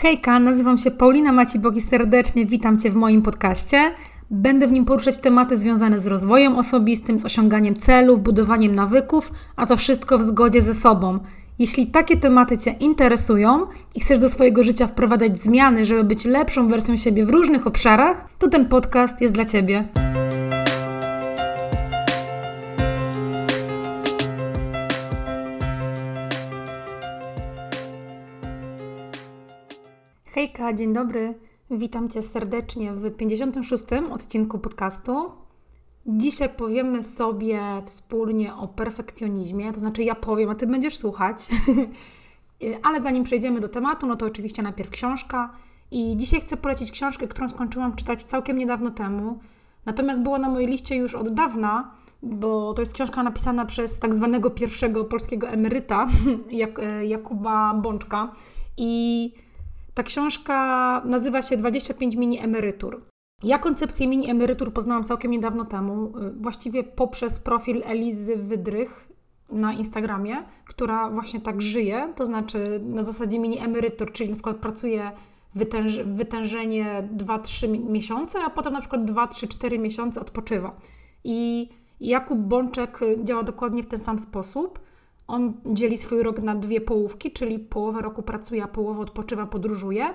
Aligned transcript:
Hejka, 0.00 0.38
nazywam 0.38 0.78
się 0.78 0.90
Paulina 0.90 1.32
Macibok 1.32 1.76
i 1.76 1.80
serdecznie 1.80 2.46
witam 2.46 2.78
Cię 2.78 2.90
w 2.90 2.94
moim 2.94 3.22
podcaście. 3.22 3.94
Będę 4.30 4.66
w 4.66 4.72
nim 4.72 4.84
poruszać 4.84 5.16
tematy 5.16 5.56
związane 5.56 5.98
z 5.98 6.06
rozwojem 6.06 6.56
osobistym, 6.56 7.18
z 7.18 7.24
osiąganiem 7.24 7.76
celów, 7.76 8.22
budowaniem 8.22 8.74
nawyków, 8.74 9.32
a 9.56 9.66
to 9.66 9.76
wszystko 9.76 10.18
w 10.18 10.22
zgodzie 10.22 10.62
ze 10.62 10.74
sobą. 10.74 11.18
Jeśli 11.58 11.86
takie 11.86 12.16
tematy 12.16 12.58
Cię 12.58 12.70
interesują 12.70 13.66
i 13.94 14.00
chcesz 14.00 14.18
do 14.18 14.28
swojego 14.28 14.62
życia 14.62 14.86
wprowadzać 14.86 15.40
zmiany, 15.40 15.84
żeby 15.84 16.04
być 16.04 16.24
lepszą 16.24 16.68
wersją 16.68 16.96
siebie 16.96 17.26
w 17.26 17.30
różnych 17.30 17.66
obszarach, 17.66 18.28
to 18.38 18.48
ten 18.48 18.66
podcast 18.66 19.20
jest 19.20 19.34
dla 19.34 19.44
Ciebie. 19.44 19.84
Hejka, 30.38 30.72
dzień 30.72 30.92
dobry. 30.92 31.34
Witam 31.70 32.08
Cię 32.08 32.22
serdecznie 32.22 32.92
w 32.92 33.16
56. 33.16 33.84
odcinku 34.10 34.58
podcastu. 34.58 35.30
Dzisiaj 36.06 36.48
powiemy 36.48 37.02
sobie 37.02 37.60
wspólnie 37.86 38.54
o 38.54 38.68
perfekcjonizmie, 38.68 39.72
to 39.72 39.80
znaczy 39.80 40.02
ja 40.02 40.14
powiem, 40.14 40.50
a 40.50 40.54
Ty 40.54 40.66
będziesz 40.66 40.96
słuchać. 40.96 41.38
Ale 42.86 43.02
zanim 43.02 43.24
przejdziemy 43.24 43.60
do 43.60 43.68
tematu, 43.68 44.06
no 44.06 44.16
to 44.16 44.26
oczywiście 44.26 44.62
najpierw 44.62 44.90
książka. 44.90 45.52
I 45.90 46.16
dzisiaj 46.16 46.40
chcę 46.40 46.56
polecić 46.56 46.90
książkę, 46.90 47.28
którą 47.28 47.48
skończyłam 47.48 47.96
czytać 47.96 48.24
całkiem 48.24 48.58
niedawno 48.58 48.90
temu. 48.90 49.38
Natomiast 49.86 50.22
była 50.22 50.38
na 50.38 50.48
mojej 50.48 50.68
liście 50.68 50.96
już 50.96 51.14
od 51.14 51.34
dawna, 51.34 51.94
bo 52.22 52.74
to 52.74 52.82
jest 52.82 52.92
książka 52.92 53.22
napisana 53.22 53.64
przez 53.64 53.98
tak 53.98 54.14
zwanego 54.14 54.50
pierwszego 54.50 55.04
polskiego 55.04 55.48
emeryta, 55.48 56.08
Jak, 56.50 56.80
Jakuba 57.02 57.74
Bączka. 57.74 58.32
I 58.76 59.32
ta 59.98 60.02
książka 60.02 61.02
nazywa 61.04 61.42
się 61.42 61.56
25 61.56 62.16
mini 62.16 62.38
emerytur. 62.40 63.02
Ja 63.42 63.58
koncepcję 63.58 64.06
mini 64.08 64.30
emerytur 64.30 64.72
poznałam 64.72 65.04
całkiem 65.04 65.30
niedawno 65.30 65.64
temu, 65.64 66.18
y, 66.18 66.30
właściwie 66.32 66.84
poprzez 66.84 67.38
profil 67.38 67.82
Elizy 67.84 68.36
Wydrych 68.36 69.08
na 69.52 69.72
Instagramie, 69.72 70.36
która 70.64 71.10
właśnie 71.10 71.40
tak 71.40 71.62
żyje, 71.62 72.12
to 72.16 72.26
znaczy 72.26 72.80
na 72.84 73.02
zasadzie 73.02 73.38
mini 73.38 73.58
emerytur, 73.58 74.12
czyli 74.12 74.30
na 74.30 74.36
przykład 74.36 74.56
pracuje 74.56 75.10
wytęż 75.54 75.98
wytężenie 75.98 77.08
2-3 77.16 77.90
miesiące, 77.90 78.38
a 78.44 78.50
potem 78.50 78.72
na 78.72 78.80
przykład 78.80 79.02
2-3-4 79.02 79.78
miesiące 79.78 80.20
odpoczywa. 80.20 80.76
I 81.24 81.68
Jakub 82.00 82.38
Bączek 82.38 83.00
działa 83.24 83.42
dokładnie 83.42 83.82
w 83.82 83.86
ten 83.86 84.00
sam 84.00 84.18
sposób. 84.18 84.80
On 85.28 85.52
dzieli 85.66 85.98
swój 85.98 86.22
rok 86.22 86.38
na 86.38 86.54
dwie 86.54 86.80
połówki, 86.80 87.32
czyli 87.32 87.58
połowę 87.58 88.02
roku 88.02 88.22
pracuje, 88.22 88.64
a 88.64 88.68
połowę 88.68 89.00
odpoczywa, 89.00 89.46
podróżuje. 89.46 90.06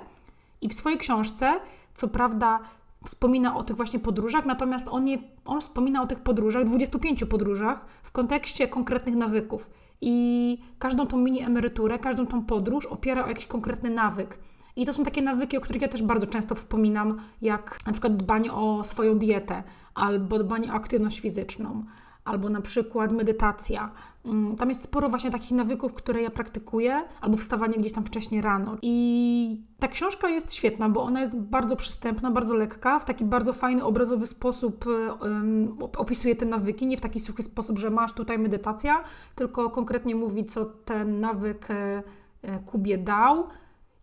I 0.62 0.70
w 0.70 0.74
swojej 0.74 0.98
książce, 1.00 1.60
co 1.94 2.08
prawda, 2.08 2.60
wspomina 3.06 3.56
o 3.56 3.64
tych 3.64 3.76
właśnie 3.76 4.00
podróżach, 4.00 4.46
natomiast 4.46 4.88
on, 4.92 5.06
on 5.46 5.62
wspomina 5.62 6.02
o 6.02 6.08
tych 6.08 6.20
podróżach, 6.20 6.64
25 6.64 7.24
podróżach, 7.26 7.86
w 8.04 8.12
kontekście 8.12 8.68
konkretnych 8.68 9.16
nawyków. 9.16 9.70
I 10.02 10.58
każdą 10.80 11.08
tą 11.08 11.18
mini 11.18 11.42
emeryturę, 11.42 12.00
każdą 12.00 12.28
tą 12.28 12.46
podróż 12.46 12.86
opiera 12.86 13.26
o 13.26 13.28
jakiś 13.28 13.46
konkretny 13.46 13.90
nawyk. 13.90 14.40
I 14.76 14.86
to 14.86 14.94
są 14.94 15.04
takie 15.04 15.22
nawyki, 15.22 15.58
o 15.58 15.62
których 15.62 15.82
ja 15.82 15.88
też 15.88 16.04
bardzo 16.04 16.28
często 16.28 16.56
wspominam, 16.56 17.20
jak 17.42 17.80
na 17.86 17.92
przykład 17.92 18.18
dbanie 18.18 18.54
o 18.54 18.84
swoją 18.84 19.20
dietę, 19.20 19.64
albo 19.96 20.40
dbanie 20.40 20.72
o 20.72 20.76
aktywność 20.76 21.20
fizyczną, 21.20 21.84
albo 22.26 22.50
na 22.50 22.62
przykład 22.62 23.12
medytacja. 23.12 23.92
Mm, 24.26 24.56
tam 24.56 24.70
jest 24.70 24.84
sporo 24.84 25.10
właśnie 25.10 25.32
takich 25.32 25.52
nawyków, 25.52 25.94
które 25.94 26.22
ja 26.22 26.30
praktykuję, 26.30 27.02
albo 27.22 27.38
wstawanie 27.38 27.78
gdzieś 27.78 27.94
tam 27.94 28.06
wcześniej 28.06 28.42
rano. 28.42 28.78
I 28.82 29.62
ta 29.80 29.88
książka 29.88 30.30
jest 30.30 30.54
świetna, 30.54 30.90
bo 30.90 31.04
ona 31.04 31.22
jest 31.22 31.36
bardzo 31.36 31.76
przystępna, 31.76 32.32
bardzo 32.32 32.54
lekka, 32.54 33.00
w 33.00 33.06
taki 33.06 33.26
bardzo 33.26 33.54
fajny, 33.54 33.84
obrazowy 33.84 34.28
sposób 34.28 34.86
um, 35.22 35.78
opisuje 35.98 36.36
te 36.36 36.46
nawyki, 36.46 36.86
nie 36.86 36.98
w 36.98 37.02
taki 37.02 37.20
suchy 37.20 37.44
sposób, 37.44 37.80
że 37.80 37.90
masz 37.90 38.14
tutaj 38.14 38.40
medytacja, 38.40 39.04
tylko 39.36 39.70
konkretnie 39.70 40.16
mówi, 40.16 40.46
co 40.46 40.66
ten 40.66 41.20
nawyk 41.20 41.72
e, 41.72 42.04
e, 42.42 42.60
Kubie 42.60 42.98
dał, 42.98 43.48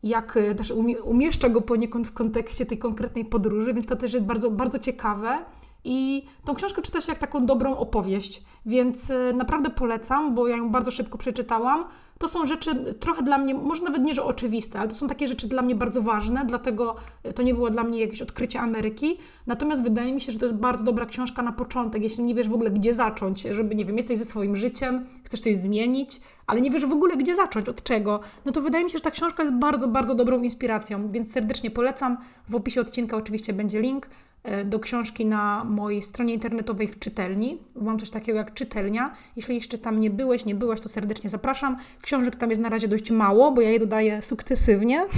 jak 0.02 0.38
też 0.56 0.72
umieszcza 1.04 1.48
go 1.48 1.60
poniekąd 1.60 2.08
w 2.08 2.12
kontekście 2.12 2.66
tej 2.66 2.78
konkretnej 2.78 3.24
podróży, 3.24 3.74
więc 3.74 3.86
to 3.86 3.96
też 3.96 4.12
jest 4.14 4.26
bardzo, 4.26 4.50
bardzo 4.50 4.78
ciekawe. 4.78 5.38
I 5.84 6.24
tą 6.44 6.54
książkę 6.54 6.82
czyta 6.82 7.00
się 7.00 7.12
jak 7.12 7.18
taką 7.18 7.46
dobrą 7.46 7.76
opowieść, 7.76 8.42
więc 8.66 9.10
y, 9.10 9.32
naprawdę 9.34 9.70
polecam, 9.70 10.34
bo 10.34 10.48
ja 10.48 10.56
ją 10.56 10.70
bardzo 10.70 10.90
szybko 10.90 11.18
przeczytałam. 11.18 11.84
To 12.18 12.28
są 12.28 12.46
rzeczy 12.46 12.94
trochę 12.94 13.22
dla 13.22 13.38
mnie, 13.38 13.54
może 13.54 13.82
nawet 13.82 14.02
nie, 14.02 14.14
że 14.14 14.24
oczywiste, 14.24 14.78
ale 14.78 14.88
to 14.88 14.94
są 14.94 15.08
takie 15.08 15.28
rzeczy 15.28 15.48
dla 15.48 15.62
mnie 15.62 15.74
bardzo 15.74 16.02
ważne, 16.02 16.44
dlatego 16.46 16.96
y, 17.26 17.32
to 17.32 17.42
nie 17.42 17.54
było 17.54 17.70
dla 17.70 17.84
mnie 17.84 18.00
jakieś 18.00 18.22
odkrycie 18.22 18.60
Ameryki. 18.60 19.18
Natomiast 19.46 19.82
wydaje 19.82 20.12
mi 20.12 20.20
się, 20.20 20.32
że 20.32 20.38
to 20.38 20.44
jest 20.44 20.56
bardzo 20.56 20.84
dobra 20.84 21.06
książka 21.06 21.42
na 21.42 21.52
początek, 21.52 22.02
jeśli 22.02 22.24
nie 22.24 22.34
wiesz 22.34 22.48
w 22.48 22.54
ogóle 22.54 22.70
gdzie 22.70 22.94
zacząć, 22.94 23.42
żeby, 23.42 23.74
nie 23.74 23.84
wiem, 23.84 23.96
jesteś 23.96 24.18
ze 24.18 24.24
swoim 24.24 24.56
życiem, 24.56 25.06
chcesz 25.24 25.40
coś 25.40 25.56
zmienić, 25.56 26.20
ale 26.46 26.60
nie 26.60 26.70
wiesz 26.70 26.86
w 26.86 26.92
ogóle 26.92 27.16
gdzie 27.16 27.34
zacząć, 27.34 27.68
od 27.68 27.82
czego, 27.82 28.20
no 28.44 28.52
to 28.52 28.62
wydaje 28.62 28.84
mi 28.84 28.90
się, 28.90 28.98
że 28.98 29.04
ta 29.04 29.10
książka 29.10 29.42
jest 29.42 29.54
bardzo, 29.54 29.88
bardzo 29.88 30.14
dobrą 30.14 30.42
inspiracją, 30.42 31.08
więc 31.08 31.32
serdecznie 31.32 31.70
polecam. 31.70 32.16
W 32.48 32.54
opisie 32.54 32.80
odcinka 32.80 33.16
oczywiście 33.16 33.52
będzie 33.52 33.80
link. 33.80 34.06
E, 34.42 34.64
do 34.64 34.78
książki 34.78 35.26
na 35.26 35.64
mojej 35.64 36.02
stronie 36.02 36.34
internetowej 36.34 36.88
w 36.88 36.98
czytelni. 36.98 37.58
Mam 37.76 37.98
coś 37.98 38.10
takiego 38.10 38.38
jak 38.38 38.54
czytelnia. 38.54 39.14
Jeśli 39.36 39.54
jeszcze 39.54 39.78
tam 39.78 40.00
nie 40.00 40.10
byłeś, 40.10 40.44
nie 40.44 40.54
byłaś, 40.54 40.80
to 40.80 40.88
serdecznie 40.88 41.30
zapraszam. 41.30 41.76
Książek 42.02 42.36
tam 42.36 42.50
jest 42.50 42.62
na 42.62 42.68
razie 42.68 42.88
dość 42.88 43.10
mało, 43.10 43.52
bo 43.52 43.60
ja 43.60 43.70
je 43.70 43.78
dodaję 43.78 44.22
sukcesywnie. 44.22 45.04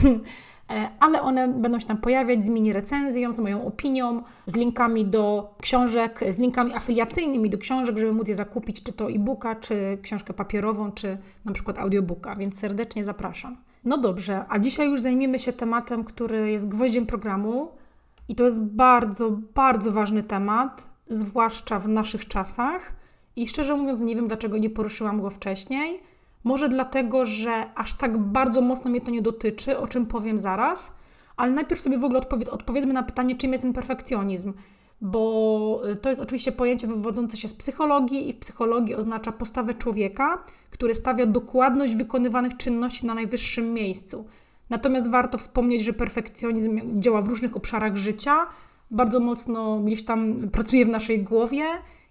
E, 0.71 0.89
ale 1.01 1.23
one 1.23 1.49
będą 1.49 1.81
się 1.81 1.87
tam 1.87 1.97
pojawiać 1.97 2.47
z 2.47 2.49
mini 2.49 2.73
recenzją, 2.73 3.33
z 3.33 3.41
moją 3.41 3.67
opinią, 3.67 4.23
z 4.47 4.55
linkami 4.55 5.05
do 5.05 5.55
książek, 5.61 6.21
z 6.31 6.39
linkami 6.39 6.75
afiliacyjnymi 6.75 7.51
do 7.51 7.59
książek, 7.59 7.99
żeby 7.99 8.13
móc 8.13 8.29
je 8.29 8.35
zakupić, 8.35 8.83
czy 8.83 8.93
to 8.93 9.11
e-booka, 9.11 9.55
czy 9.55 9.99
książkę 10.03 10.33
papierową, 10.33 10.93
czy 10.93 11.19
na 11.45 11.53
przykład 11.53 11.79
audiobooka, 11.79 12.37
więc 12.37 12.59
serdecznie 12.59 13.05
zapraszam. 13.05 13.57
No 13.85 13.99
dobrze, 13.99 14.45
a 14.49 14.59
dzisiaj 14.59 14.91
już 14.91 15.01
zajmiemy 15.01 15.39
się 15.39 15.53
tematem, 15.53 16.05
który 16.05 16.51
jest 16.51 16.69
gwoździem 16.69 17.07
programu, 17.07 17.69
i 18.33 18.35
to 18.35 18.45
jest 18.45 18.61
bardzo, 18.61 19.31
bardzo 19.55 19.93
ważny 19.93 20.23
temat, 20.23 20.91
zwłaszcza 21.09 21.79
w 21.79 21.89
naszych 21.89 22.29
czasach. 22.29 22.93
I 23.37 23.49
szczerze 23.49 23.77
mówiąc, 23.77 24.01
nie 24.01 24.17
wiem, 24.17 24.29
dlaczego 24.29 24.59
nie 24.59 24.71
poruszyłam 24.71 25.23
go 25.23 25.31
wcześniej. 25.31 26.01
Może 26.45 26.69
dlatego, 26.69 27.27
że 27.27 27.75
aż 27.75 27.95
tak 27.95 28.19
bardzo 28.19 28.61
mocno 28.61 28.91
mnie 28.91 29.01
to 29.01 29.11
nie 29.11 29.23
dotyczy, 29.23 29.79
o 29.79 29.87
czym 29.87 30.07
powiem 30.07 30.39
zaraz. 30.39 30.95
Ale 31.37 31.53
najpierw 31.53 31.81
sobie 31.81 31.99
w 31.99 32.05
ogóle 32.05 32.19
odpowiedz, 32.19 32.49
odpowiedzmy 32.49 32.93
na 32.93 33.03
pytanie, 33.03 33.37
czym 33.37 33.53
jest 33.53 33.63
ten 33.63 33.73
perfekcjonizm. 33.73 34.53
Bo 35.01 35.83
y, 35.91 35.97
to 35.97 36.09
jest 36.09 36.21
oczywiście 36.21 36.53
pojęcie 36.53 36.87
wywodzące 36.87 37.37
się 37.37 37.49
z 37.49 37.55
psychologii, 37.55 38.29
i 38.29 38.33
w 38.33 38.39
psychologii 38.39 38.95
oznacza 38.95 39.33
postawę 39.33 39.75
człowieka, 39.75 40.45
który 40.71 40.95
stawia 40.95 41.27
dokładność 41.27 41.97
wykonywanych 41.97 42.57
czynności 42.57 43.07
na 43.07 43.15
najwyższym 43.15 43.75
miejscu. 43.75 44.25
Natomiast 44.73 45.11
warto 45.11 45.39
wspomnieć, 45.39 45.83
że 45.83 45.93
perfekcjonizm 45.93 47.01
działa 47.01 47.23
w 47.23 47.29
różnych 47.29 47.57
obszarach 47.57 47.97
życia, 47.97 48.47
bardzo 48.91 49.21
mocno 49.21 49.81
gdzieś 49.81 50.05
tam 50.05 50.35
pracuje 50.53 50.85
w 50.85 50.89
naszej 50.89 51.23
głowie 51.23 51.65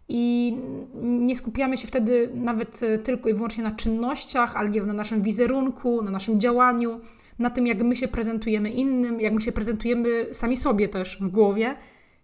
i 0.10 0.56
nie 1.04 1.36
skupiamy 1.36 1.78
się 1.78 1.88
wtedy 1.88 2.32
nawet 2.34 2.84
e, 2.84 2.98
tylko 2.98 3.30
i 3.30 3.34
wyłącznie 3.34 3.64
na 3.64 3.72
czynnościach, 3.72 4.56
ale 4.56 4.70
nie 4.70 4.82
na 4.82 4.94
naszym 4.94 5.22
wizerunku, 5.22 6.02
na 6.02 6.12
naszym 6.12 6.40
działaniu, 6.40 7.00
na 7.40 7.50
tym, 7.50 7.68
jak 7.68 7.82
my 7.82 7.96
się 7.96 8.08
prezentujemy 8.08 8.70
innym, 8.70 9.22
jak 9.22 9.34
my 9.34 9.42
się 9.42 9.52
prezentujemy 9.52 10.28
sami 10.32 10.58
sobie 10.58 10.90
też 10.90 11.18
w 11.22 11.28
głowie. 11.28 11.76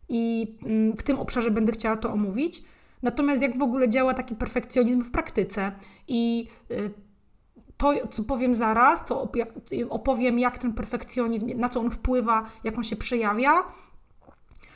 I 0.10 0.56
mm, 0.66 0.98
w 0.98 1.04
tym 1.04 1.20
obszarze 1.20 1.52
będę 1.52 1.72
chciała 1.72 1.96
to 1.96 2.14
omówić. 2.14 2.64
Natomiast 3.04 3.42
jak 3.42 3.58
w 3.58 3.62
ogóle 3.62 3.90
działa 3.90 4.14
taki 4.14 4.36
perfekcjonizm 4.36 5.04
w 5.04 5.12
praktyce 5.12 5.72
i 6.08 6.48
e, 6.72 7.07
to, 7.78 7.94
co 8.12 8.24
powiem 8.24 8.56
zaraz, 8.56 9.06
co 9.06 9.30
opowiem, 9.90 10.40
jak 10.40 10.58
ten 10.58 10.74
perfekcjonizm, 10.74 11.60
na 11.60 11.70
co 11.70 11.80
on 11.80 11.92
wpływa, 11.92 12.44
jak 12.64 12.78
on 12.78 12.84
się 12.84 12.96
przejawia, 12.96 13.64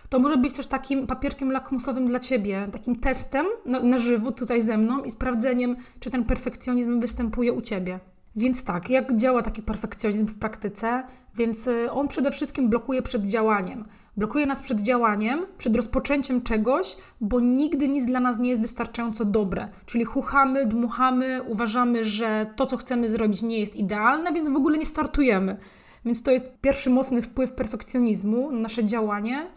to 0.09 0.19
może 0.19 0.37
być 0.37 0.53
też 0.53 0.67
takim 0.67 1.07
papierkiem 1.07 1.51
lakmusowym 1.51 2.07
dla 2.07 2.19
Ciebie, 2.19 2.67
takim 2.71 2.95
testem 2.95 3.45
na, 3.65 3.79
na 3.79 3.99
żywo 3.99 4.31
tutaj 4.31 4.61
ze 4.61 4.77
mną 4.77 5.03
i 5.03 5.09
sprawdzeniem, 5.09 5.75
czy 5.99 6.11
ten 6.11 6.25
perfekcjonizm 6.25 6.99
występuje 6.99 7.53
u 7.53 7.61
Ciebie. 7.61 7.99
Więc 8.35 8.63
tak, 8.63 8.89
jak 8.89 9.15
działa 9.15 9.41
taki 9.41 9.61
perfekcjonizm 9.61 10.25
w 10.25 10.39
praktyce? 10.39 11.03
Więc 11.35 11.67
y, 11.67 11.91
on 11.91 12.07
przede 12.07 12.31
wszystkim 12.31 12.69
blokuje 12.69 13.01
przed 13.01 13.25
działaniem. 13.25 13.85
Blokuje 14.17 14.45
nas 14.45 14.61
przed 14.61 14.81
działaniem, 14.81 15.45
przed 15.57 15.75
rozpoczęciem 15.75 16.41
czegoś, 16.41 16.97
bo 17.21 17.39
nigdy 17.39 17.87
nic 17.87 18.05
dla 18.05 18.19
nas 18.19 18.39
nie 18.39 18.49
jest 18.49 18.61
wystarczająco 18.61 19.25
dobre. 19.25 19.67
Czyli 19.85 20.05
chuchamy, 20.05 20.65
dmuchamy, 20.65 21.43
uważamy, 21.43 22.05
że 22.05 22.53
to, 22.55 22.65
co 22.65 22.77
chcemy 22.77 23.07
zrobić, 23.07 23.41
nie 23.41 23.59
jest 23.59 23.75
idealne, 23.75 24.33
więc 24.33 24.49
w 24.49 24.55
ogóle 24.55 24.77
nie 24.77 24.85
startujemy. 24.85 25.57
Więc 26.05 26.23
to 26.23 26.31
jest 26.31 26.51
pierwszy 26.61 26.89
mocny 26.89 27.21
wpływ 27.21 27.51
perfekcjonizmu 27.51 28.51
na 28.51 28.59
nasze 28.59 28.85
działanie. 28.85 29.47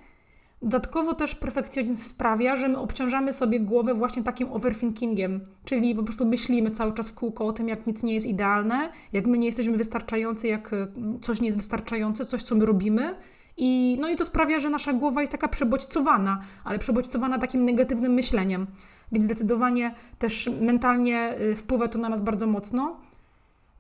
Dodatkowo 0.63 1.15
też 1.15 1.35
perfekcjonizm 1.35 1.97
sprawia, 1.97 2.57
że 2.57 2.69
my 2.69 2.79
obciążamy 2.79 3.33
sobie 3.33 3.61
głowę 3.61 3.95
właśnie 3.95 4.23
takim 4.23 4.53
overthinkingiem, 4.53 5.41
czyli 5.65 5.95
po 5.95 6.03
prostu 6.03 6.27
myślimy 6.27 6.71
cały 6.71 6.93
czas 6.93 7.09
w 7.09 7.15
kółko 7.15 7.47
o 7.47 7.53
tym, 7.53 7.69
jak 7.69 7.87
nic 7.87 8.03
nie 8.03 8.15
jest 8.15 8.27
idealne, 8.27 8.89
jak 9.13 9.27
my 9.27 9.39
nie 9.39 9.47
jesteśmy 9.47 9.77
wystarczający, 9.77 10.49
jak 10.49 10.73
y, 10.73 10.87
coś 11.23 11.41
nie 11.41 11.47
jest 11.47 11.59
wystarczające, 11.59 12.27
coś, 12.27 12.43
co 12.43 12.55
my 12.55 12.67
robimy. 12.67 13.15
I, 13.57 13.97
no 14.01 14.09
i 14.09 14.17
to 14.17 14.25
sprawia, 14.25 14.61
że 14.61 14.71
nasza 14.71 14.93
głowa 14.93 15.21
jest 15.21 15.33
taka 15.33 15.49
przebodźcowana, 15.49 16.41
ale 16.65 16.79
przebodźcowana 16.79 17.39
takim 17.39 17.65
negatywnym 17.65 18.13
myśleniem. 18.13 18.67
Więc 19.13 19.25
zdecydowanie 19.25 19.95
też 20.19 20.51
mentalnie 20.61 21.41
y, 21.41 21.57
wpływa 21.57 21.89
to 21.89 21.99
na 21.99 22.09
nas 22.09 22.21
bardzo 22.21 22.47
mocno. 22.47 22.97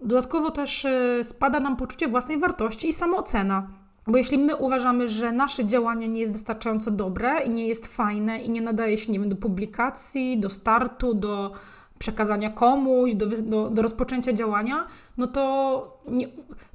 Dodatkowo 0.00 0.50
też 0.50 0.84
y, 0.84 1.20
spada 1.22 1.60
nam 1.60 1.76
poczucie 1.76 2.08
własnej 2.08 2.38
wartości 2.38 2.88
i 2.88 2.92
samoocena. 2.92 3.68
Bo 4.06 4.16
jeśli 4.16 4.38
my 4.38 4.56
uważamy, 4.56 5.08
że 5.08 5.32
nasze 5.32 5.64
działanie 5.64 6.08
nie 6.08 6.20
jest 6.20 6.32
wystarczająco 6.32 6.90
dobre 6.90 7.38
i 7.46 7.50
nie 7.50 7.68
jest 7.68 7.86
fajne 7.86 8.38
i 8.38 8.50
nie 8.50 8.60
nadaje 8.60 8.98
się, 8.98 9.12
nie 9.12 9.20
wiem, 9.20 9.28
do 9.28 9.36
publikacji, 9.36 10.40
do 10.40 10.50
startu, 10.50 11.14
do 11.14 11.52
przekazania 11.98 12.50
komuś, 12.50 13.14
do, 13.14 13.26
do, 13.26 13.70
do 13.70 13.82
rozpoczęcia 13.82 14.32
działania, 14.32 14.86
no 15.16 15.26
to 15.26 15.98
nie, 16.08 16.28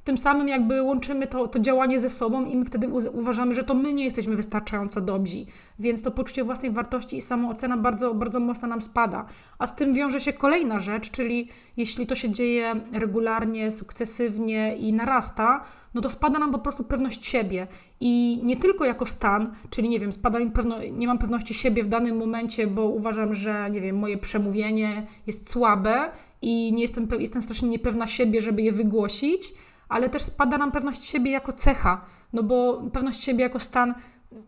tym 0.04 0.18
samym 0.18 0.48
jakby 0.48 0.82
łączymy 0.82 1.26
to, 1.26 1.48
to 1.48 1.58
działanie 1.58 2.00
ze 2.00 2.10
sobą 2.10 2.44
i 2.44 2.56
my 2.56 2.64
wtedy 2.64 2.88
uważamy, 3.12 3.54
że 3.54 3.64
to 3.64 3.74
my 3.74 3.92
nie 3.92 4.04
jesteśmy 4.04 4.36
wystarczająco 4.36 5.00
dobrzy. 5.00 5.46
Więc 5.78 6.02
to 6.02 6.10
poczucie 6.10 6.44
własnej 6.44 6.70
wartości 6.70 7.16
i 7.16 7.22
samoocena 7.22 7.76
bardzo, 7.76 8.14
bardzo 8.14 8.40
mocno 8.40 8.68
nam 8.68 8.80
spada. 8.80 9.26
A 9.58 9.66
z 9.66 9.74
tym 9.74 9.94
wiąże 9.94 10.20
się 10.20 10.32
kolejna 10.32 10.78
rzecz, 10.78 11.10
czyli 11.10 11.48
jeśli 11.76 12.06
to 12.06 12.14
się 12.14 12.30
dzieje 12.30 12.74
regularnie, 12.92 13.70
sukcesywnie 13.70 14.76
i 14.76 14.92
narasta, 14.92 15.64
no 15.94 16.00
to 16.00 16.10
spada 16.10 16.38
nam 16.38 16.52
po 16.52 16.58
prostu 16.58 16.84
pewność 16.84 17.26
siebie. 17.26 17.66
I 18.00 18.40
nie 18.42 18.56
tylko 18.56 18.84
jako 18.84 19.06
stan, 19.06 19.54
czyli 19.70 19.88
nie 19.88 20.00
wiem, 20.00 20.12
spada 20.12 20.38
mi 20.38 20.50
pewno, 20.50 20.76
nie 20.92 21.06
mam 21.06 21.18
pewności 21.18 21.54
siebie 21.54 21.84
w 21.84 21.88
danym 21.88 22.16
momencie, 22.16 22.66
bo 22.66 22.84
uważam, 22.84 23.34
że 23.34 23.70
nie 23.70 23.80
wiem, 23.80 23.98
moje 23.98 24.18
przemówienie 24.18 25.06
jest 25.26 25.50
słabe 25.50 26.10
i 26.42 26.72
nie 26.72 26.82
jestem, 26.82 27.08
jestem 27.18 27.42
strasznie 27.42 27.68
niepewna 27.68 28.06
siebie, 28.06 28.40
żeby 28.40 28.62
je 28.62 28.72
wygłosić, 28.72 29.54
ale 29.88 30.08
też 30.08 30.22
spada 30.22 30.58
nam 30.58 30.72
pewność 30.72 31.04
siebie 31.04 31.30
jako 31.30 31.52
cecha, 31.52 32.04
no 32.32 32.42
bo 32.42 32.82
pewność 32.92 33.24
siebie 33.24 33.42
jako 33.42 33.60
stan 33.60 33.94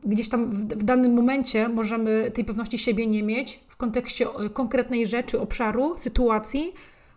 gdzieś 0.05 0.29
tam 0.29 0.50
w, 0.50 0.75
w, 0.75 0.83
danym 0.83 1.15
momencie 1.15 1.69
możemy 1.69 2.31
tej 2.35 2.44
pewności 2.44 2.79
siebie 2.79 3.06
nie 3.06 3.23
mieć 3.23 3.61
w 3.69 3.77
kontekście 3.77 4.27
e, 4.27 4.50
konkretnej 4.50 5.06
rzeczy, 5.06 5.41
obszaru, 5.41 5.94
sytuacji, 5.99 6.73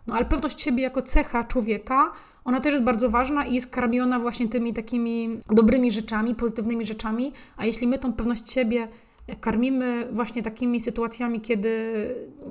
no 0.06 0.14
ale 0.14 0.24
pewność 0.24 0.62
siebie 0.62 0.82
jako 0.82 1.02
cecha 1.02 1.44
człowieka 1.44 2.12
ona 2.46 2.60
też 2.60 2.72
jest 2.72 2.84
bardzo 2.84 3.10
ważna 3.10 3.46
i 3.46 3.54
jest 3.54 3.70
karmiona 3.70 4.20
właśnie 4.20 4.48
tymi 4.48 4.74
takimi 4.74 5.40
dobrymi 5.50 5.92
rzeczami, 5.92 6.34
pozytywnymi 6.34 6.84
rzeczami, 6.84 7.32
a 7.56 7.66
jeśli 7.66 7.86
my 7.86 7.98
tą 7.98 8.12
pewność 8.12 8.52
siebie 8.52 8.88
karmimy 9.34 10.08
właśnie 10.12 10.42
takimi 10.42 10.80
sytuacjami, 10.80 11.40
kiedy 11.40 11.70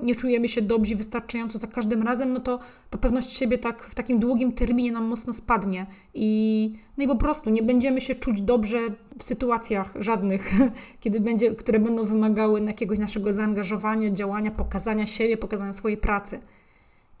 nie 0.02 0.14
czujemy 0.14 0.48
się 0.48 0.62
dobrze 0.62 0.94
wystarczająco 0.94 1.58
za 1.58 1.66
każdym 1.66 2.02
razem, 2.02 2.32
no 2.32 2.40
to 2.40 2.58
ta 2.90 2.98
pewność 2.98 3.32
siebie 3.32 3.58
tak 3.58 3.82
w 3.82 3.94
takim 3.94 4.18
długim 4.18 4.52
terminie 4.52 4.92
nam 4.92 5.04
mocno 5.04 5.32
spadnie 5.32 5.86
i 6.14 6.72
no 6.98 7.04
i 7.04 7.06
po 7.08 7.16
prostu 7.16 7.50
nie 7.50 7.62
będziemy 7.62 8.00
się 8.00 8.14
czuć 8.14 8.42
dobrze 8.42 8.78
w 9.18 9.24
sytuacjach 9.24 9.94
żadnych, 10.00 10.52
kiedy 11.00 11.20
będzie, 11.20 11.50
które 11.54 11.78
będą 11.78 12.04
wymagały 12.04 12.60
jakiegoś 12.60 12.98
naszego 12.98 13.32
zaangażowania, 13.32 14.10
działania, 14.10 14.50
pokazania 14.50 15.06
siebie, 15.06 15.36
pokazania 15.36 15.72
swojej 15.72 15.98
pracy. 15.98 16.40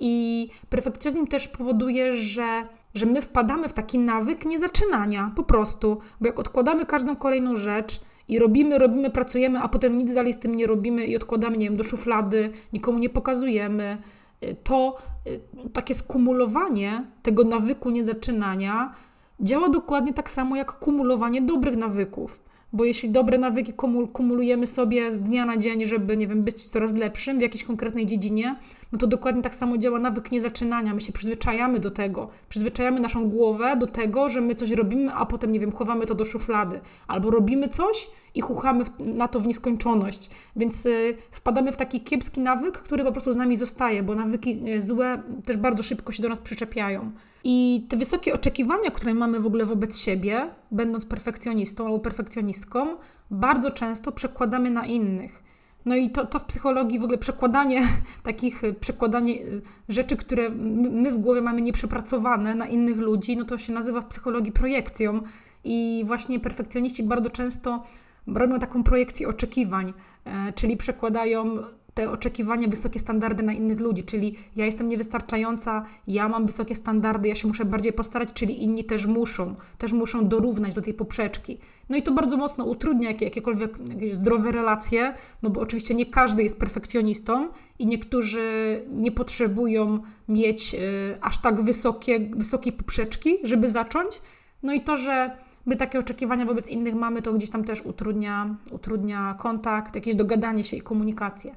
I 0.00 0.48
perfekcjonizm 0.68 1.26
też 1.26 1.48
powoduje, 1.48 2.14
że, 2.14 2.66
że 2.94 3.06
my 3.06 3.22
wpadamy 3.22 3.68
w 3.68 3.72
taki 3.72 3.98
nawyk 3.98 4.44
niezaczynania 4.44 5.32
po 5.36 5.42
prostu, 5.42 6.00
bo 6.20 6.26
jak 6.26 6.38
odkładamy 6.38 6.86
każdą 6.86 7.16
kolejną 7.16 7.56
rzecz 7.56 8.00
i 8.28 8.38
robimy, 8.38 8.78
robimy, 8.78 9.10
pracujemy, 9.10 9.58
a 9.60 9.68
potem 9.68 9.98
nic 9.98 10.14
dalej 10.14 10.32
z 10.32 10.38
tym 10.38 10.54
nie 10.54 10.66
robimy 10.66 11.06
i 11.06 11.16
odkładamy, 11.16 11.56
nie 11.56 11.68
wiem, 11.68 11.76
do 11.76 11.84
szuflady, 11.84 12.50
nikomu 12.72 12.98
nie 12.98 13.08
pokazujemy, 13.08 13.98
y, 14.42 14.56
to 14.64 14.96
y, 15.26 15.70
takie 15.72 15.94
skumulowanie 15.94 17.04
tego 17.22 17.44
nawyku 17.44 17.90
niezaczynania 17.90 18.94
działa 19.40 19.68
dokładnie 19.68 20.12
tak 20.12 20.30
samo 20.30 20.56
jak 20.56 20.72
kumulowanie 20.72 21.42
dobrych 21.42 21.76
nawyków 21.76 22.40
bo 22.76 22.84
jeśli 22.84 23.10
dobre 23.10 23.38
nawyki 23.38 23.72
kumulujemy 24.12 24.66
sobie 24.66 25.12
z 25.12 25.20
dnia 25.20 25.46
na 25.46 25.56
dzień, 25.56 25.86
żeby, 25.86 26.16
nie 26.16 26.26
wiem, 26.26 26.42
być 26.42 26.64
coraz 26.64 26.94
lepszym 26.94 27.38
w 27.38 27.40
jakiejś 27.40 27.64
konkretnej 27.64 28.06
dziedzinie, 28.06 28.56
no 28.92 28.98
to 28.98 29.06
dokładnie 29.06 29.42
tak 29.42 29.54
samo 29.54 29.78
działa 29.78 29.98
nawyk 29.98 30.32
niezaczynania. 30.32 30.94
My 30.94 31.00
się 31.00 31.12
przyzwyczajamy 31.12 31.78
do 31.78 31.90
tego, 31.90 32.28
przyzwyczajamy 32.48 33.00
naszą 33.00 33.28
głowę 33.28 33.76
do 33.76 33.86
tego, 33.86 34.28
że 34.28 34.40
my 34.40 34.54
coś 34.54 34.70
robimy, 34.70 35.12
a 35.12 35.26
potem, 35.26 35.52
nie 35.52 35.60
wiem, 35.60 35.72
chowamy 35.72 36.06
to 36.06 36.14
do 36.14 36.24
szuflady, 36.24 36.80
albo 37.08 37.30
robimy 37.30 37.68
coś 37.68 38.10
i 38.34 38.40
chuchamy 38.40 38.84
na 38.98 39.28
to 39.28 39.40
w 39.40 39.46
nieskończoność. 39.46 40.30
Więc 40.56 40.86
y, 40.86 41.16
wpadamy 41.30 41.72
w 41.72 41.76
taki 41.76 42.00
kiepski 42.00 42.40
nawyk, 42.40 42.78
który 42.78 43.04
po 43.04 43.12
prostu 43.12 43.32
z 43.32 43.36
nami 43.36 43.56
zostaje, 43.56 44.02
bo 44.02 44.14
nawyki 44.14 44.60
y, 44.68 44.82
złe 44.82 45.22
też 45.44 45.56
bardzo 45.56 45.82
szybko 45.82 46.12
się 46.12 46.22
do 46.22 46.28
nas 46.28 46.40
przyczepiają. 46.40 47.10
I 47.48 47.86
te 47.88 47.96
wysokie 47.96 48.34
oczekiwania, 48.34 48.90
które 48.90 49.14
mamy 49.14 49.40
w 49.40 49.46
ogóle 49.46 49.66
wobec 49.66 49.98
siebie, 49.98 50.50
będąc 50.70 51.04
perfekcjonistą 51.04 51.86
albo 51.86 51.98
perfekcjonistką, 51.98 52.86
bardzo 53.30 53.70
często 53.70 54.12
przekładamy 54.12 54.70
na 54.70 54.86
innych. 54.86 55.42
No 55.84 55.96
i 55.96 56.10
to, 56.10 56.26
to 56.26 56.38
w 56.38 56.44
psychologii 56.44 56.98
w 56.98 57.02
ogóle 57.02 57.18
przekładanie 57.18 57.88
takich, 58.22 58.62
przekładanie 58.80 59.34
y, 59.34 59.62
rzeczy, 59.88 60.16
które 60.16 60.50
my 60.50 61.12
w 61.12 61.18
głowie 61.18 61.42
mamy 61.42 61.62
nieprzepracowane 61.62 62.54
na 62.54 62.66
innych 62.66 62.96
ludzi, 62.96 63.36
no 63.36 63.44
to 63.44 63.58
się 63.58 63.72
nazywa 63.72 64.00
w 64.00 64.06
psychologii 64.06 64.52
projekcją. 64.52 65.20
I 65.64 66.04
właśnie 66.06 66.40
perfekcjoniści 66.40 67.02
bardzo 67.02 67.30
często 67.30 67.84
robią 68.26 68.58
taką 68.58 68.82
projekcję 68.82 69.28
oczekiwań, 69.28 69.92
e, 70.24 70.52
czyli 70.52 70.76
przekładają 70.76 71.56
te 71.96 72.10
oczekiwania, 72.10 72.68
wysokie 72.68 72.98
standardy 72.98 73.42
na 73.42 73.52
innych 73.52 73.80
ludzi, 73.80 74.04
czyli 74.04 74.38
ja 74.56 74.66
jestem 74.66 74.88
niewystarczająca, 74.88 75.84
ja 76.06 76.28
mam 76.28 76.46
wysokie 76.46 76.74
standardy, 76.74 77.28
ja 77.28 77.34
się 77.34 77.48
muszę 77.48 77.64
bardziej 77.64 77.92
postarać, 77.92 78.32
czyli 78.32 78.62
inni 78.62 78.84
też 78.84 79.06
muszą, 79.06 79.54
też 79.78 79.92
muszą 79.92 80.28
dorównać 80.28 80.74
do 80.74 80.82
tej 80.82 80.94
poprzeczki. 80.94 81.58
No 81.88 81.96
i 81.96 82.02
to 82.02 82.12
bardzo 82.12 82.36
mocno 82.36 82.64
utrudnia 82.64 83.08
jakie, 83.08 83.24
jakiekolwiek 83.24 83.78
jakieś 83.88 84.14
zdrowe 84.14 84.52
relacje, 84.52 85.14
no 85.42 85.50
bo 85.50 85.60
oczywiście 85.60 85.94
nie 85.94 86.06
każdy 86.06 86.42
jest 86.42 86.60
perfekcjonistą 86.60 87.48
i 87.78 87.86
niektórzy 87.86 88.84
nie 88.90 89.12
potrzebują 89.12 89.98
mieć 90.28 90.74
y, 90.74 90.78
aż 91.20 91.40
tak 91.40 91.62
wysokie, 91.62 92.20
wysokiej 92.20 92.72
poprzeczki, 92.72 93.36
żeby 93.42 93.68
zacząć. 93.68 94.22
No 94.62 94.72
i 94.74 94.80
to, 94.80 94.96
że 94.96 95.30
my 95.66 95.76
takie 95.76 95.98
oczekiwania 95.98 96.46
wobec 96.46 96.68
innych 96.68 96.94
mamy, 96.94 97.22
to 97.22 97.32
gdzieś 97.32 97.50
tam 97.50 97.64
też 97.64 97.82
utrudnia, 97.82 98.56
utrudnia 98.70 99.34
kontakt, 99.38 99.94
jakieś 99.94 100.14
dogadanie 100.14 100.64
się 100.64 100.76
i 100.76 100.80
komunikację. 100.80 101.54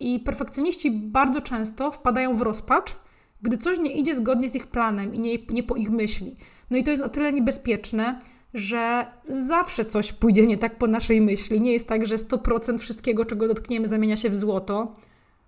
I 0.00 0.20
perfekcjoniści 0.20 0.90
bardzo 0.90 1.40
często 1.40 1.90
wpadają 1.90 2.36
w 2.36 2.42
rozpacz, 2.42 2.96
gdy 3.42 3.58
coś 3.58 3.78
nie 3.78 3.92
idzie 3.92 4.14
zgodnie 4.14 4.50
z 4.50 4.54
ich 4.54 4.66
planem 4.66 5.14
i 5.14 5.18
nie, 5.18 5.38
nie 5.50 5.62
po 5.62 5.76
ich 5.76 5.90
myśli. 5.90 6.36
No 6.70 6.76
i 6.76 6.84
to 6.84 6.90
jest 6.90 7.02
o 7.02 7.08
tyle 7.08 7.32
niebezpieczne, 7.32 8.18
że 8.54 9.06
zawsze 9.28 9.84
coś 9.84 10.12
pójdzie 10.12 10.46
nie 10.46 10.58
tak 10.58 10.78
po 10.78 10.86
naszej 10.86 11.20
myśli. 11.20 11.60
Nie 11.60 11.72
jest 11.72 11.88
tak, 11.88 12.06
że 12.06 12.16
100% 12.16 12.78
wszystkiego, 12.78 13.24
czego 13.24 13.48
dotkniemy, 13.48 13.88
zamienia 13.88 14.16
się 14.16 14.30
w 14.30 14.36
złoto. 14.36 14.92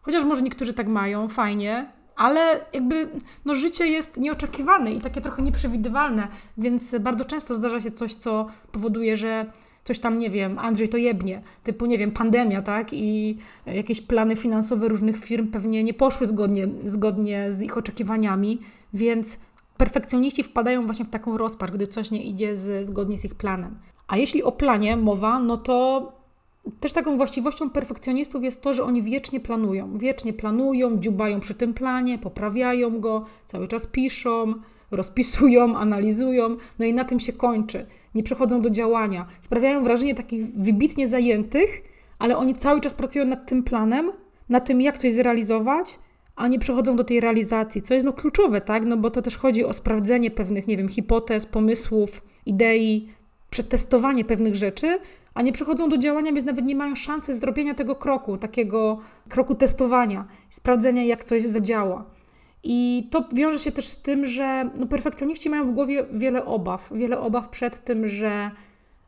Chociaż 0.01 0.25
może 0.25 0.43
niektórzy 0.43 0.75
tak 0.75 0.89
mają, 0.89 1.29
fajnie, 1.29 1.87
ale 2.17 2.65
jakby 2.73 3.09
no, 3.45 3.55
życie 3.55 3.87
jest 3.87 4.17
nieoczekiwane 4.17 4.95
i 4.95 5.01
takie 5.01 5.21
trochę 5.21 5.43
nieprzewidywalne, 5.43 6.29
więc 6.59 6.95
bardzo 7.01 7.25
często 7.25 7.55
zdarza 7.55 7.81
się 7.81 7.91
coś, 7.91 8.15
co 8.15 8.47
powoduje, 8.73 9.17
że 9.17 9.47
coś 9.87 9.99
tam, 9.99 10.19
nie 10.19 10.31
wiem, 10.31 10.59
Andrzej 10.59 10.89
to 10.89 10.97
jebnie, 10.97 11.43
typu, 11.63 11.87
nie 11.87 11.99
wiem, 11.99 12.11
pandemia, 12.11 12.63
tak, 12.63 12.93
i 12.93 13.39
jakieś 13.67 14.01
plany 14.01 14.37
finansowe 14.37 14.89
różnych 14.89 15.25
firm 15.25 15.49
pewnie 15.49 15.85
nie 15.85 15.95
poszły 15.95 16.27
zgodnie, 16.27 16.69
zgodnie 16.85 17.53
z 17.53 17.63
ich 17.63 17.79
oczekiwaniami, 17.79 18.61
więc 18.95 19.39
perfekcjoniści 19.77 20.43
wpadają 20.43 20.87
właśnie 20.87 21.05
w 21.05 21.11
taką 21.11 21.39
rozpacz, 21.39 21.71
gdy 21.71 21.87
coś 21.87 22.11
nie 22.11 22.25
idzie 22.25 22.55
z, 22.55 22.87
zgodnie 22.87 23.19
z 23.19 23.25
ich 23.25 23.35
planem. 23.35 23.79
A 24.09 24.17
jeśli 24.17 24.43
o 24.43 24.53
planie 24.53 24.97
mowa, 24.97 25.41
no 25.41 25.57
to 25.57 26.13
też 26.81 26.93
taką 26.93 27.17
właściwością 27.17 27.71
perfekcjonistów 27.71 28.45
jest 28.45 28.63
to, 28.63 28.75
że 28.75 28.85
oni 28.85 29.03
wiecznie 29.03 29.41
planują. 29.41 29.99
Wiecznie 29.99 30.33
planują, 30.33 30.99
dziubają 30.99 31.41
przy 31.41 31.55
tym 31.55 31.75
planie, 31.75 32.19
poprawiają 32.19 33.01
go, 33.01 33.25
cały 33.47 33.69
czas 33.69 33.87
piszą, 33.87 34.55
rozpisują, 34.91 35.77
analizują, 35.87 36.57
no 36.79 36.85
i 36.85 36.93
na 36.93 37.05
tym 37.05 37.21
się 37.21 37.33
kończy. 37.33 37.87
Nie 38.17 38.23
przechodzą 38.23 38.61
do 38.61 38.71
działania. 38.71 39.27
Sprawiają 39.41 39.85
wrażenie 39.85 40.15
takich 40.15 40.47
wybitnie 40.55 41.09
zajętych, 41.09 41.83
ale 42.19 42.37
oni 42.37 42.55
cały 42.55 42.81
czas 42.81 42.95
pracują 42.95 43.25
nad 43.25 43.47
tym 43.47 43.63
planem, 43.63 44.13
nad 44.49 44.67
tym, 44.67 44.81
jak 44.81 44.99
coś 44.99 45.13
zrealizować, 45.13 45.99
a 46.37 46.49
nie 46.49 46.59
przechodzą 46.59 46.97
do 46.97 47.05
tej 47.05 47.21
realizacji, 47.21 47.83
co 47.83 47.95
jest 47.95 48.07
no 48.07 48.13
kluczowe, 48.13 48.61
tak? 48.61 48.85
No 48.85 48.97
bo 48.97 49.11
to 49.11 49.23
też 49.23 49.37
chodzi 49.37 49.65
o 49.65 49.73
sprawdzenie 49.73 50.31
pewnych, 50.31 50.67
nie 50.67 50.77
wiem, 50.77 50.89
hipotez, 50.89 51.47
pomysłów, 51.47 52.23
idei, 52.47 53.09
przetestowanie 53.51 54.25
pewnych 54.25 54.55
rzeczy, 54.55 54.99
a 55.35 55.43
nie 55.43 55.53
przechodzą 55.53 55.89
do 55.89 55.99
działania, 55.99 56.33
więc 56.33 56.45
nawet 56.45 56.65
nie 56.65 56.77
mają 56.77 56.95
szansy 56.95 57.35
zrobienia 57.35 57.75
tego 57.75 57.95
kroku, 57.95 58.37
takiego 58.37 58.99
kroku 59.29 59.55
testowania, 59.55 60.25
sprawdzenia, 60.51 61.05
jak 61.05 61.25
coś 61.25 61.47
zadziała. 61.47 62.05
I 62.69 63.09
to 63.11 63.25
wiąże 63.33 63.59
się 63.59 63.73
też 63.73 63.89
z 63.89 64.03
tym, 64.03 64.27
że 64.27 64.71
no, 64.79 64.87
perfekcjoniści 64.87 65.51
mają 65.51 65.67
w 65.67 65.75
głowie 65.75 66.07
wiele 66.13 66.45
obaw. 66.45 66.91
Wiele 66.95 67.21
obaw 67.21 67.49
przed 67.49 67.85
tym, 67.85 68.09
że 68.09 68.51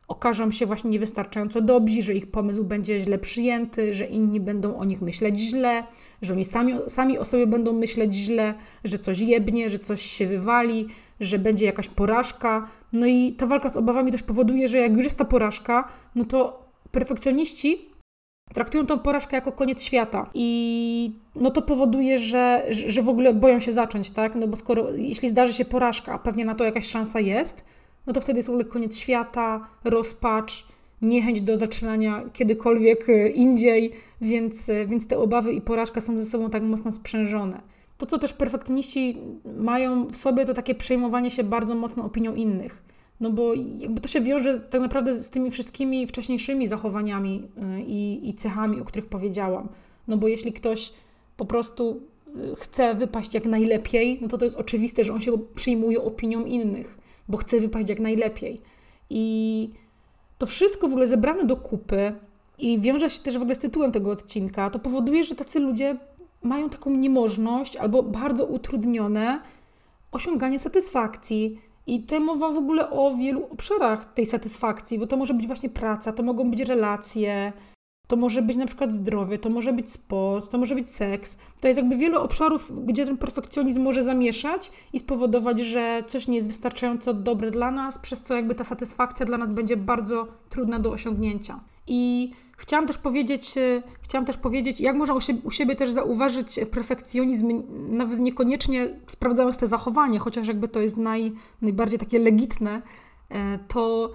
okażą 0.07 0.51
się 0.51 0.65
właśnie 0.65 0.89
niewystarczająco 0.89 1.61
dobrzy, 1.61 2.01
że 2.01 2.13
ich 2.13 2.31
pomysł 2.31 2.63
będzie 2.63 2.99
źle 2.99 3.17
przyjęty, 3.17 3.93
że 3.93 4.05
inni 4.05 4.39
będą 4.39 4.77
o 4.77 4.85
nich 4.85 5.01
myśleć 5.01 5.39
źle, 5.39 5.83
że 6.21 6.33
oni 6.33 6.45
sami, 6.45 6.73
sami 6.87 7.17
o 7.17 7.25
sobie 7.25 7.47
będą 7.47 7.73
myśleć 7.73 8.13
źle, 8.13 8.53
że 8.83 8.99
coś 8.99 9.19
jebnie, 9.19 9.69
że 9.69 9.79
coś 9.79 10.01
się 10.01 10.27
wywali, 10.27 10.87
że 11.19 11.39
będzie 11.39 11.65
jakaś 11.65 11.87
porażka. 11.87 12.67
No 12.93 13.05
i 13.05 13.33
ta 13.33 13.45
walka 13.45 13.69
z 13.69 13.77
obawami 13.77 14.11
też 14.11 14.23
powoduje, 14.23 14.67
że 14.67 14.77
jak 14.77 14.91
już 14.95 15.03
jest 15.03 15.17
ta 15.17 15.25
porażka, 15.25 15.87
no 16.15 16.25
to 16.25 16.69
perfekcjoniści 16.91 17.88
traktują 18.53 18.85
tą 18.85 18.99
porażkę 18.99 19.35
jako 19.35 19.51
koniec 19.51 19.83
świata. 19.83 20.29
I 20.33 21.15
no 21.35 21.51
to 21.51 21.61
powoduje, 21.61 22.19
że, 22.19 22.65
że 22.69 23.01
w 23.01 23.09
ogóle 23.09 23.33
boją 23.33 23.59
się 23.59 23.71
zacząć, 23.71 24.11
tak? 24.11 24.35
No 24.35 24.47
bo 24.47 24.55
skoro, 24.55 24.95
jeśli 24.95 25.29
zdarzy 25.29 25.53
się 25.53 25.65
porażka, 25.65 26.13
a 26.13 26.19
pewnie 26.19 26.45
na 26.45 26.55
to 26.55 26.63
jakaś 26.63 26.87
szansa 26.87 27.19
jest, 27.19 27.63
no 28.07 28.13
to 28.13 28.21
wtedy 28.21 28.39
jest 28.39 28.49
w 28.49 28.51
ogóle 28.51 28.65
koniec 28.65 28.97
świata, 28.97 29.67
rozpacz, 29.83 30.65
niechęć 31.01 31.41
do 31.41 31.57
zaczynania 31.57 32.23
kiedykolwiek 32.33 33.09
e, 33.09 33.29
indziej, 33.29 33.91
więc, 34.21 34.69
e, 34.69 34.85
więc 34.85 35.07
te 35.07 35.17
obawy 35.17 35.53
i 35.53 35.61
porażka 35.61 36.01
są 36.01 36.19
ze 36.19 36.25
sobą 36.25 36.49
tak 36.49 36.63
mocno 36.63 36.91
sprzężone. 36.91 37.61
To, 37.97 38.05
co 38.05 38.19
też 38.19 38.33
perfekcjoniści 38.33 39.17
mają 39.57 40.05
w 40.05 40.15
sobie, 40.15 40.45
to 40.45 40.53
takie 40.53 40.75
przejmowanie 40.75 41.31
się 41.31 41.43
bardzo 41.43 41.75
mocno 41.75 42.05
opinią 42.05 42.35
innych. 42.35 42.83
No 43.19 43.29
bo 43.31 43.53
jakby 43.77 44.01
to 44.01 44.07
się 44.07 44.21
wiąże 44.21 44.59
tak 44.59 44.81
naprawdę 44.81 45.15
z 45.15 45.29
tymi 45.29 45.51
wszystkimi 45.51 46.07
wcześniejszymi 46.07 46.67
zachowaniami 46.67 47.47
e, 47.57 47.81
i, 47.81 48.29
i 48.29 48.33
cechami, 48.33 48.81
o 48.81 48.85
których 48.85 49.05
powiedziałam. 49.05 49.69
No 50.07 50.17
bo 50.17 50.27
jeśli 50.27 50.53
ktoś 50.53 50.93
po 51.37 51.45
prostu 51.45 52.01
chce 52.57 52.95
wypaść 52.95 53.33
jak 53.33 53.45
najlepiej, 53.45 54.19
no 54.21 54.27
to 54.27 54.37
to 54.37 54.45
jest 54.45 54.57
oczywiste, 54.57 55.03
że 55.03 55.13
on 55.13 55.21
się 55.21 55.37
przyjmuje 55.55 56.01
opinią 56.01 56.45
innych, 56.45 56.97
bo 57.27 57.37
chce 57.37 57.59
wypaść 57.59 57.89
jak 57.89 57.99
najlepiej. 57.99 58.61
I 59.09 59.69
to 60.37 60.45
wszystko 60.45 60.87
w 60.87 60.91
ogóle 60.91 61.07
zebrane 61.07 61.45
do 61.45 61.57
kupy 61.57 62.13
i 62.57 62.79
wiąże 62.79 63.09
się 63.09 63.21
też 63.21 63.37
w 63.37 63.41
ogóle 63.41 63.55
z 63.55 63.59
tytułem 63.59 63.91
tego 63.91 64.11
odcinka, 64.11 64.69
to 64.69 64.79
powoduje, 64.79 65.23
że 65.23 65.35
tacy 65.35 65.59
ludzie 65.59 65.97
mają 66.43 66.69
taką 66.69 66.91
niemożność 66.91 67.75
albo 67.75 68.03
bardzo 68.03 68.45
utrudnione 68.45 69.41
osiąganie 70.11 70.59
satysfakcji. 70.59 71.61
I 71.89 71.99
tutaj 71.99 72.19
mowa 72.19 72.49
w 72.49 72.57
ogóle 72.57 72.89
o 72.89 73.15
wielu 73.15 73.45
obszarach 73.51 74.13
tej 74.13 74.25
satysfakcji, 74.25 74.99
bo 74.99 75.07
to 75.07 75.17
może 75.17 75.33
być 75.33 75.47
właśnie 75.47 75.69
praca, 75.69 76.13
to 76.13 76.23
mogą 76.23 76.51
być 76.51 76.61
relacje, 76.61 77.53
to 78.07 78.15
może 78.15 78.41
być 78.41 78.57
na 78.57 78.65
przykład 78.65 78.93
zdrowie, 78.93 79.37
to 79.37 79.49
może 79.49 79.73
być 79.73 79.91
sport, 79.91 80.51
to 80.51 80.57
może 80.57 80.75
być 80.75 80.89
seks. 80.89 81.37
To 81.61 81.67
jest 81.67 81.77
jakby 81.77 81.97
wiele 81.97 82.19
obszarów, 82.19 82.85
gdzie 82.85 83.05
ten 83.05 83.17
perfekcjonizm 83.17 83.81
może 83.81 84.03
zamieszać 84.03 84.71
i 84.93 84.99
spowodować, 84.99 85.59
że 85.59 86.03
coś 86.07 86.27
nie 86.27 86.35
jest 86.35 86.47
wystarczająco 86.47 87.13
dobre 87.13 87.51
dla 87.51 87.71
nas, 87.71 87.97
przez 87.97 88.21
co 88.21 88.35
jakby 88.35 88.55
ta 88.55 88.63
satysfakcja 88.63 89.25
dla 89.25 89.37
nas 89.37 89.51
będzie 89.51 89.77
bardzo 89.77 90.27
trudna 90.49 90.79
do 90.79 90.91
osiągnięcia. 90.91 91.59
I 91.87 92.31
chciałam 92.59 92.87
też 92.87 92.97
powiedzieć, 92.97 93.57
e, 93.57 93.81
chciałam 94.01 94.25
też 94.25 94.37
powiedzieć, 94.37 94.81
jak 94.81 94.95
można 94.95 95.13
u 95.13 95.21
siebie, 95.21 95.39
u 95.43 95.51
siebie 95.51 95.75
też 95.75 95.91
zauważyć 95.91 96.59
perfekcjonizm, 96.71 97.63
nawet 97.89 98.19
niekoniecznie 98.19 98.89
sprawdzając 99.07 99.57
te 99.57 99.67
zachowanie, 99.67 100.19
chociaż 100.19 100.47
jakby 100.47 100.67
to 100.67 100.81
jest 100.81 100.97
naj, 100.97 101.31
najbardziej 101.61 101.99
takie 101.99 102.19
legitne, 102.19 102.81
e, 103.29 103.59
to 103.67 104.13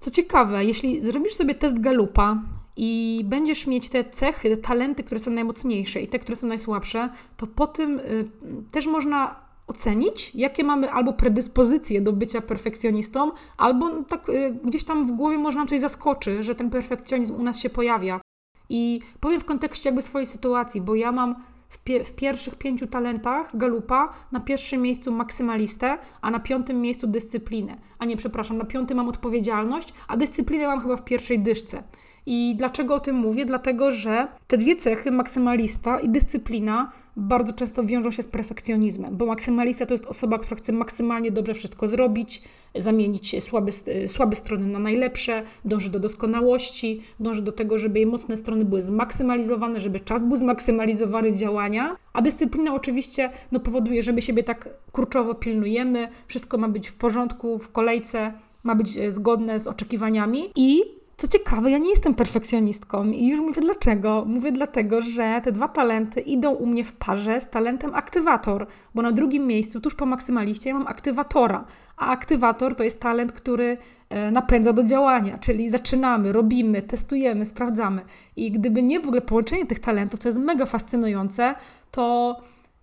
co 0.00 0.10
ciekawe, 0.10 0.64
jeśli 0.64 1.02
zrobisz 1.02 1.34
sobie 1.34 1.54
test 1.54 1.80
Galupa 1.80 2.42
i 2.76 3.22
będziesz 3.24 3.66
mieć 3.66 3.88
te 3.88 4.04
cechy, 4.04 4.50
te 4.50 4.56
talenty, 4.56 5.04
które 5.04 5.20
są 5.20 5.30
najmocniejsze 5.30 6.00
i 6.00 6.08
te, 6.08 6.18
które 6.18 6.36
są 6.36 6.46
najsłabsze, 6.46 7.08
to 7.36 7.46
po 7.46 7.66
tym 7.66 7.98
y, 7.98 8.28
też 8.72 8.86
można 8.86 9.45
ocenić, 9.66 10.34
jakie 10.34 10.64
mamy 10.64 10.90
albo 10.90 11.12
predyspozycje 11.12 12.00
do 12.00 12.12
bycia 12.12 12.40
perfekcjonistą, 12.40 13.30
albo 13.56 14.02
tak 14.02 14.28
y, 14.28 14.58
gdzieś 14.64 14.84
tam 14.84 15.06
w 15.06 15.12
głowie 15.12 15.38
można 15.38 15.60
nam 15.60 15.68
coś 15.68 15.80
zaskoczy, 15.80 16.42
że 16.42 16.54
ten 16.54 16.70
perfekcjonizm 16.70 17.34
u 17.34 17.42
nas 17.42 17.58
się 17.58 17.70
pojawia. 17.70 18.20
I 18.68 19.00
powiem 19.20 19.40
w 19.40 19.44
kontekście 19.44 19.88
jakby 19.88 20.02
swojej 20.02 20.26
sytuacji, 20.26 20.80
bo 20.80 20.94
ja 20.94 21.12
mam 21.12 21.34
w, 21.68 21.78
pie 21.78 22.04
w, 22.04 22.12
pierwszych 22.12 22.54
pięciu 22.54 22.86
talentach 22.86 23.56
Galupa 23.56 24.12
na 24.32 24.40
pierwszym 24.40 24.82
miejscu 24.82 25.12
maksymalistę, 25.12 25.98
a 26.20 26.30
na 26.30 26.40
piątym 26.40 26.80
miejscu 26.80 27.06
dyscyplinę. 27.06 27.76
A 27.98 28.04
nie, 28.04 28.16
przepraszam, 28.16 28.58
na 28.58 28.64
piątym 28.64 28.96
mam 28.96 29.08
odpowiedzialność, 29.08 29.94
a 30.08 30.16
dyscyplinę 30.16 30.66
mam 30.66 30.80
chyba 30.80 30.96
w 30.96 31.04
pierwszej 31.04 31.38
dyszce. 31.38 31.82
I 32.26 32.54
dlaczego 32.58 32.94
o 32.94 33.00
tym 33.00 33.16
mówię? 33.16 33.46
Dlatego, 33.46 33.92
że 33.92 34.28
te 34.46 34.58
dwie 34.58 34.76
cechy, 34.76 35.10
maksymalista 35.10 36.00
i 36.00 36.08
dyscyplina, 36.08 36.92
bardzo 37.16 37.52
często 37.52 37.84
wiążą 37.84 38.10
się 38.10 38.22
z 38.22 38.26
perfekcjonizmem, 38.26 39.16
bo 39.16 39.26
maksymalista 39.26 39.86
to 39.86 39.94
jest 39.94 40.06
osoba, 40.06 40.38
która 40.38 40.56
chce 40.56 40.72
maksymalnie 40.72 41.30
dobrze 41.30 41.54
wszystko 41.54 41.88
zrobić, 41.88 42.42
zamienić 42.74 43.44
słabe, 43.44 43.72
słabe 44.06 44.36
strony 44.36 44.66
na 44.66 44.78
najlepsze, 44.78 45.42
dąży 45.64 45.90
do 45.90 46.00
doskonałości, 46.00 47.02
dąży 47.20 47.42
do 47.42 47.52
tego, 47.52 47.78
żeby 47.78 47.98
jej 47.98 48.06
mocne 48.06 48.36
strony 48.36 48.64
były 48.64 48.82
zmaksymalizowane, 48.82 49.80
żeby 49.80 50.00
czas 50.00 50.22
był 50.22 50.36
zmaksymalizowany 50.36 51.32
działania, 51.32 51.96
a 52.12 52.22
dyscyplina 52.22 52.74
oczywiście 52.74 53.30
no, 53.52 53.60
powoduje, 53.60 54.02
że 54.02 54.12
my 54.12 54.22
siebie 54.22 54.42
tak 54.42 54.68
kurczowo 54.92 55.34
pilnujemy, 55.34 56.08
wszystko 56.26 56.58
ma 56.58 56.68
być 56.68 56.88
w 56.88 56.94
porządku, 56.94 57.58
w 57.58 57.72
kolejce, 57.72 58.32
ma 58.62 58.74
być 58.74 58.96
e, 58.96 59.10
zgodne 59.10 59.60
z 59.60 59.68
oczekiwaniami 59.68 60.42
i 60.56 60.95
co 61.16 61.28
ciekawe, 61.28 61.70
ja 61.70 61.78
nie 61.78 61.90
jestem 61.90 62.14
perfekcjonistką 62.14 63.10
i 63.10 63.28
już 63.28 63.40
mówię 63.40 63.62
dlaczego. 63.62 64.24
Mówię 64.26 64.52
dlatego, 64.52 65.02
że 65.02 65.40
te 65.44 65.52
dwa 65.52 65.68
talenty 65.68 66.20
idą 66.20 66.54
u 66.54 66.66
mnie 66.66 66.84
w 66.84 66.92
parze 66.92 67.40
z 67.40 67.50
talentem 67.50 67.94
aktywator, 67.94 68.66
bo 68.94 69.02
na 69.02 69.12
drugim 69.12 69.46
miejscu, 69.46 69.80
tuż 69.80 69.94
po 69.94 70.06
maksymaliście, 70.06 70.70
ja 70.70 70.74
mam 70.74 70.86
aktywatora, 70.86 71.64
a 71.96 72.06
aktywator 72.06 72.74
to 72.74 72.84
jest 72.84 73.00
talent, 73.00 73.32
który 73.32 73.76
e, 74.08 74.30
napędza 74.30 74.72
do 74.72 74.84
działania, 74.84 75.38
czyli 75.38 75.70
zaczynamy, 75.70 76.32
robimy, 76.32 76.82
testujemy, 76.82 77.44
sprawdzamy. 77.44 78.02
I 78.36 78.52
gdyby 78.52 78.82
nie 78.82 79.00
w 79.00 79.06
ogóle 79.06 79.20
połączenie 79.20 79.66
tych 79.66 79.78
talentów, 79.78 80.20
co 80.20 80.28
jest 80.28 80.38
mega 80.38 80.66
fascynujące, 80.66 81.54
to 81.90 82.36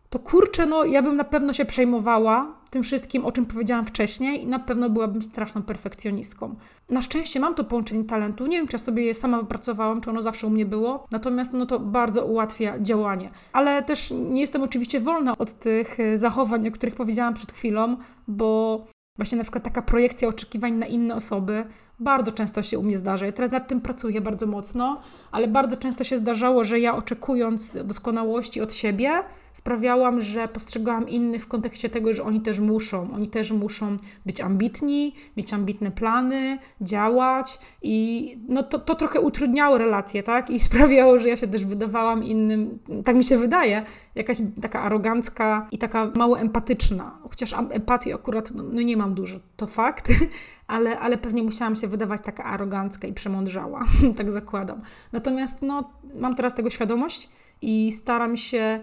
to 0.09 0.19
kurczę, 0.19 0.65
no 0.65 0.85
ja 0.85 1.01
bym 1.01 1.15
na 1.15 1.23
pewno 1.23 1.53
się 1.53 1.65
przejmowała 1.65 2.62
tym 2.73 2.83
wszystkim, 2.83 3.25
o 3.25 3.31
czym 3.31 3.45
powiedziałam 3.45 3.85
wcześniej 3.85 4.43
i 4.43 4.47
na 4.47 4.59
pewno 4.59 4.89
byłabym 4.89 5.21
straszną 5.21 5.63
perfekcjonistką. 5.63 6.55
Na 6.89 7.01
szczęście 7.01 7.39
mam 7.39 7.55
to 7.55 7.63
połączenie 7.63 8.03
talentu. 8.03 8.47
Nie 8.47 8.57
wiem, 8.57 8.67
czy 8.67 8.75
ja 8.75 8.79
sobie 8.79 9.03
je 9.03 9.13
sama 9.13 9.39
wypracowałam, 9.39 10.01
czy 10.01 10.09
ono 10.09 10.21
zawsze 10.21 10.47
u 10.47 10.49
mnie 10.49 10.65
było, 10.65 11.07
natomiast 11.11 11.53
no 11.53 11.65
to 11.65 11.79
bardzo 11.79 12.25
ułatwia 12.25 12.79
działanie. 12.79 13.29
Ale 13.51 13.83
też 13.83 14.11
nie 14.11 14.41
jestem 14.41 14.63
oczywiście 14.63 14.99
wolna 14.99 15.37
od 15.37 15.53
tych 15.53 15.99
e, 15.99 16.17
zachowań, 16.17 16.67
o 16.67 16.71
których 16.71 16.95
powiedziałam 16.95 17.33
przed 17.33 17.51
chwilą, 17.51 17.97
bo 18.27 18.81
Właśnie 19.17 19.37
na 19.37 19.43
przykład 19.43 19.63
taka 19.63 19.81
projekcja 19.81 20.27
oczekiwań 20.27 20.73
na 20.73 20.85
inne 20.85 21.15
osoby 21.15 21.65
bardzo 21.99 22.31
często 22.31 22.63
się 22.63 22.79
u 22.79 22.83
mnie 22.83 22.97
zdarza. 22.97 23.25
Ja 23.25 23.31
teraz 23.31 23.51
nad 23.51 23.67
tym 23.67 23.81
pracuję 23.81 24.21
bardzo 24.21 24.47
mocno, 24.47 25.01
ale 25.31 25.47
bardzo 25.47 25.77
często 25.77 26.03
się 26.03 26.17
zdarzało, 26.17 26.63
że 26.63 26.79
ja 26.79 26.95
oczekując 26.95 27.73
doskonałości 27.83 28.61
od 28.61 28.73
siebie, 28.73 29.23
sprawiałam, 29.53 30.21
że 30.21 30.47
postrzegałam 30.47 31.09
innych 31.09 31.43
w 31.43 31.47
kontekście 31.47 31.89
tego, 31.89 32.13
że 32.13 32.23
oni 32.23 32.41
też 32.41 32.59
muszą. 32.59 33.13
Oni 33.13 33.27
też 33.27 33.51
muszą 33.51 33.97
być 34.25 34.41
ambitni, 34.41 35.15
mieć 35.37 35.53
ambitne 35.53 35.91
plany, 35.91 36.57
działać 36.81 37.59
i 37.81 38.37
no 38.47 38.63
to, 38.63 38.79
to 38.79 38.95
trochę 38.95 39.21
utrudniało 39.21 39.77
relacje, 39.77 40.23
tak? 40.23 40.49
I 40.49 40.59
sprawiało, 40.69 41.19
że 41.19 41.29
ja 41.29 41.37
się 41.37 41.47
też 41.47 41.65
wydawałam 41.65 42.23
innym, 42.23 42.79
tak 43.05 43.15
mi 43.15 43.23
się 43.23 43.37
wydaje, 43.37 43.85
jakaś 44.15 44.37
taka 44.61 44.81
arogancka 44.81 45.67
i 45.71 45.77
taka 45.77 46.11
mało 46.15 46.39
empatyczna. 46.39 47.17
Chociaż 47.29 47.53
empatii 47.53 48.13
akurat 48.13 48.51
no, 48.51 48.63
no 48.63 48.81
nie 48.81 48.97
mam 48.97 49.13
dużo, 49.13 49.39
to 49.55 49.67
fakt, 49.67 50.07
ale, 50.67 50.99
ale 50.99 51.17
pewnie 51.17 51.43
musiałam 51.43 51.75
się 51.75 51.87
wydawać 51.87 52.21
taka 52.21 52.43
arogancka 52.43 53.07
i 53.07 53.13
przemądrzała, 53.13 53.85
tak 54.17 54.31
zakładam. 54.31 54.81
Natomiast 55.11 55.61
no, 55.61 55.91
mam 56.15 56.35
teraz 56.35 56.55
tego 56.55 56.69
świadomość 56.69 57.29
i 57.61 57.91
staram 57.91 58.37
się 58.37 58.79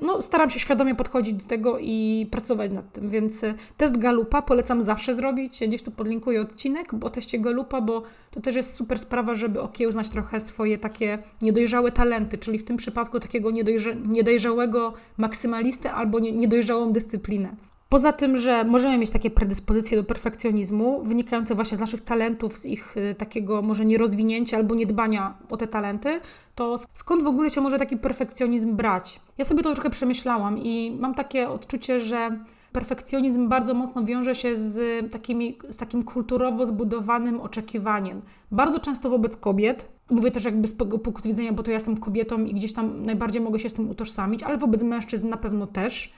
no, 0.00 0.22
staram 0.22 0.50
się 0.50 0.60
świadomie 0.60 0.94
podchodzić 0.94 1.34
do 1.34 1.48
tego 1.48 1.78
i 1.80 2.26
pracować 2.30 2.70
nad 2.70 2.92
tym, 2.92 3.08
więc 3.08 3.44
e, 3.44 3.54
test 3.76 3.98
Galupa 3.98 4.42
polecam 4.42 4.82
zawsze 4.82 5.14
zrobić. 5.14 5.60
Gdzieś 5.68 5.82
tu 5.82 5.90
podlinkuję 5.90 6.40
odcinek 6.40 6.94
o 7.00 7.10
teście 7.10 7.38
Galupa, 7.38 7.80
bo 7.80 8.02
to 8.30 8.40
też 8.40 8.56
jest 8.56 8.74
super 8.74 8.98
sprawa, 8.98 9.34
żeby 9.34 9.60
okiełznać 9.60 10.08
trochę 10.08 10.40
swoje 10.40 10.78
takie 10.78 11.18
niedojrzałe 11.42 11.92
talenty, 11.92 12.38
czyli 12.38 12.58
w 12.58 12.64
tym 12.64 12.76
przypadku 12.76 13.20
takiego 13.20 13.50
niedojrza 13.50 13.90
niedojrzałego 14.06 14.92
maksymalistę 15.16 15.92
albo 15.92 16.18
niedojrzałą 16.18 16.92
dyscyplinę. 16.92 17.67
Poza 17.88 18.12
tym, 18.12 18.36
że 18.36 18.64
możemy 18.64 18.98
mieć 18.98 19.10
takie 19.10 19.30
predyspozycje 19.30 19.96
do 19.96 20.04
perfekcjonizmu, 20.04 21.02
wynikające 21.02 21.54
właśnie 21.54 21.76
z 21.76 21.80
naszych 21.80 22.00
talentów, 22.00 22.58
z 22.58 22.66
ich 22.66 22.96
y, 22.96 23.14
takiego 23.14 23.62
może 23.62 23.84
nierozwinięcia 23.84 24.56
albo 24.56 24.74
niedbania 24.74 25.38
o 25.50 25.56
te 25.56 25.66
talenty, 25.66 26.20
to 26.54 26.78
skąd 26.94 27.22
w 27.22 27.26
ogóle 27.26 27.50
się 27.50 27.60
może 27.60 27.78
taki 27.78 27.96
perfekcjonizm 27.96 28.76
brać? 28.76 29.20
Ja 29.38 29.44
sobie 29.44 29.62
to 29.62 29.74
trochę 29.74 29.90
przemyślałam 29.90 30.58
i 30.58 30.96
mam 31.00 31.14
takie 31.14 31.48
odczucie, 31.48 32.00
że 32.00 32.38
perfekcjonizm 32.72 33.48
bardzo 33.48 33.74
mocno 33.74 34.04
wiąże 34.04 34.34
się 34.34 34.56
z, 34.56 35.10
takimi, 35.12 35.58
z 35.68 35.76
takim 35.76 36.02
kulturowo 36.02 36.66
zbudowanym 36.66 37.40
oczekiwaniem. 37.40 38.22
Bardzo 38.52 38.80
często 38.80 39.10
wobec 39.10 39.36
kobiet, 39.36 39.88
mówię 40.10 40.30
też 40.30 40.44
jakby 40.44 40.68
z 40.68 40.72
punktu 40.72 41.28
widzenia, 41.28 41.52
bo 41.52 41.62
to 41.62 41.70
ja 41.70 41.74
jestem 41.74 41.96
kobietą 41.96 42.44
i 42.44 42.54
gdzieś 42.54 42.72
tam 42.72 43.04
najbardziej 43.04 43.42
mogę 43.42 43.58
się 43.58 43.68
z 43.68 43.72
tym 43.72 43.90
utożsamić, 43.90 44.42
ale 44.42 44.56
wobec 44.56 44.82
mężczyzn 44.82 45.28
na 45.28 45.36
pewno 45.36 45.66
też 45.66 46.12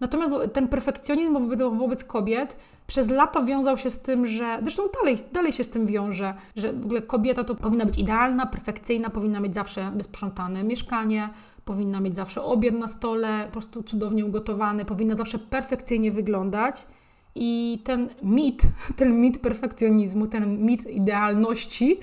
Natomiast 0.00 0.34
ten 0.52 0.68
perfekcjonizm 0.68 1.32
wobec, 1.32 1.60
wobec 1.60 2.04
kobiet 2.04 2.56
przez 2.86 3.08
lata 3.08 3.42
wiązał 3.42 3.78
się 3.78 3.90
z 3.90 4.02
tym, 4.02 4.26
że 4.26 4.58
zresztą 4.62 4.82
dalej, 5.00 5.18
dalej 5.32 5.52
się 5.52 5.64
z 5.64 5.68
tym 5.68 5.86
wiąże, 5.86 6.34
że 6.56 6.72
w 6.72 6.84
ogóle 6.84 7.02
kobieta 7.02 7.44
to 7.44 7.54
powinna 7.54 7.86
być 7.86 7.98
idealna, 7.98 8.46
perfekcyjna, 8.46 9.10
powinna 9.10 9.40
mieć 9.40 9.54
zawsze 9.54 9.92
wysprzątane 9.96 10.64
mieszkanie, 10.64 11.28
powinna 11.64 12.00
mieć 12.00 12.16
zawsze 12.16 12.42
obiad 12.42 12.74
na 12.74 12.88
stole, 12.88 13.44
po 13.46 13.52
prostu 13.52 13.82
cudownie 13.82 14.26
ugotowany, 14.26 14.84
powinna 14.84 15.14
zawsze 15.14 15.38
perfekcyjnie 15.38 16.10
wyglądać. 16.10 16.86
I 17.34 17.82
ten 17.84 18.08
mit, 18.22 18.62
ten 18.96 19.20
mit 19.20 19.38
perfekcjonizmu, 19.38 20.26
ten 20.26 20.64
mit 20.64 20.86
idealności 20.90 21.98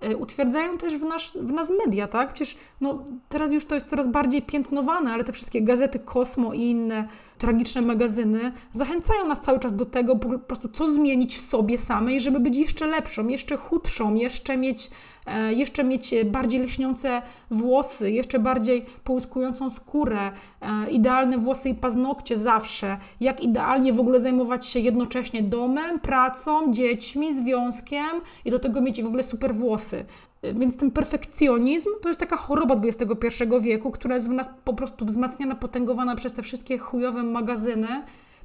e, 0.00 0.16
utwierdzają 0.16 0.78
też 0.78 0.96
w, 0.96 1.02
nasz, 1.02 1.32
w 1.32 1.52
nas 1.52 1.68
media, 1.86 2.08
tak? 2.08 2.32
Przecież 2.32 2.56
no, 2.80 3.04
teraz 3.28 3.52
już 3.52 3.64
to 3.64 3.74
jest 3.74 3.88
coraz 3.88 4.08
bardziej 4.08 4.42
piętnowane, 4.42 5.12
ale 5.12 5.24
te 5.24 5.32
wszystkie 5.32 5.62
gazety 5.62 5.98
Kosmo 5.98 6.54
i 6.54 6.60
inne 6.60 7.08
tragiczne 7.40 7.82
magazyny 7.82 8.52
zachęcają 8.72 9.28
nas 9.28 9.40
cały 9.40 9.58
czas 9.58 9.76
do 9.76 9.86
tego, 9.86 10.16
po 10.16 10.38
prostu 10.38 10.68
co 10.68 10.86
zmienić 10.86 11.36
w 11.36 11.40
sobie 11.40 11.78
samej, 11.78 12.20
żeby 12.20 12.40
być 12.40 12.56
jeszcze 12.56 12.86
lepszą, 12.86 13.28
jeszcze 13.28 13.56
chudszą, 13.56 14.14
jeszcze 14.14 14.56
mieć, 14.56 14.90
e, 15.26 15.52
jeszcze 15.52 15.84
mieć 15.84 16.14
bardziej 16.24 16.60
leśniące 16.60 17.22
włosy, 17.50 18.10
jeszcze 18.10 18.38
bardziej 18.38 18.86
połyskującą 19.04 19.70
skórę, 19.70 20.30
e, 20.60 20.90
idealne 20.90 21.38
włosy 21.38 21.68
i 21.68 21.74
paznokcie 21.74 22.36
zawsze, 22.36 22.96
jak 23.20 23.40
idealnie 23.40 23.92
w 23.92 24.00
ogóle 24.00 24.20
zajmować 24.20 24.66
się 24.66 24.80
jednocześnie 24.80 25.42
domem, 25.42 26.00
pracą, 26.00 26.72
dziećmi, 26.72 27.34
związkiem 27.34 28.20
i 28.44 28.50
do 28.50 28.58
tego 28.58 28.80
mieć 28.80 29.02
w 29.02 29.06
ogóle 29.06 29.22
super 29.22 29.54
włosy. 29.54 30.04
Więc 30.42 30.76
ten 30.76 30.90
perfekcjonizm 30.90 31.88
to 32.02 32.08
jest 32.08 32.20
taka 32.20 32.36
choroba 32.36 32.74
XXI 32.74 33.44
wieku, 33.60 33.90
która 33.90 34.14
jest 34.14 34.28
w 34.28 34.32
nas 34.32 34.50
po 34.64 34.74
prostu 34.74 35.04
wzmacniana, 35.04 35.54
potęgowana 35.54 36.16
przez 36.16 36.32
te 36.32 36.42
wszystkie 36.42 36.78
chujowe 36.78 37.22
magazyny, 37.22 37.88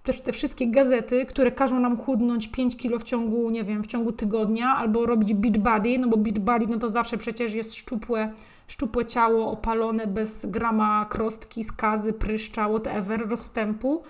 też 0.03 0.21
te 0.21 0.33
wszystkie 0.33 0.67
gazety, 0.67 1.25
które 1.25 1.51
każą 1.51 1.79
nam 1.79 1.97
chudnąć 1.97 2.47
5 2.47 2.77
kilo 2.77 2.99
w 2.99 3.03
ciągu, 3.03 3.49
nie 3.49 3.63
wiem, 3.63 3.83
w 3.83 3.87
ciągu 3.87 4.11
tygodnia, 4.11 4.75
albo 4.77 5.05
robić 5.05 5.33
beach 5.33 5.57
body, 5.57 5.99
no 5.99 6.07
bo 6.07 6.17
beach 6.17 6.39
body 6.39 6.67
no 6.69 6.77
to 6.77 6.89
zawsze 6.89 7.17
przecież 7.17 7.53
jest 7.53 7.75
szczupłe, 7.75 8.33
szczupłe 8.67 9.05
ciało 9.05 9.51
opalone 9.51 10.07
bez 10.07 10.45
grama 10.45 11.05
krostki, 11.09 11.63
skazy, 11.63 12.13
pryszcza, 12.13 12.69
whatever, 12.69 13.29
rozstępu. 13.29 14.03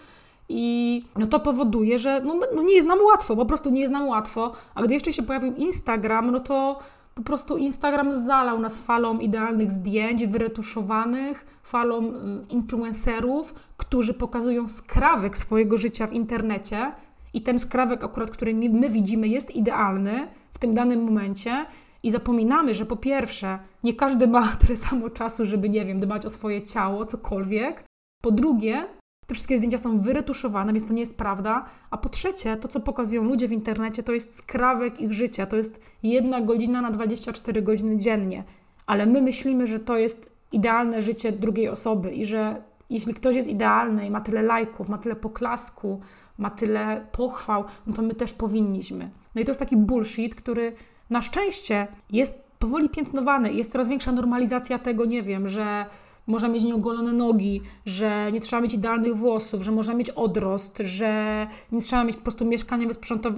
I 0.49 1.03
no 1.17 1.27
to 1.27 1.39
powoduje, 1.39 1.99
że 1.99 2.21
no, 2.21 2.39
no 2.55 2.63
nie 2.63 2.73
jest 2.73 2.87
nam 2.87 2.99
łatwo, 3.01 3.35
po 3.35 3.45
prostu 3.45 3.69
nie 3.69 3.81
jest 3.81 3.93
nam 3.93 4.07
łatwo. 4.07 4.51
A 4.75 4.83
gdy 4.83 4.93
jeszcze 4.93 5.13
się 5.13 5.23
pojawił 5.23 5.53
Instagram, 5.55 6.31
no 6.31 6.39
to 6.39 6.79
po 7.15 7.23
prostu 7.23 7.57
Instagram 7.57 8.25
zalał 8.25 8.59
nas 8.59 8.79
falą 8.79 9.19
idealnych 9.19 9.71
zdjęć, 9.71 10.25
wyretuszowanych, 10.25 11.45
falą 11.63 12.03
y, 12.03 12.13
influencerów, 12.49 13.53
którzy 13.77 14.13
pokazują 14.13 14.67
skrawek 14.67 15.37
swojego 15.37 15.77
życia 15.77 16.07
w 16.07 16.13
internecie. 16.13 16.91
I 17.33 17.41
ten 17.41 17.59
skrawek, 17.59 18.03
akurat, 18.03 18.31
który 18.31 18.53
my 18.53 18.89
widzimy, 18.89 19.27
jest 19.27 19.55
idealny 19.55 20.27
w 20.53 20.59
tym 20.59 20.73
danym 20.73 21.03
momencie. 21.03 21.65
I 22.03 22.11
zapominamy, 22.11 22.73
że 22.73 22.85
po 22.85 22.95
pierwsze, 22.95 23.59
nie 23.83 23.93
każdy 23.93 24.27
ma 24.27 24.47
tyle 24.65 24.77
samo 24.77 25.09
czasu, 25.09 25.45
żeby, 25.45 25.69
nie 25.69 25.85
wiem, 25.85 25.99
dbać 25.99 26.25
o 26.25 26.29
swoje 26.29 26.61
ciało, 26.61 27.05
cokolwiek. 27.05 27.83
Po 28.23 28.31
drugie, 28.31 28.87
te 29.27 29.33
wszystkie 29.33 29.57
zdjęcia 29.57 29.77
są 29.77 29.99
wyretuszowane, 29.99 30.73
więc 30.73 30.87
to 30.87 30.93
nie 30.93 31.01
jest 31.01 31.17
prawda. 31.17 31.65
A 31.89 31.97
po 31.97 32.09
trzecie, 32.09 32.57
to 32.57 32.67
co 32.67 32.79
pokazują 32.79 33.23
ludzie 33.23 33.47
w 33.47 33.51
internecie, 33.51 34.03
to 34.03 34.13
jest 34.13 34.37
skrawek 34.37 35.01
ich 35.01 35.13
życia. 35.13 35.45
To 35.45 35.57
jest 35.57 35.81
jedna 36.03 36.41
godzina 36.41 36.81
na 36.81 36.91
24 36.91 37.61
godziny 37.61 37.97
dziennie. 37.97 38.43
Ale 38.85 39.05
my 39.05 39.21
myślimy, 39.21 39.67
że 39.67 39.79
to 39.79 39.97
jest 39.97 40.29
idealne 40.51 41.01
życie 41.01 41.31
drugiej 41.31 41.69
osoby 41.69 42.11
i 42.11 42.25
że 42.25 42.61
jeśli 42.89 43.13
ktoś 43.13 43.35
jest 43.35 43.49
idealny 43.49 44.07
i 44.07 44.11
ma 44.11 44.21
tyle 44.21 44.41
lajków, 44.41 44.89
ma 44.89 44.97
tyle 44.97 45.15
poklasku, 45.15 46.01
ma 46.37 46.49
tyle 46.49 47.05
pochwał, 47.11 47.63
no 47.87 47.93
to 47.93 48.01
my 48.01 48.15
też 48.15 48.33
powinniśmy. 48.33 49.09
No 49.35 49.41
i 49.41 49.45
to 49.45 49.49
jest 49.49 49.59
taki 49.59 49.77
bullshit, 49.77 50.35
który 50.35 50.73
na 51.09 51.21
szczęście 51.21 51.87
jest 52.09 52.43
powoli 52.59 52.89
piętnowany. 52.89 53.53
Jest 53.53 53.71
coraz 53.71 53.87
większa 53.87 54.11
normalizacja 54.11 54.79
tego, 54.79 55.05
nie 55.05 55.23
wiem, 55.23 55.47
że 55.47 55.85
można 56.27 56.47
mieć 56.47 56.63
nieogolone 56.63 57.13
nogi, 57.13 57.61
że 57.85 58.31
nie 58.31 58.41
trzeba 58.41 58.61
mieć 58.61 58.73
idealnych 58.73 59.15
włosów, 59.15 59.63
że 59.63 59.71
można 59.71 59.93
mieć 59.93 60.09
odrost, 60.09 60.77
że 60.77 61.47
nie 61.71 61.81
trzeba 61.81 62.03
mieć 62.03 62.15
po 62.15 62.21
prostu 62.21 62.45
mieszkania 62.45 62.87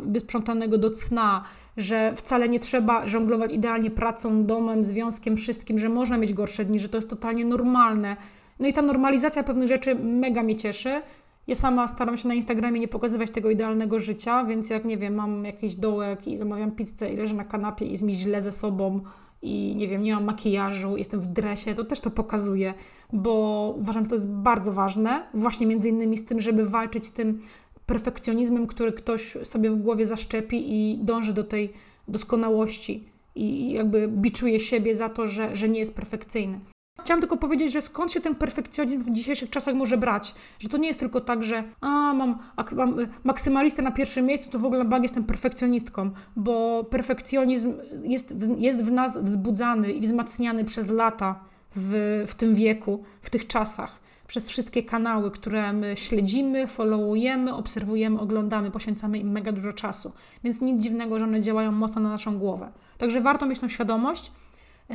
wysprzątanego 0.06 0.78
do 0.78 0.92
cna, 0.92 1.44
że 1.78 2.14
wcale 2.16 2.50
nie 2.50 2.60
trzeba 2.60 3.08
żonglować 3.08 3.54
idealnie 3.54 3.92
pracą, 3.92 4.46
domem, 4.46 4.86
związkiem, 4.86 5.38
wszystkim, 5.38 5.80
że 5.80 5.90
można 5.90 6.18
mieć 6.18 6.34
gorsze 6.34 6.66
dni, 6.66 6.80
że 6.80 6.90
to 6.90 6.98
jest 6.98 7.10
totalnie 7.10 7.46
normalne. 7.46 8.16
No 8.60 8.68
i 8.68 8.74
ta 8.74 8.82
normalizacja 8.82 9.44
pewnych 9.44 9.68
rzeczy 9.68 9.96
mega 9.96 10.44
mnie 10.44 10.56
cieszy. 10.56 11.02
Ja 11.48 11.56
sama 11.56 11.88
staram 11.88 12.18
się 12.18 12.28
na 12.28 12.34
Instagramie 12.34 12.80
nie 12.80 12.88
pokazywać 12.88 13.32
tego 13.32 13.50
idealnego 13.50 14.00
życia, 14.00 14.44
więc 14.44 14.70
jak 14.70 14.86
nie 14.86 14.98
wiem, 14.98 15.16
mam 15.16 15.46
jakiś 15.46 15.76
dołek 15.76 16.28
i 16.28 16.38
zamawiam 16.38 16.72
pizzę 16.72 17.14
i 17.14 17.18
leżę 17.18 17.36
na 17.36 17.44
kanapie 17.44 17.86
i 17.86 17.92
jest 17.92 18.04
mi 18.04 18.16
źle 18.16 18.42
ze 18.42 18.52
sobą, 18.52 19.02
i 19.42 19.76
nie 19.76 19.88
wiem, 19.88 20.04
nie 20.04 20.14
mam 20.14 20.24
makijażu, 20.24 20.98
jestem 20.98 21.20
w 21.20 21.28
dresie, 21.28 21.76
to 21.76 21.84
też 21.84 22.00
to 22.00 22.12
pokazuje, 22.12 22.74
bo 23.14 23.74
uważam, 23.80 24.04
że 24.04 24.10
to 24.10 24.16
jest 24.16 24.30
bardzo 24.30 24.74
ważne, 24.74 25.28
właśnie 25.34 25.68
między 25.68 25.90
innymi 25.90 26.18
z 26.18 26.26
tym, 26.26 26.42
żeby 26.42 26.66
walczyć 26.66 27.06
z 27.06 27.14
tym 27.14 27.42
perfekcjonizmem, 27.86 28.68
który 28.68 28.92
ktoś 28.92 29.38
sobie 29.44 29.72
w 29.72 29.82
głowie 29.82 30.06
zaszczepi 30.06 30.74
i 30.74 30.98
dąży 30.98 31.34
do 31.34 31.44
tej 31.44 31.74
doskonałości 32.08 33.10
i 33.36 33.72
jakby 33.72 34.08
biczuje 34.08 34.60
siebie 34.60 34.96
za 34.96 35.10
to, 35.10 35.28
że, 35.28 35.56
że 35.56 35.70
nie 35.70 35.80
jest 35.80 35.96
perfekcyjny. 35.96 36.60
Chciałam 37.02 37.22
tylko 37.22 37.38
powiedzieć, 37.38 37.72
że 37.72 37.82
skąd 37.82 38.12
się 38.12 38.22
ten 38.22 38.36
perfekcjonizm 38.36 39.04
w 39.04 39.12
dzisiejszych 39.12 39.50
czasach 39.50 39.76
może 39.76 39.98
brać? 39.98 40.36
Że 40.60 40.70
to 40.70 40.78
nie 40.78 40.88
jest 40.88 41.00
tylko 41.00 41.22
tak, 41.22 41.44
że 41.44 41.64
a, 41.82 42.14
mam, 42.14 42.40
mam 42.76 43.00
y, 43.00 43.08
maksymalistę 43.24 43.82
na 43.82 43.92
pierwszym 43.92 44.26
miejscu, 44.26 44.50
to 44.50 44.60
w 44.60 44.66
ogóle 44.66 44.86
bag 44.86 45.04
jestem 45.04 45.24
perfekcjonistką, 45.24 46.12
bo 46.36 46.84
perfekcjonizm 46.84 47.74
jest, 48.04 48.36
jest 48.58 48.84
w 48.84 48.92
nas 48.92 49.18
wzbudzany 49.24 49.92
i 49.92 50.02
wzmacniany 50.02 50.66
przez 50.66 50.90
lata 50.90 51.40
w, 51.76 52.24
w 52.28 52.36
tym 52.36 52.56
wieku, 52.56 53.04
w 53.22 53.30
tych 53.30 53.48
czasach. 53.48 54.00
Przez 54.28 54.50
wszystkie 54.50 54.84
kanały, 54.84 55.32
które 55.32 55.74
my 55.74 55.98
śledzimy, 55.98 56.68
followujemy, 56.68 57.54
obserwujemy, 57.54 58.20
oglądamy, 58.20 58.72
poświęcamy 58.72 59.20
im 59.20 59.32
mega 59.32 59.52
dużo 59.52 59.74
czasu. 59.74 60.12
Więc 60.44 60.62
nic 60.62 60.82
dziwnego, 60.84 61.20
że 61.20 61.26
one 61.26 61.42
działają 61.42 61.72
mocno 61.72 62.02
na 62.02 62.10
naszą 62.10 62.40
głowę. 62.40 62.72
Także 62.98 63.22
warto 63.22 63.46
mieć 63.46 63.60
tą 63.60 63.70
świadomość, 63.70 64.32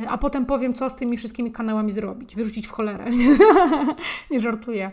a 0.07 0.17
potem 0.17 0.45
powiem, 0.45 0.73
co 0.73 0.89
z 0.89 0.95
tymi 0.95 1.17
wszystkimi 1.17 1.51
kanałami 1.51 1.91
zrobić. 1.91 2.35
Wyrzucić 2.35 2.67
w 2.67 2.71
cholerę. 2.71 3.05
nie 4.31 4.41
żartuję. 4.41 4.91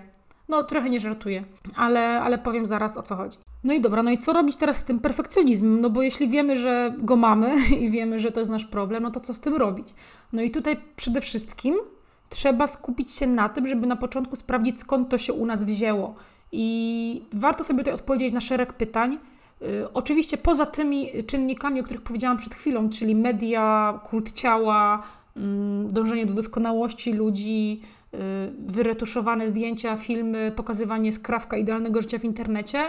No, 0.49 0.63
trochę 0.63 0.91
nie 0.91 1.01
żartuję, 1.01 1.45
ale, 1.77 2.21
ale 2.21 2.39
powiem 2.39 2.67
zaraz 2.67 2.97
o 2.97 3.03
co 3.03 3.17
chodzi. 3.17 3.39
No 3.65 3.73
i 3.73 3.81
dobra, 3.81 4.03
no 4.03 4.11
i 4.11 4.19
co 4.19 4.33
robić 4.33 4.57
teraz 4.57 4.77
z 4.77 4.85
tym 4.85 5.01
perfekcjonizmem? 5.01 5.81
No 5.81 5.91
bo 5.91 6.03
jeśli 6.03 6.29
wiemy, 6.29 6.57
że 6.57 6.95
go 6.99 7.17
mamy 7.17 7.55
i 7.81 7.91
wiemy, 7.91 8.21
że 8.21 8.33
to 8.33 8.41
jest 8.41 8.53
nasz 8.53 8.65
problem, 8.65 9.03
no 9.03 9.11
to 9.11 9.21
co 9.21 9.35
z 9.35 9.41
tym 9.41 9.55
robić? 9.55 9.95
No 10.33 10.43
i 10.43 10.51
tutaj 10.51 10.77
przede 10.97 11.21
wszystkim 11.21 11.75
trzeba 12.29 12.67
skupić 12.67 13.13
się 13.13 13.27
na 13.27 13.49
tym, 13.49 13.69
żeby 13.69 13.87
na 13.87 13.97
początku 13.97 14.37
sprawdzić, 14.37 14.81
skąd 14.81 15.09
to 15.09 15.19
się 15.19 15.33
u 15.33 15.47
nas 15.47 15.65
wzięło. 15.65 16.15
I 16.53 17.23
warto 17.33 17.65
sobie 17.65 17.79
tutaj 17.79 17.95
odpowiedzieć 17.95 18.33
na 18.33 18.41
szereg 18.41 18.73
pytań, 18.73 19.19
oczywiście 19.95 20.37
poza 20.37 20.67
tymi 20.67 21.09
czynnikami, 21.27 21.81
o 21.81 21.83
których 21.83 22.03
powiedziałam 22.03 22.37
przed 22.37 22.55
chwilą, 22.55 22.89
czyli 22.89 23.15
media, 23.15 24.01
kult 24.11 24.33
ciała, 24.33 25.03
mm, 25.37 25.93
dążenie 25.93 26.27
do 26.27 26.35
doskonałości 26.35 27.13
ludzi, 27.13 27.81
y, 28.15 28.19
wyretuszowane 28.67 29.49
zdjęcia, 29.49 29.97
filmy, 29.97 30.53
pokazywanie 30.57 31.13
skrawka 31.13 31.57
idealnego 31.57 32.03
życia 32.03 32.19
w 32.19 32.25
internecie, 32.25 32.85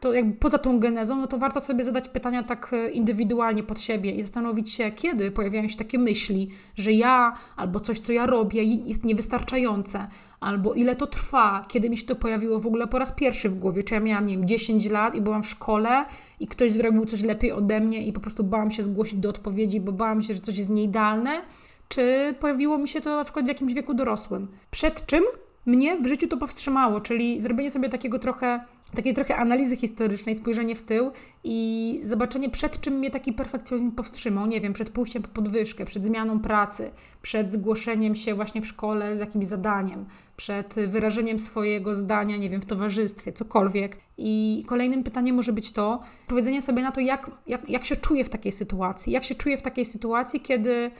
to 0.00 0.12
jakby 0.12 0.34
poza 0.34 0.58
tą 0.58 0.80
genezą, 0.80 1.16
no 1.16 1.26
to 1.26 1.38
warto 1.38 1.60
sobie 1.60 1.84
zadać 1.84 2.08
pytania 2.08 2.42
tak 2.42 2.72
y, 2.72 2.90
indywidualnie 2.90 3.62
pod 3.62 3.80
siebie 3.80 4.10
i 4.10 4.22
zastanowić 4.22 4.72
się, 4.72 4.90
kiedy 4.90 5.30
pojawiają 5.30 5.68
się 5.68 5.76
takie 5.76 5.98
myśli, 5.98 6.50
że 6.76 6.92
ja 6.92 7.36
albo 7.56 7.80
coś, 7.80 7.98
co 7.98 8.12
ja 8.12 8.26
robię, 8.26 8.62
jest 8.62 9.04
niewystarczające, 9.04 10.06
albo 10.40 10.74
ile 10.74 10.96
to 10.96 11.06
trwa, 11.06 11.64
kiedy 11.68 11.90
mi 11.90 11.98
się 11.98 12.06
to 12.06 12.16
pojawiło 12.16 12.60
w 12.60 12.66
ogóle 12.66 12.86
po 12.86 12.98
raz 12.98 13.12
pierwszy 13.12 13.48
w 13.48 13.58
głowie, 13.58 13.82
czy 13.82 13.94
ja 13.94 14.00
miałam, 14.00 14.26
nie 14.26 14.36
wiem, 14.36 14.48
10 14.48 14.86
lat 14.86 15.14
i 15.14 15.20
byłam 15.20 15.42
w 15.42 15.48
szkole 15.48 16.04
i 16.40 16.46
ktoś 16.46 16.72
zrobił 16.72 17.06
coś 17.06 17.22
lepiej 17.22 17.52
ode 17.52 17.80
mnie 17.80 18.06
i 18.06 18.12
po 18.12 18.20
prostu 18.20 18.44
bałam 18.44 18.70
się 18.70 18.82
zgłosić 18.82 19.18
do 19.18 19.28
odpowiedzi, 19.28 19.80
bo 19.80 19.92
bałam 19.92 20.22
się, 20.22 20.34
że 20.34 20.40
coś 20.40 20.58
jest 20.58 20.70
nieidealne, 20.70 21.42
czy 21.88 22.34
pojawiło 22.40 22.78
mi 22.78 22.88
się 22.88 23.00
to 23.00 23.16
na 23.16 23.24
przykład 23.24 23.44
w 23.44 23.48
jakimś 23.48 23.74
wieku 23.74 23.94
dorosłym. 23.94 24.48
Przed 24.70 25.06
czym 25.06 25.24
mnie 25.66 25.96
w 25.96 26.06
życiu 26.06 26.28
to 26.28 26.36
powstrzymało, 26.36 27.00
czyli 27.00 27.40
zrobienie 27.40 27.70
sobie 27.70 27.88
takiego 27.88 28.18
trochę, 28.18 28.60
takiej 28.94 29.14
trochę 29.14 29.36
analizy 29.36 29.76
historycznej, 29.76 30.34
spojrzenie 30.34 30.76
w 30.76 30.82
tył 30.82 31.10
i 31.44 32.00
zobaczenie, 32.02 32.50
przed 32.50 32.80
czym 32.80 32.94
mnie 32.94 33.10
taki 33.10 33.32
perfekcjonizm 33.32 33.92
powstrzymał. 33.92 34.46
Nie 34.46 34.60
wiem, 34.60 34.72
przed 34.72 34.90
pójściem 34.90 35.22
po 35.22 35.28
podwyżkę, 35.28 35.86
przed 35.86 36.04
zmianą 36.04 36.40
pracy, 36.40 36.90
przed 37.22 37.50
zgłoszeniem 37.50 38.14
się 38.14 38.34
właśnie 38.34 38.62
w 38.62 38.66
szkole 38.66 39.16
z 39.16 39.20
jakimś 39.20 39.46
zadaniem, 39.46 40.04
przed 40.36 40.74
wyrażeniem 40.74 41.38
swojego 41.38 41.94
zdania, 41.94 42.36
nie 42.36 42.50
wiem, 42.50 42.60
w 42.60 42.66
towarzystwie, 42.66 43.32
cokolwiek. 43.32 43.96
I 44.18 44.64
kolejnym 44.66 45.04
pytaniem 45.04 45.36
może 45.36 45.52
być 45.52 45.72
to, 45.72 46.00
powiedzenie 46.28 46.62
sobie 46.62 46.82
na 46.82 46.92
to, 46.92 47.00
jak, 47.00 47.30
jak, 47.46 47.70
jak 47.70 47.84
się 47.84 47.96
czuję 47.96 48.24
w 48.24 48.28
takiej 48.28 48.52
sytuacji, 48.52 49.12
jak 49.12 49.24
się 49.24 49.34
czuję 49.34 49.58
w 49.58 49.62
takiej 49.62 49.84
sytuacji, 49.84 50.40
kiedy 50.40 50.90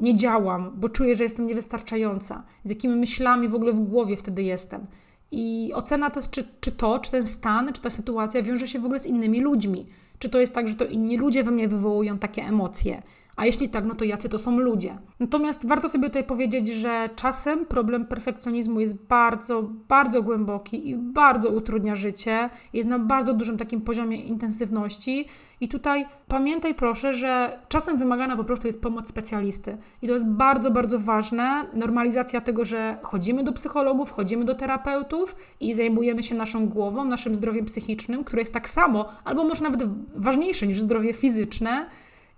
nie 0.00 0.16
działam, 0.16 0.72
bo 0.74 0.88
czuję, 0.88 1.16
że 1.16 1.24
jestem 1.24 1.46
niewystarczająca, 1.46 2.42
z 2.64 2.70
jakimi 2.70 2.96
myślami 2.96 3.48
w 3.48 3.54
ogóle 3.54 3.72
w 3.72 3.80
głowie 3.80 4.16
wtedy 4.16 4.42
jestem. 4.42 4.86
I 5.30 5.72
ocena 5.74 6.10
to 6.10 6.20
czy, 6.30 6.48
czy 6.60 6.72
to, 6.72 6.98
czy 6.98 7.10
ten 7.10 7.26
stan, 7.26 7.72
czy 7.72 7.80
ta 7.80 7.90
sytuacja 7.90 8.42
wiąże 8.42 8.68
się 8.68 8.78
w 8.78 8.84
ogóle 8.84 9.00
z 9.00 9.06
innymi 9.06 9.40
ludźmi. 9.40 9.86
Czy 10.18 10.30
to 10.30 10.40
jest 10.40 10.54
tak, 10.54 10.68
że 10.68 10.74
to 10.74 10.84
inni 10.84 11.16
ludzie 11.16 11.42
we 11.42 11.50
mnie 11.50 11.68
wywołują 11.68 12.18
takie 12.18 12.42
emocje? 12.42 13.02
A 13.36 13.46
jeśli 13.46 13.68
tak, 13.68 13.84
no 13.84 13.94
to 13.94 14.04
jacy 14.04 14.28
to 14.28 14.38
są 14.38 14.58
ludzie? 14.58 14.98
Natomiast 15.20 15.66
warto 15.66 15.88
sobie 15.88 16.08
tutaj 16.08 16.24
powiedzieć, 16.24 16.68
że 16.68 17.10
czasem 17.16 17.66
problem 17.66 18.06
perfekcjonizmu 18.06 18.80
jest 18.80 19.06
bardzo, 19.06 19.62
bardzo 19.88 20.22
głęboki 20.22 20.90
i 20.90 20.96
bardzo 20.96 21.48
utrudnia 21.48 21.96
życie. 21.96 22.50
Jest 22.72 22.88
na 22.88 22.98
bardzo 22.98 23.34
dużym 23.34 23.58
takim 23.58 23.80
poziomie 23.80 24.24
intensywności. 24.24 25.28
I 25.60 25.68
tutaj 25.68 26.06
pamiętaj 26.28 26.74
proszę, 26.74 27.14
że 27.14 27.58
czasem 27.68 27.98
wymagana 27.98 28.36
po 28.36 28.44
prostu 28.44 28.66
jest 28.66 28.82
pomoc 28.82 29.08
specjalisty. 29.08 29.76
I 30.02 30.06
to 30.08 30.14
jest 30.14 30.26
bardzo, 30.26 30.70
bardzo 30.70 30.98
ważne. 30.98 31.64
Normalizacja 31.74 32.40
tego, 32.40 32.64
że 32.64 32.98
chodzimy 33.02 33.44
do 33.44 33.52
psychologów, 33.52 34.10
chodzimy 34.10 34.44
do 34.44 34.54
terapeutów 34.54 35.36
i 35.60 35.74
zajmujemy 35.74 36.22
się 36.22 36.34
naszą 36.34 36.68
głową, 36.68 37.04
naszym 37.04 37.34
zdrowiem 37.34 37.64
psychicznym, 37.64 38.24
które 38.24 38.42
jest 38.42 38.52
tak 38.52 38.68
samo, 38.68 39.08
albo 39.24 39.44
może 39.44 39.62
nawet 39.62 39.82
ważniejsze 40.16 40.66
niż 40.66 40.80
zdrowie 40.80 41.12
fizyczne 41.12 41.86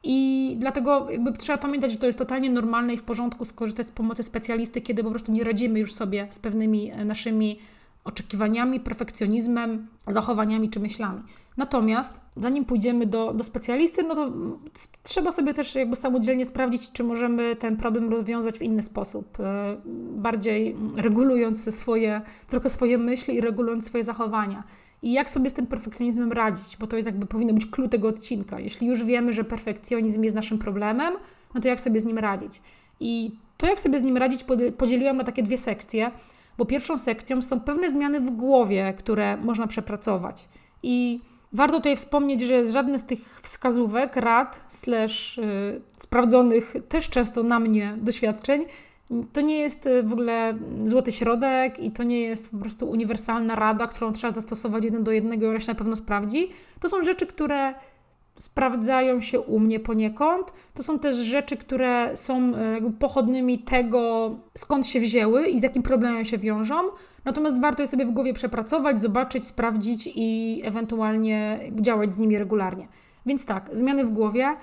i 0.03 0.57
dlatego 0.61 1.11
jakby 1.11 1.33
trzeba 1.33 1.59
pamiętać, 1.59 1.93
że 1.93 1.99
to 1.99 2.07
jest 2.07 2.19
totalnie 2.19 2.51
normalne 2.51 2.95
i 2.95 2.97
w 2.97 3.03
porządku 3.03 3.45
skorzystać 3.45 3.87
z 3.87 3.91
pomocy 3.91 4.23
specjalisty, 4.23 4.81
kiedy 4.81 5.05
po 5.05 5.11
prostu 5.11 5.33
nie 5.33 5.45
radzimy 5.45 5.79
już 5.79 5.95
sobie 5.95 6.29
z 6.31 6.39
pewnymi 6.39 6.91
e, 6.91 7.05
naszymi 7.05 7.59
oczekiwaniami, 8.05 8.81
perfekcjonizmem, 8.81 9.87
zachowaniami 10.09 10.71
czy 10.71 10.81
myślami. 10.81 11.23
Natomiast 11.57 12.21
zanim 12.37 12.65
pójdziemy 12.65 13.07
do, 13.07 13.33
do 13.33 13.45
specjalisty, 13.45 14.03
no 14.03 14.15
to 14.15 14.33
trzeba 15.03 15.33
sobie 15.33 15.55
też 15.55 15.75
jakby 15.75 15.97
samodzielnie 15.97 16.45
sprawdzić, 16.45 16.93
czy 16.93 17.05
możemy 17.05 17.57
ten 17.57 17.77
problem 17.77 18.11
rozwiązać 18.11 18.59
w 18.59 18.63
inny 18.63 18.83
sposób, 18.83 19.41
e, 19.41 19.77
bardziej 20.17 20.77
regulując 20.97 21.75
swoje, 21.75 22.21
trochę 22.49 22.69
swoje 22.69 22.99
myśli 22.99 23.35
i 23.35 23.41
regulując 23.41 23.87
swoje 23.87 24.05
zachowania 24.05 24.63
i 25.03 25.13
jak 25.13 25.31
sobie 25.31 25.51
z 25.51 25.55
tym 25.55 25.67
perfekcjonizmem 25.67 26.33
radzić, 26.33 26.77
bo 26.77 26.87
to 26.87 26.97
jest 26.97 27.07
jakby 27.07 27.27
powinno 27.27 27.55
być 27.55 27.67
klucz 27.67 27.91
tego 27.91 28.09
odcinka. 28.09 28.61
Jeśli 28.61 28.87
już 28.87 29.05
wiemy, 29.05 29.33
że 29.33 29.45
perfekcjonizm 29.45 30.23
jest 30.23 30.37
naszym 30.37 30.59
problemem, 30.59 31.15
no 31.55 31.61
to 31.61 31.69
jak 31.69 31.81
sobie 31.81 32.01
z 32.01 32.05
nim 32.05 32.19
radzić? 32.19 32.63
I 33.01 33.31
to, 33.57 33.67
jak 33.67 33.81
sobie 33.81 34.01
z 34.01 34.03
nim 34.03 34.17
radzić, 34.17 34.45
podzieliłam 34.77 35.17
na 35.17 35.25
takie 35.25 35.43
dwie 35.43 35.59
sekcje, 35.59 36.11
bo 36.59 36.65
pierwszą 36.65 36.99
sekcją 36.99 37.43
są 37.43 37.61
pewne 37.61 37.91
zmiany 37.91 38.21
w 38.21 38.31
głowie, 38.31 38.95
które 38.99 39.37
można 39.37 39.67
przepracować. 39.67 40.49
I 40.83 41.21
warto 41.53 41.77
tutaj 41.77 41.97
wspomnieć, 41.97 42.41
że 42.41 42.65
żadne 42.65 42.99
z 42.99 43.05
tych 43.05 43.41
wskazówek, 43.43 44.17
rad, 44.17 44.65
slash 44.69 45.37
yy, 45.37 45.81
sprawdzonych 45.99 46.75
też 46.89 47.09
często 47.09 47.43
na 47.43 47.61
mnie 47.61 47.95
doświadczeń, 47.97 48.65
to 49.33 49.41
nie 49.41 49.59
jest 49.59 49.87
y, 49.87 50.03
w 50.03 50.13
ogóle 50.13 50.59
złoty 50.85 51.13
środek 51.13 51.81
i 51.81 51.91
to 51.91 52.03
nie 52.03 52.21
jest 52.21 52.51
po 52.51 52.57
prostu 52.57 52.91
uniwersalna 52.91 53.55
rada, 53.55 53.87
którą 53.87 54.13
trzeba 54.13 54.35
zastosować 54.35 54.85
jeden 54.85 55.05
do 55.05 55.13
jednego 55.13 55.47
i 55.47 55.49
ona 55.49 55.61
się 55.61 55.69
na 55.69 55.75
pewno 55.75 55.97
sprawdzi. 55.97 56.49
To 56.81 56.89
są 56.89 57.05
rzeczy, 57.05 57.27
które 57.27 57.75
sprawdzają 58.39 59.21
się 59.21 59.41
u 59.41 59.61
mnie 59.61 59.81
poniekąd. 59.81 60.53
To 60.75 60.83
są 60.83 60.99
też 60.99 61.17
rzeczy, 61.17 61.57
które 61.57 62.17
są 62.17 62.53
y, 62.55 62.55
pochodnymi 62.99 63.59
tego, 63.59 64.35
skąd 64.55 64.87
się 64.87 65.01
wzięły 65.01 65.47
i 65.47 65.61
z 65.61 65.63
jakim 65.63 65.83
problemem 65.83 66.25
się 66.25 66.39
wiążą. 66.39 66.75
Natomiast 67.25 67.61
warto 67.61 67.83
je 67.83 67.89
sobie 67.89 68.07
w 68.07 68.11
głowie 68.11 68.35
przepracować, 68.35 69.01
zobaczyć, 69.01 69.47
sprawdzić 69.47 70.11
i 70.15 70.61
ewentualnie 70.65 71.61
działać 71.81 72.11
z 72.11 72.19
nimi 72.19 72.39
regularnie. 72.39 72.89
Więc 73.27 73.45
tak, 73.45 73.71
zmiany 73.73 74.05
w 74.05 74.11
głowie. 74.11 74.57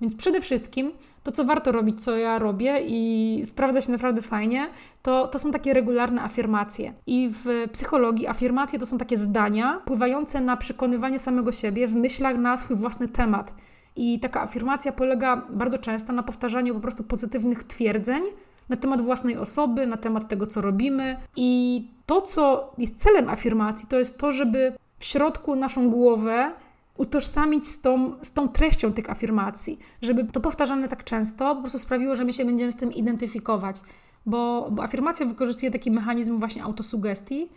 Więc 0.00 0.14
przede 0.14 0.40
wszystkim 0.40 0.92
to, 1.22 1.32
co 1.32 1.44
warto 1.44 1.72
robić, 1.72 2.04
co 2.04 2.16
ja 2.16 2.38
robię 2.38 2.80
i 2.86 3.42
sprawdza 3.46 3.80
się 3.80 3.92
naprawdę 3.92 4.22
fajnie, 4.22 4.68
to, 5.02 5.28
to 5.28 5.38
są 5.38 5.50
takie 5.50 5.74
regularne 5.74 6.22
afirmacje. 6.22 6.94
I 7.06 7.30
w 7.44 7.68
psychologii 7.72 8.26
afirmacje 8.26 8.78
to 8.78 8.86
są 8.86 8.98
takie 8.98 9.18
zdania 9.18 9.80
pływające 9.84 10.40
na 10.40 10.56
przekonywanie 10.56 11.18
samego 11.18 11.52
siebie 11.52 11.88
w 11.88 11.94
myślach 11.94 12.36
na 12.36 12.56
swój 12.56 12.76
własny 12.76 13.08
temat. 13.08 13.54
I 13.96 14.20
taka 14.20 14.42
afirmacja 14.42 14.92
polega 14.92 15.46
bardzo 15.50 15.78
często 15.78 16.12
na 16.12 16.22
powtarzaniu 16.22 16.74
po 16.74 16.80
prostu 16.80 17.04
pozytywnych 17.04 17.64
twierdzeń 17.64 18.22
na 18.68 18.76
temat 18.76 19.00
własnej 19.00 19.36
osoby, 19.36 19.86
na 19.86 19.96
temat 19.96 20.28
tego, 20.28 20.46
co 20.46 20.60
robimy. 20.60 21.16
I 21.36 21.90
to, 22.06 22.20
co 22.20 22.72
jest 22.78 23.02
celem 23.02 23.28
afirmacji, 23.28 23.88
to 23.88 23.98
jest 23.98 24.18
to, 24.18 24.32
żeby 24.32 24.72
w 24.98 25.04
środku 25.04 25.56
naszą 25.56 25.90
głowę 25.90 26.52
utożsamić 26.96 27.66
z 27.66 27.80
tą, 27.80 28.14
z 28.22 28.32
tą 28.32 28.48
treścią 28.48 28.92
tych 28.92 29.10
afirmacji, 29.10 29.78
żeby 30.02 30.24
to 30.24 30.40
powtarzane 30.40 30.88
tak 30.88 31.04
często 31.04 31.54
po 31.54 31.60
prostu 31.60 31.78
sprawiło, 31.78 32.16
że 32.16 32.24
my 32.24 32.32
się 32.32 32.44
będziemy 32.44 32.72
z 32.72 32.76
tym 32.76 32.92
identyfikować. 32.92 33.80
Bo, 34.26 34.68
bo 34.70 34.82
afirmacja 34.82 35.26
wykorzystuje 35.26 35.70
taki 35.70 35.90
mechanizm 35.90 36.38
właśnie 36.38 36.64
autosugestii 36.64 37.48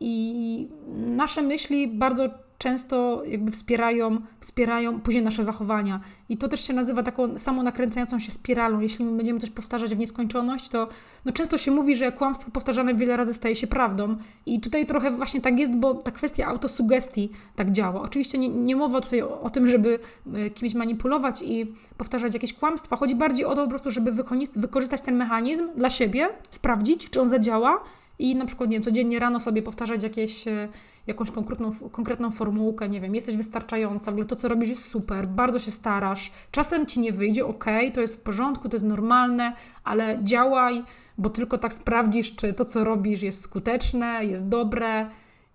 i 0.00 0.68
nasze 0.96 1.42
myśli 1.42 1.88
bardzo 1.88 2.28
często 2.66 3.22
jakby 3.24 3.50
wspierają, 3.50 4.20
wspierają 4.40 5.00
później 5.00 5.24
nasze 5.24 5.44
zachowania. 5.44 6.00
I 6.28 6.36
to 6.36 6.48
też 6.48 6.66
się 6.66 6.72
nazywa 6.72 7.02
taką 7.02 7.38
samonakręcającą 7.38 8.18
się 8.20 8.30
spiralą. 8.30 8.80
Jeśli 8.80 9.04
my 9.04 9.16
będziemy 9.16 9.40
coś 9.40 9.50
powtarzać 9.50 9.94
w 9.94 9.98
nieskończoność, 9.98 10.68
to 10.68 10.88
no 11.24 11.32
często 11.32 11.58
się 11.58 11.70
mówi, 11.70 11.96
że 11.96 12.12
kłamstwo 12.12 12.50
powtarzane 12.50 12.94
wiele 12.94 13.16
razy 13.16 13.34
staje 13.34 13.56
się 13.56 13.66
prawdą. 13.66 14.16
I 14.46 14.60
tutaj 14.60 14.86
trochę 14.86 15.10
właśnie 15.10 15.40
tak 15.40 15.58
jest, 15.58 15.72
bo 15.72 15.94
ta 15.94 16.10
kwestia 16.10 16.46
autosugestii 16.46 17.30
tak 17.56 17.72
działa. 17.72 18.02
Oczywiście 18.02 18.38
nie, 18.38 18.48
nie 18.48 18.76
mowa 18.76 19.00
tutaj 19.00 19.22
o, 19.22 19.40
o 19.40 19.50
tym, 19.50 19.68
żeby 19.68 19.98
e, 20.34 20.50
kimś 20.50 20.74
manipulować 20.74 21.42
i 21.42 21.66
powtarzać 21.96 22.34
jakieś 22.34 22.52
kłamstwa. 22.52 22.96
Chodzi 22.96 23.14
bardziej 23.14 23.44
o 23.44 23.54
to 23.54 23.62
po 23.62 23.68
prostu, 23.68 23.90
żeby 23.90 24.12
wykorzystać 24.56 25.00
ten 25.00 25.16
mechanizm 25.16 25.68
dla 25.76 25.90
siebie, 25.90 26.28
sprawdzić, 26.50 27.10
czy 27.10 27.20
on 27.20 27.28
zadziała 27.28 27.80
i 28.18 28.36
na 28.36 28.46
przykład, 28.46 28.70
nie 28.70 28.76
wiem, 28.76 28.82
codziennie 28.82 29.18
rano 29.18 29.40
sobie 29.40 29.62
powtarzać 29.62 30.02
jakieś 30.02 30.48
e, 30.48 30.68
jakąś 31.06 31.30
konkretną, 31.30 31.70
konkretną 31.92 32.30
formułkę, 32.30 32.88
nie 32.88 33.00
wiem, 33.00 33.14
jesteś 33.14 33.36
wystarczająca, 33.36 34.10
w 34.10 34.14
ogóle 34.14 34.26
to, 34.26 34.36
co 34.36 34.48
robisz 34.48 34.68
jest 34.68 34.84
super, 34.84 35.28
bardzo 35.28 35.58
się 35.58 35.70
starasz, 35.70 36.32
czasem 36.50 36.86
ci 36.86 37.00
nie 37.00 37.12
wyjdzie, 37.12 37.46
ok, 37.46 37.64
to 37.94 38.00
jest 38.00 38.16
w 38.16 38.20
porządku, 38.20 38.68
to 38.68 38.76
jest 38.76 38.86
normalne, 38.86 39.52
ale 39.84 40.18
działaj, 40.22 40.84
bo 41.18 41.30
tylko 41.30 41.58
tak 41.58 41.72
sprawdzisz, 41.72 42.36
czy 42.36 42.52
to, 42.52 42.64
co 42.64 42.84
robisz 42.84 43.22
jest 43.22 43.40
skuteczne, 43.40 44.24
jest 44.24 44.48
dobre. 44.48 45.10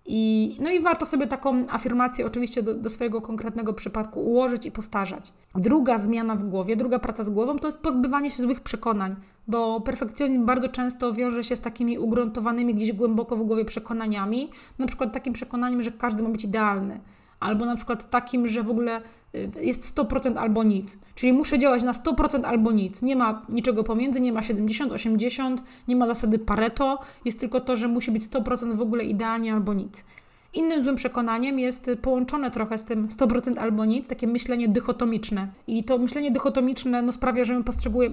I, 0.06 0.56
no 0.60 0.70
i 0.70 0.80
warto 0.80 1.06
sobie 1.06 1.26
taką 1.26 1.64
afirmację 1.70 2.26
oczywiście 2.26 2.62
do, 2.62 2.74
do, 2.74 2.90
swojego 2.90 3.20
konkretnego 3.20 3.72
przypadku 3.72 4.20
ułożyć 4.20 4.66
i 4.66 4.70
powtarzać. 4.70 5.32
Druga 5.54 5.98
zmiana 5.98 6.36
w 6.36 6.44
głowie, 6.44 6.76
druga 6.76 6.98
praca 6.98 7.24
z 7.24 7.30
głową 7.30 7.58
to 7.58 7.66
jest 7.68 7.80
pozbywanie 7.80 8.30
się 8.30 8.42
złych 8.42 8.60
przekonań 8.60 9.16
bo 9.48 9.80
perfekcjonizm 9.80 10.46
bardzo 10.46 10.68
często 10.68 11.12
wiąże 11.12 11.44
się 11.44 11.56
z 11.56 11.60
takimi 11.60 11.98
ugruntowanymi 11.98 12.74
gdzieś 12.74 12.92
głęboko 12.92 13.36
w 13.36 13.42
głowie 13.42 13.64
przekonaniami, 13.64 14.50
na 14.78 14.86
przykład 14.86 15.12
takim 15.12 15.32
przekonaniem, 15.32 15.82
że 15.82 15.92
każdy 15.92 16.22
ma 16.22 16.28
być 16.28 16.44
idealny, 16.44 17.00
albo 17.40 17.66
na 17.66 17.76
przykład 17.76 18.10
takim, 18.10 18.48
że 18.48 18.62
w 18.62 18.70
ogóle 18.70 19.00
y, 19.34 19.50
jest 19.60 19.96
100% 19.96 20.38
albo 20.38 20.62
nic. 20.62 20.98
Czyli 21.14 21.32
muszę 21.32 21.58
działać 21.58 21.82
na 21.82 21.92
100% 21.92 22.44
albo 22.44 22.72
nic. 22.72 23.02
Nie 23.02 23.16
ma 23.16 23.42
niczego 23.48 23.84
pomiędzy, 23.84 24.20
nie 24.20 24.32
ma 24.32 24.42
70, 24.42 24.92
80, 24.92 25.62
nie 25.88 25.96
ma 25.96 26.06
zasady 26.06 26.38
Pareto, 26.38 26.98
jest 27.24 27.40
tylko 27.40 27.60
to, 27.60 27.76
że 27.76 27.88
musi 27.88 28.10
być 28.10 28.22
100% 28.22 28.76
w 28.76 28.80
ogóle 28.80 29.04
idealnie 29.04 29.54
albo 29.54 29.74
nic. 29.74 30.04
Innym 30.54 30.82
złym 30.82 30.96
przekonaniem 30.96 31.58
jest 31.58 31.90
połączone 32.02 32.50
trochę 32.50 32.78
z 32.78 32.84
tym 32.84 33.08
100% 33.08 33.58
albo 33.58 33.84
nic, 33.84 34.08
takie 34.08 34.26
myślenie 34.26 34.68
dychotomiczne. 34.68 35.48
I 35.66 35.84
to 35.84 35.98
myślenie 35.98 36.30
dychotomiczne 36.30 37.02
no, 37.02 37.12
sprawia, 37.12 37.44
że 37.44 37.54
my 37.58 37.64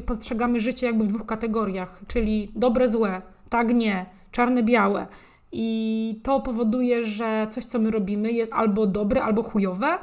postrzegamy 0.06 0.60
życie 0.60 0.86
jakby 0.86 1.04
w 1.04 1.08
dwóch 1.08 1.25
kategoriach, 1.25 2.02
czyli 2.08 2.52
dobre, 2.56 2.88
złe, 2.88 3.21
tak, 3.49 3.73
nie, 3.73 4.06
czarne, 4.32 4.63
białe. 4.63 5.08
I 5.52 6.19
to 6.23 6.39
powoduje, 6.39 7.04
że 7.04 7.47
coś, 7.49 7.65
co 7.65 7.80
my 7.80 7.91
robimy, 7.91 8.32
jest 8.32 8.54
albo 8.54 8.88
dobre, 8.88 9.23
albo 9.23 9.43
chujowe, 9.43 9.97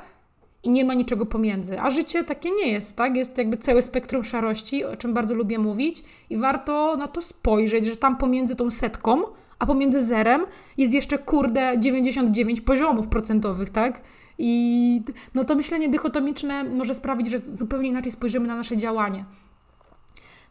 i 0.62 0.70
nie 0.70 0.84
ma 0.84 0.94
niczego 0.94 1.26
pomiędzy. 1.26 1.80
A 1.80 1.90
życie 1.90 2.24
takie 2.24 2.50
nie 2.50 2.72
jest, 2.72 2.96
tak? 2.96 3.16
Jest 3.16 3.38
jakby 3.38 3.56
całe 3.56 3.82
spektrum 3.82 4.24
szarości, 4.24 4.84
o 4.84 4.96
czym 4.96 5.14
bardzo 5.14 5.34
lubię 5.34 5.58
mówić, 5.58 6.04
i 6.30 6.36
warto 6.36 6.96
na 6.96 7.08
to 7.08 7.22
spojrzeć, 7.22 7.86
że 7.86 7.96
tam 7.96 8.16
pomiędzy 8.16 8.56
tą 8.56 8.70
setką 8.70 9.22
a 9.58 9.66
pomiędzy 9.66 10.04
zerem 10.04 10.44
jest 10.76 10.92
jeszcze 10.92 11.18
kurde 11.18 11.74
99 11.78 12.60
poziomów 12.60 13.08
procentowych, 13.08 13.70
tak? 13.70 14.00
I 14.38 15.02
no 15.34 15.44
to 15.44 15.54
myślenie 15.54 15.88
dychotomiczne 15.88 16.64
może 16.64 16.94
sprawić, 16.94 17.30
że 17.30 17.38
zupełnie 17.38 17.88
inaczej 17.88 18.12
spojrzymy 18.12 18.48
na 18.48 18.56
nasze 18.56 18.76
działanie. 18.76 19.24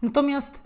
Natomiast 0.02 0.62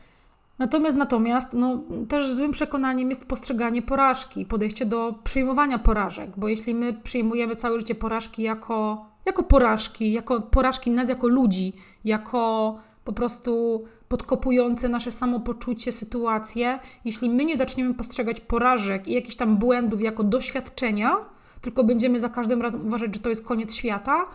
Natomiast, 0.60 0.98
natomiast 0.98 1.54
no, 1.54 1.84
też 2.10 2.32
złym 2.34 2.52
przekonaniem 2.52 3.10
jest 3.10 3.28
postrzeganie 3.28 3.82
porażki, 3.82 4.46
podejście 4.46 4.86
do 4.86 5.16
przyjmowania 5.24 5.80
porażek, 5.80 6.30
bo 6.38 6.48
jeśli 6.48 6.76
my 6.76 6.94
przyjmujemy 6.94 7.56
całe 7.56 7.80
życie 7.80 7.96
porażki 7.96 8.44
jako, 8.44 9.06
jako 9.26 9.44
porażki, 9.44 10.12
jako 10.12 10.42
porażki 10.42 10.92
nas 10.92 11.10
jako 11.10 11.28
ludzi, 11.28 11.74
jako 12.06 12.80
po 13.10 13.14
prostu 13.14 13.84
podkopujące 14.08 14.90
nasze 14.90 15.12
samopoczucie 15.12 15.92
sytuacje, 15.92 16.80
jeśli 17.06 17.30
my 17.30 17.46
nie 17.46 17.58
zaczniemy 17.58 17.94
postrzegać 17.94 18.40
porażek 18.42 19.08
i 19.08 19.14
jakichś 19.14 19.36
tam 19.36 19.58
błędów 19.58 20.02
jako 20.02 20.24
doświadczenia, 20.24 21.16
tylko 21.62 21.84
będziemy 21.84 22.20
za 22.20 22.30
każdym 22.30 22.62
razem 22.62 22.88
uważać, 22.88 23.16
że 23.16 23.22
to 23.22 23.30
jest 23.30 23.46
koniec 23.46 23.76
świata, 23.76 24.26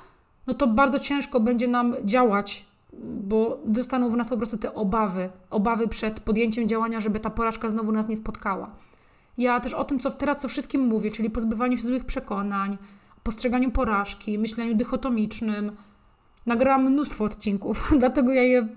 no 0.46 0.54
to 0.54 0.66
bardzo 0.66 0.98
ciężko 0.98 1.40
będzie 1.40 1.68
nam 1.68 1.94
działać, 2.04 2.66
bo 3.02 3.58
wystaną 3.64 4.10
w 4.10 4.16
nas 4.16 4.28
po 4.28 4.36
prostu 4.36 4.58
te 4.58 4.74
obawy, 4.74 5.28
obawy 5.50 5.88
przed 5.88 6.20
podjęciem 6.20 6.68
działania, 6.68 7.00
żeby 7.00 7.20
ta 7.20 7.30
porażka 7.30 7.68
znowu 7.68 7.92
nas 7.92 8.08
nie 8.08 8.16
spotkała. 8.16 8.70
Ja 9.38 9.60
też 9.60 9.74
o 9.74 9.84
tym, 9.84 9.98
co 9.98 10.10
teraz 10.10 10.40
co 10.40 10.48
wszystkim 10.48 10.86
mówię, 10.86 11.10
czyli 11.10 11.30
pozbywaniu 11.30 11.76
się 11.78 11.86
złych 11.86 12.04
przekonań, 12.04 12.78
postrzeganiu 13.22 13.70
porażki, 13.70 14.38
myśleniu 14.38 14.74
dychotomicznym. 14.74 15.72
Nagrałam 16.46 16.92
mnóstwo 16.92 17.24
odcinków, 17.24 17.90
dlatego 18.00 18.32
ja 18.32 18.42
je 18.42 18.68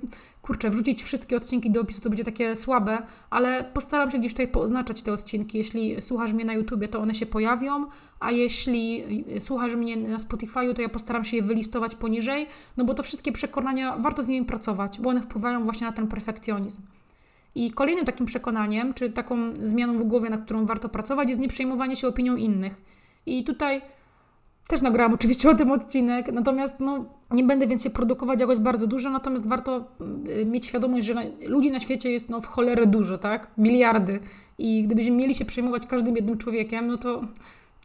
kurczę, 0.47 0.69
wrzucić 0.69 1.03
wszystkie 1.03 1.37
odcinki 1.37 1.71
do 1.71 1.81
opisu 1.81 2.01
to 2.01 2.09
będzie 2.09 2.23
takie 2.23 2.55
słabe, 2.55 2.97
ale 3.29 3.63
postaram 3.73 4.11
się 4.11 4.19
gdzieś 4.19 4.31
tutaj 4.31 4.47
poznaczać 4.47 5.01
te 5.01 5.13
odcinki. 5.13 5.57
Jeśli 5.57 6.01
słuchasz 6.01 6.33
mnie 6.33 6.45
na 6.45 6.53
YouTubie, 6.53 6.87
to 6.87 6.99
one 6.99 7.13
się 7.13 7.25
pojawią, 7.25 7.85
a 8.19 8.31
jeśli 8.31 9.03
słuchasz 9.39 9.75
mnie 9.75 9.97
na 9.97 10.17
Spotify'u, 10.17 10.73
to 10.73 10.81
ja 10.81 10.89
postaram 10.89 11.25
się 11.25 11.37
je 11.37 11.43
wylistować 11.43 11.95
poniżej, 11.95 12.47
no 12.77 12.85
bo 12.85 12.93
to 12.93 13.03
wszystkie 13.03 13.31
przekonania, 13.31 13.97
warto 13.97 14.21
z 14.21 14.27
nimi 14.27 14.45
pracować, 14.45 14.99
bo 14.99 15.09
one 15.09 15.21
wpływają 15.21 15.63
właśnie 15.63 15.87
na 15.87 15.93
ten 15.93 16.07
perfekcjonizm. 16.07 16.81
I 17.55 17.71
kolejnym 17.71 18.05
takim 18.05 18.25
przekonaniem, 18.25 18.93
czy 18.93 19.09
taką 19.09 19.53
zmianą 19.61 19.99
w 19.99 20.03
głowie, 20.03 20.29
nad 20.29 20.45
którą 20.45 20.65
warto 20.65 20.89
pracować, 20.89 21.29
jest 21.29 21.41
nieprzejmowanie 21.41 21.95
się 21.95 22.07
opinią 22.07 22.35
innych. 22.35 22.75
I 23.25 23.43
tutaj 23.43 23.81
też 24.67 24.81
nagrałam 24.81 25.13
oczywiście 25.13 25.49
o 25.49 25.55
tym 25.55 25.71
odcinek, 25.71 26.31
natomiast 26.31 26.79
no, 26.79 27.05
nie 27.31 27.43
będę 27.43 27.67
więc 27.67 27.83
się 27.83 27.89
produkować 27.89 28.41
jakoś 28.41 28.59
bardzo 28.59 28.87
dużo, 28.87 29.09
natomiast 29.09 29.47
warto 29.47 29.85
y, 30.27 30.45
mieć 30.45 30.65
świadomość, 30.65 31.07
że 31.07 31.13
na, 31.13 31.21
ludzi 31.47 31.71
na 31.71 31.79
świecie 31.79 32.11
jest 32.11 32.29
no, 32.29 32.41
w 32.41 32.45
cholerę 32.45 32.85
dużo, 32.85 33.17
tak? 33.17 33.47
Miliardy. 33.57 34.19
I 34.57 34.83
gdybyśmy 34.83 35.11
mieli 35.11 35.35
się 35.35 35.45
przejmować 35.45 35.85
każdym 35.85 36.15
jednym 36.15 36.37
człowiekiem, 36.37 36.87
no 36.87 36.97
to 36.97 37.21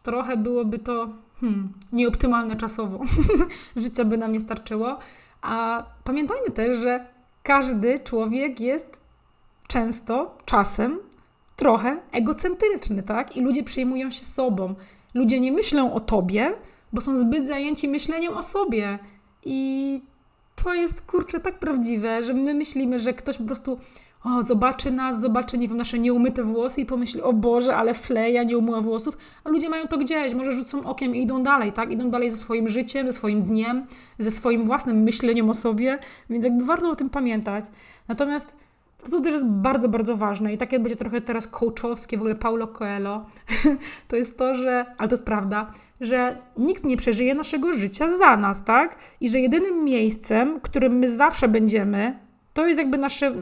trochę 0.02 0.36
byłoby 0.36 0.78
to 0.78 1.08
hmm, 1.40 1.72
nieoptymalne 1.92 2.56
czasowo. 2.56 3.00
Życia 3.76 4.04
by 4.04 4.18
nam 4.18 4.32
nie 4.32 4.40
starczyło. 4.40 4.98
A 5.42 5.84
pamiętajmy 6.04 6.50
też, 6.50 6.78
że 6.78 7.06
każdy 7.42 8.00
człowiek 8.00 8.60
jest 8.60 9.00
często, 9.68 10.36
czasem, 10.44 10.98
trochę 11.56 12.00
egocentryczny, 12.12 13.02
tak? 13.02 13.36
I 13.36 13.40
ludzie 13.40 13.62
przejmują 13.62 14.10
się 14.10 14.24
sobą. 14.24 14.74
Ludzie 15.14 15.40
nie 15.40 15.52
myślą 15.52 15.92
o 15.94 16.00
tobie, 16.00 16.54
bo 16.92 17.00
są 17.00 17.16
zbyt 17.16 17.46
zajęci 17.46 17.88
myśleniem 17.88 18.36
o 18.36 18.42
sobie. 18.42 18.98
I 19.44 20.00
to 20.64 20.74
jest 20.74 21.00
kurczę 21.00 21.40
tak 21.40 21.58
prawdziwe, 21.58 22.22
że 22.22 22.34
my 22.34 22.54
myślimy, 22.54 22.98
że 22.98 23.12
ktoś 23.12 23.36
po 23.36 23.44
prostu 23.44 23.78
o, 24.24 24.42
zobaczy 24.42 24.90
nas, 24.90 25.20
zobaczy, 25.20 25.58
nie 25.58 25.68
wiem, 25.68 25.76
nasze 25.76 25.98
nieumyte 25.98 26.44
włosy 26.44 26.80
i 26.80 26.86
pomyśli, 26.86 27.22
o 27.22 27.32
Boże, 27.32 27.76
ale 27.76 27.94
fleja 27.94 28.42
nie 28.42 28.58
umyła 28.58 28.80
włosów, 28.80 29.18
a 29.44 29.50
ludzie 29.50 29.68
mają 29.68 29.88
to 29.88 29.98
gdzieś, 29.98 30.34
może 30.34 30.52
rzucą 30.52 30.86
okiem 30.86 31.16
i 31.16 31.22
idą 31.22 31.42
dalej, 31.42 31.72
tak? 31.72 31.92
Idą 31.92 32.10
dalej 32.10 32.30
ze 32.30 32.36
swoim 32.36 32.68
życiem, 32.68 33.06
ze 33.06 33.12
swoim 33.12 33.42
dniem, 33.42 33.86
ze 34.18 34.30
swoim 34.30 34.66
własnym 34.66 35.02
myśleniem 35.02 35.50
o 35.50 35.54
sobie, 35.54 35.98
więc 36.30 36.44
jakby 36.44 36.64
warto 36.64 36.90
o 36.90 36.96
tym 36.96 37.10
pamiętać. 37.10 37.64
Natomiast 38.08 38.54
to, 39.04 39.10
to 39.10 39.20
też 39.20 39.32
jest 39.32 39.46
bardzo, 39.46 39.88
bardzo 39.88 40.16
ważne 40.16 40.52
i 40.52 40.58
takie 40.58 40.78
będzie 40.78 40.96
trochę 40.96 41.20
teraz 41.20 41.48
coachowskie, 41.48 42.16
w 42.16 42.20
ogóle 42.20 42.34
Paulo 42.34 42.66
Coelho, 42.66 43.26
to 44.08 44.16
jest 44.16 44.38
to, 44.38 44.54
że, 44.54 44.86
ale 44.98 45.08
to 45.08 45.14
jest 45.14 45.24
prawda, 45.24 45.72
że 46.00 46.36
nikt 46.56 46.84
nie 46.84 46.96
przeżyje 46.96 47.34
naszego 47.34 47.72
życia 47.72 48.10
za 48.18 48.36
nas, 48.36 48.64
tak? 48.64 48.96
I 49.20 49.28
że 49.28 49.40
jedynym 49.40 49.84
miejscem, 49.84 50.60
którym 50.60 50.98
my 50.98 51.16
zawsze 51.16 51.48
będziemy, 51.48 52.18
to 52.54 52.66
jest 52.66 52.78
jakby 52.78 52.98
nasze, 52.98 53.32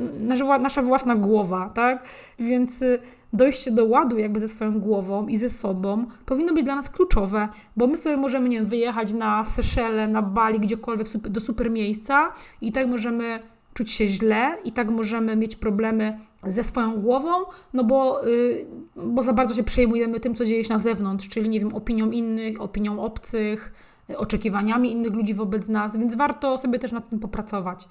nasza, 0.60 0.82
własna 0.82 1.16
głowa, 1.16 1.70
tak? 1.74 2.04
Więc 2.38 2.82
y, 2.82 2.98
dojście 3.32 3.70
do 3.70 3.84
ładu 3.84 4.18
jakby 4.18 4.40
ze 4.40 4.48
swoją 4.48 4.80
głową 4.80 5.26
i 5.26 5.36
ze 5.36 5.48
sobą 5.48 6.06
powinno 6.26 6.54
być 6.54 6.64
dla 6.64 6.76
nas 6.76 6.88
kluczowe, 6.88 7.48
bo 7.76 7.86
my 7.86 7.96
sobie 7.96 8.16
możemy, 8.16 8.48
nie 8.48 8.56
wiem, 8.56 8.66
wyjechać 8.66 9.12
na 9.12 9.44
Seszele, 9.44 10.08
na 10.08 10.22
Bali, 10.22 10.60
gdziekolwiek 10.60 11.08
do 11.18 11.40
super 11.40 11.70
miejsca 11.70 12.32
i 12.60 12.72
tak 12.72 12.86
możemy 12.86 13.40
czuć 13.74 13.92
się 13.92 14.06
źle 14.06 14.56
i 14.64 14.72
tak 14.72 14.90
możemy 14.90 15.36
mieć 15.36 15.56
problemy 15.56 16.18
ze 16.46 16.64
swoją 16.64 17.00
głową, 17.00 17.30
no 17.74 17.84
bo, 17.84 18.26
yy, 18.26 18.66
bo 18.96 19.22
za 19.22 19.32
bardzo 19.32 19.54
się 19.54 19.62
przejmujemy 19.62 20.20
tym, 20.20 20.34
co 20.34 20.44
dzieje 20.44 20.64
się 20.64 20.72
na 20.72 20.78
zewnątrz, 20.78 21.28
czyli 21.28 21.48
nie 21.48 21.60
wiem, 21.60 21.74
opinią 21.74 22.10
innych, 22.10 22.60
opinią 22.60 23.02
obcych, 23.02 23.72
yy, 24.08 24.18
oczekiwaniami 24.18 24.92
innych 24.92 25.12
ludzi 25.12 25.34
wobec 25.34 25.68
nas, 25.68 25.96
więc 25.96 26.14
warto 26.14 26.58
sobie 26.58 26.78
też 26.78 26.92
nad 26.92 27.08
tym 27.08 27.18
popracować. 27.18 27.88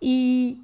I 0.00 0.56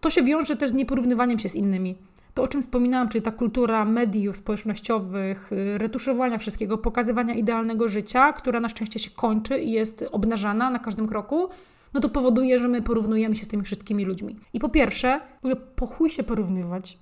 to 0.00 0.10
się 0.10 0.22
wiąże 0.22 0.56
też 0.56 0.70
z 0.70 0.74
nieporównywaniem 0.74 1.38
się 1.38 1.48
z 1.48 1.54
innymi. 1.54 1.96
To, 2.34 2.42
o 2.42 2.48
czym 2.48 2.62
wspominałam, 2.62 3.08
czyli 3.08 3.22
ta 3.22 3.30
kultura 3.30 3.84
mediów 3.84 4.36
społecznościowych, 4.36 5.48
yy, 5.50 5.78
retuszowania 5.78 6.38
wszystkiego, 6.38 6.78
pokazywania 6.78 7.34
idealnego 7.34 7.88
życia, 7.88 8.32
która 8.32 8.60
na 8.60 8.68
szczęście 8.68 8.98
się 8.98 9.10
kończy 9.10 9.58
i 9.58 9.72
jest 9.72 10.04
obnażana 10.12 10.70
na 10.70 10.78
każdym 10.78 11.08
kroku, 11.08 11.48
no 11.96 12.00
to 12.00 12.08
powoduje, 12.08 12.58
że 12.58 12.68
my 12.68 12.82
porównujemy 12.82 13.36
się 13.36 13.44
z 13.44 13.48
tymi 13.48 13.62
wszystkimi 13.62 14.04
ludźmi. 14.04 14.36
I 14.52 14.60
po 14.60 14.68
pierwsze, 14.68 15.20
w 15.34 15.38
ogóle 15.38 15.56
po 15.56 15.86
chuj 15.86 16.10
się 16.10 16.22
porównywać. 16.22 16.98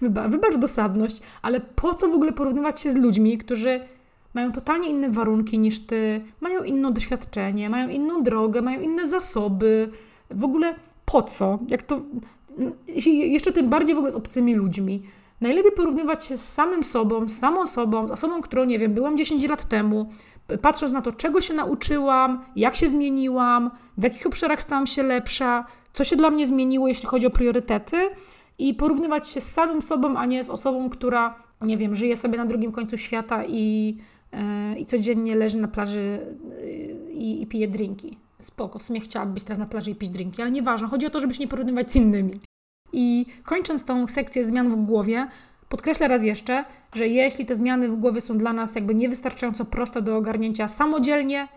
Wybacz 0.28 0.56
dosadność, 0.58 1.22
ale 1.42 1.60
po 1.60 1.94
co 1.94 2.08
w 2.08 2.14
ogóle 2.14 2.32
porównywać 2.32 2.80
się 2.80 2.90
z 2.90 2.96
ludźmi, 2.96 3.38
którzy 3.38 3.80
mają 4.34 4.52
totalnie 4.52 4.88
inne 4.88 5.10
warunki 5.10 5.58
niż 5.58 5.80
ty, 5.80 6.20
mają 6.40 6.62
inne 6.62 6.92
doświadczenie, 6.92 7.70
mają 7.70 7.88
inną 7.88 8.22
drogę, 8.22 8.62
mają 8.62 8.80
inne 8.80 9.08
zasoby. 9.08 9.90
W 10.30 10.44
ogóle 10.44 10.74
po 11.04 11.22
co? 11.22 11.58
Jak 11.68 11.82
to. 11.82 12.00
Jeszcze 13.06 13.52
tym 13.52 13.68
bardziej 13.68 13.94
w 13.94 13.98
ogóle 13.98 14.12
z 14.12 14.16
obcymi 14.16 14.54
ludźmi. 14.54 15.02
Najlepiej 15.40 15.72
porównywać 15.72 16.24
się 16.24 16.36
z 16.36 16.52
samym 16.52 16.84
sobą, 16.84 17.28
z 17.28 17.38
samą 17.38 17.66
sobą, 17.66 18.08
z 18.08 18.10
osobą, 18.10 18.40
którą, 18.40 18.64
nie 18.64 18.78
wiem, 18.78 18.94
byłam 18.94 19.18
10 19.18 19.48
lat 19.48 19.68
temu, 19.68 20.10
patrząc 20.58 20.92
na 20.92 21.02
to, 21.02 21.12
czego 21.12 21.40
się 21.40 21.54
nauczyłam, 21.54 22.44
jak 22.56 22.76
się 22.76 22.88
zmieniłam, 22.88 23.70
w 23.98 24.02
jakich 24.02 24.26
obszarach 24.26 24.62
stałam 24.62 24.86
się 24.86 25.02
lepsza, 25.02 25.66
co 25.92 26.04
się 26.04 26.16
dla 26.16 26.30
mnie 26.30 26.46
zmieniło, 26.46 26.88
jeśli 26.88 27.08
chodzi 27.08 27.26
o 27.26 27.30
priorytety, 27.30 27.96
i 28.60 28.74
porównywać 28.74 29.28
się 29.28 29.40
z 29.40 29.52
samym 29.52 29.82
sobą, 29.82 30.16
a 30.16 30.26
nie 30.26 30.44
z 30.44 30.50
osobą, 30.50 30.90
która, 30.90 31.34
nie 31.60 31.76
wiem, 31.76 31.96
żyje 31.96 32.16
sobie 32.16 32.38
na 32.38 32.46
drugim 32.46 32.72
końcu 32.72 32.96
świata 32.96 33.44
i, 33.44 33.96
yy, 34.32 34.78
i 34.78 34.86
codziennie 34.86 35.36
leży 35.36 35.58
na 35.58 35.68
plaży 35.68 36.20
yy, 36.60 37.12
i, 37.12 37.42
i 37.42 37.46
pije 37.46 37.68
drinki. 37.68 38.18
Spoko, 38.40 38.78
w 38.78 38.82
sumie 38.82 39.00
chciałabym 39.00 39.34
być 39.34 39.44
teraz 39.44 39.58
na 39.58 39.66
plaży 39.66 39.90
i 39.90 39.94
pić 39.94 40.10
drinki, 40.10 40.42
ale 40.42 40.50
nieważne, 40.50 40.88
chodzi 40.88 41.06
o 41.06 41.10
to, 41.10 41.20
żeby 41.20 41.34
się 41.34 41.40
nie 41.40 41.48
porównywać 41.48 41.92
z 41.92 41.96
innymi. 41.96 42.40
I 42.92 43.26
kończąc 43.44 43.84
tą 43.84 44.08
sekcję 44.08 44.44
zmian 44.44 44.70
w 44.70 44.76
głowie, 44.76 45.28
Podkreślę 45.70 46.08
raz 46.08 46.24
jeszcze, 46.24 46.64
że 46.92 47.08
jeśli 47.08 47.46
te 47.46 47.54
zmiany 47.54 47.88
w 47.88 47.96
głowie 47.96 48.20
są 48.20 48.38
dla 48.38 48.52
nas 48.52 48.74
jakby 48.74 48.94
niewystarczająco 48.94 49.64
proste 49.64 50.02
do 50.02 50.16
ogarnięcia 50.16 50.68
samodzielnie, 50.68 51.48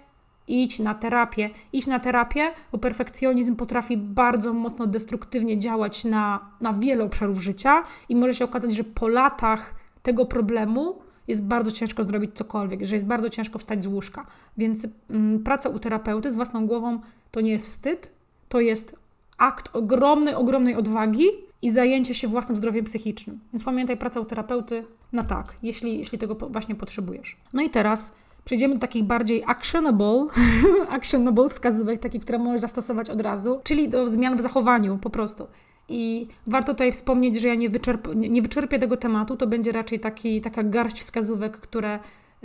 idź 0.47 0.80
na 0.80 0.93
terapię. 0.93 1.49
Idź 1.73 1.88
na 1.88 1.99
terapię, 1.99 2.52
bo 2.71 2.78
perfekcjonizm 2.78 3.56
potrafi 3.56 3.97
bardzo 3.97 4.54
mocno 4.54 4.88
destruktywnie 4.88 5.60
działać 5.60 6.06
na, 6.06 6.39
na 6.62 6.73
wiele 6.73 7.04
obszarów 7.04 7.41
życia 7.41 7.84
i 8.10 8.15
może 8.15 8.34
się 8.34 8.45
okazać, 8.45 8.73
że 8.73 8.84
po 8.84 9.08
latach 9.08 9.76
tego 10.04 10.26
problemu 10.26 10.95
jest 11.28 11.43
bardzo 11.43 11.71
ciężko 11.71 12.04
zrobić 12.04 12.32
cokolwiek, 12.34 12.84
że 12.84 12.95
jest 12.95 13.08
bardzo 13.08 13.30
ciężko 13.30 13.60
wstać 13.60 13.84
z 13.84 13.88
łóżka. 13.88 14.26
Więc 14.58 14.88
mm, 15.10 15.43
praca 15.43 15.69
u 15.69 15.80
terapeuty 15.80 16.32
z 16.32 16.36
własną 16.36 16.67
głową 16.67 16.99
to 17.32 17.41
nie 17.41 17.52
jest 17.52 17.65
wstyd, 17.65 18.12
to 18.49 18.60
jest 18.60 18.95
akt 19.38 19.76
ogromnej, 19.76 20.36
ogromnej 20.36 20.76
odwagi 20.76 21.26
i 21.63 21.71
zajęcie 21.71 22.13
się 22.13 22.28
własnym 22.28 22.58
zdrowiem 22.58 22.86
psychicznym. 22.86 23.39
Więc 23.54 23.63
pamiętaj, 23.63 23.97
praca 23.97 24.19
u 24.19 24.26
terapeuty 24.26 24.86
na 25.13 25.23
tak, 25.23 25.56
jeśli, 25.63 25.99
jeśli 25.99 26.17
tego 26.17 26.36
właśnie 26.36 26.76
potrzebujesz. 26.76 27.38
No 27.54 27.62
i 27.62 27.69
teraz 27.69 28.13
przejdziemy 28.45 28.73
do 28.73 28.80
takich 28.80 29.04
bardziej 29.04 29.43
actionable, 29.45 30.26
actionable 30.97 31.49
wskazówek, 31.49 31.99
takich, 31.99 32.21
które 32.21 32.39
możesz 32.39 32.62
zastosować 32.62 33.10
od 33.10 33.21
razu, 33.21 33.62
czyli 33.63 33.89
do 33.89 34.10
zmian 34.10 34.38
w 34.38 34.41
zachowaniu 34.41 34.97
po 34.97 35.10
prostu. 35.10 35.47
I 35.89 36.28
warto 36.47 36.73
tutaj 36.73 36.91
wspomnieć, 36.91 37.41
że 37.41 37.47
ja 37.47 37.56
nie, 37.56 37.69
wyczerp 37.69 38.08
nie 38.15 38.41
wyczerpię 38.41 38.80
tego 38.80 38.97
tematu, 38.97 39.38
to 39.38 39.47
będzie 39.47 39.71
raczej 39.71 39.99
taki, 39.99 40.41
taka 40.41 40.63
garść 40.63 40.99
wskazówek, 40.99 41.58
które 41.58 41.99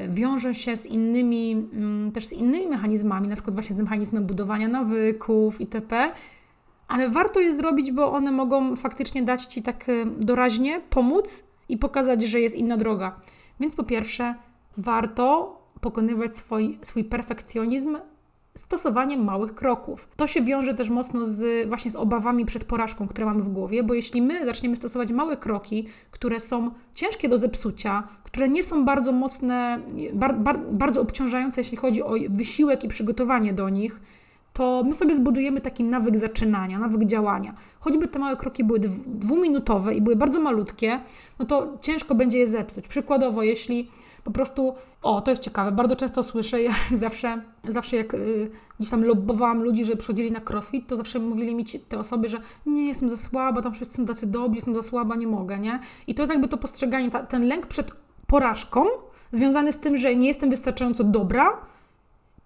wiążą 0.09 0.53
się 0.53 0.77
z 0.77 0.87
innymi, 0.87 1.69
mm, 1.73 2.13
też 2.13 2.27
z 2.27 2.33
innymi 2.33 2.67
mechanizmami, 2.67 3.29
na 3.29 3.35
przykład 3.35 3.55
właśnie 3.55 3.77
z 3.77 3.79
mechanizmem 3.79 4.27
budowania 4.27 4.69
nawyków 4.69 5.61
itp., 5.61 6.13
ale 6.89 7.09
warto 7.09 7.41
je 7.41 7.55
zrobić, 7.55 7.93
bo 7.93 8.13
one 8.13 8.31
mogą 8.31 8.77
faktycznie 8.77 9.23
dać 9.23 9.45
Ci 9.45 9.63
tak 9.63 9.89
y, 9.89 10.07
doraźnie 10.19 10.81
pomóc 10.91 11.45
i 11.69 11.77
pokazać, 11.77 12.23
że 12.23 12.41
jest 12.41 12.57
inna 12.57 12.77
droga. 12.77 13.21
Więc 13.61 13.75
po 13.75 13.85
pierwsze, 13.85 14.35
warto 14.77 15.59
pokonywać 15.81 16.37
swój, 16.37 16.79
swój 16.83 17.05
perfekcjonizm 17.05 17.97
stosowaniem 18.59 19.25
małych 19.25 19.55
kroków. 19.55 20.09
To 20.17 20.27
się 20.27 20.43
wiąże 20.43 20.75
też 20.75 20.89
mocno 20.89 21.25
z, 21.25 21.69
właśnie 21.69 21.91
z 21.91 21.97
obawami 21.97 22.47
przed 22.47 22.65
porażką, 22.65 23.09
które 23.09 23.27
mamy 23.27 23.43
w 23.43 23.49
głowie, 23.49 23.83
bo 23.83 23.95
jeśli 23.95 24.23
my 24.23 24.45
zaczniemy 24.45 24.77
stosować 24.77 25.13
małe 25.13 25.37
kroki, 25.37 25.89
które 26.11 26.41
są 26.41 26.71
ciężkie 26.95 27.29
do 27.29 27.39
zepsucia, 27.39 28.09
które 28.25 28.49
nie 28.49 28.63
są 28.63 28.85
bardzo 28.85 29.13
mocne, 29.13 29.81
bar, 30.13 30.39
bar, 30.39 30.61
bardzo 30.73 31.01
obciążające, 31.01 31.61
jeśli 31.61 31.77
chodzi 31.77 32.03
o 32.03 32.15
wysiłek 32.29 32.85
i 32.85 32.89
przygotowanie 32.89 33.53
do 33.53 33.69
nich, 33.69 34.01
to 34.59 34.83
my 34.85 34.95
sobie 34.95 35.15
zbudujemy 35.15 35.61
taki 35.61 35.85
nawyk 35.85 36.19
zaczynania, 36.19 36.79
nawyk 36.79 37.05
działania. 37.05 37.55
Choćby 37.81 38.09
te 38.09 38.19
małe 38.19 38.37
kroki 38.37 38.65
były 38.65 38.79
dwuminutowe 39.07 39.95
i 39.95 40.01
były 40.01 40.17
bardzo 40.17 40.41
malutkie, 40.41 41.01
no 41.39 41.47
to 41.47 41.79
ciężko 41.81 42.15
będzie 42.15 42.39
je 42.39 42.47
zepsuć. 42.47 42.89
Przykładowo, 42.89 43.43
jeśli 43.43 43.91
Po 44.25 44.31
prostu, 44.31 44.75
o, 45.03 45.21
to 45.21 45.31
jest 45.31 45.43
ciekawe, 45.43 45.73
bardzo 45.73 45.97
często 45.97 46.23
słyszę, 46.23 46.63
ja 46.63 46.73
zawsze, 47.05 47.43
zawsze 47.69 47.97
jak 47.97 48.15
y, 48.15 48.51
gdzieś 48.79 48.91
tam 48.91 49.05
lobbowałam 49.05 49.63
ludzi, 49.63 49.85
że 49.85 49.97
przychodzili 49.97 50.33
na 50.33 50.41
crossfit, 50.51 50.87
to 50.87 50.97
zawsze 50.97 51.19
mówili 51.19 51.55
mi 51.55 51.65
ci, 51.65 51.81
te 51.81 51.99
osoby, 51.99 52.29
że 52.29 52.41
nie, 52.67 52.89
jestem 52.89 53.11
za 53.11 53.17
słaba, 53.17 53.63
tam 53.63 53.73
wszyscy 53.75 53.97
są 53.97 54.07
tacy 54.07 54.27
dobrzy, 54.27 54.57
jestem 54.57 54.75
za 54.75 54.83
słaba, 54.83 55.17
nie 55.17 55.27
mogę, 55.27 55.59
nie? 55.59 55.81
I 56.07 56.15
to 56.15 56.23
jest 56.23 56.33
jakby 56.33 56.49
to 56.49 56.57
postrzeganie, 56.57 57.11
ta, 57.11 57.23
ten 57.23 57.49
lęk 57.49 57.67
przed 57.67 57.93
porażką, 58.27 58.85
związany 59.33 59.73
z 59.73 59.79
tym, 59.79 59.97
że 59.97 60.17
nie 60.17 60.29
jestem 60.29 60.51
wystarczająco 60.51 61.05
dobra, 61.05 61.59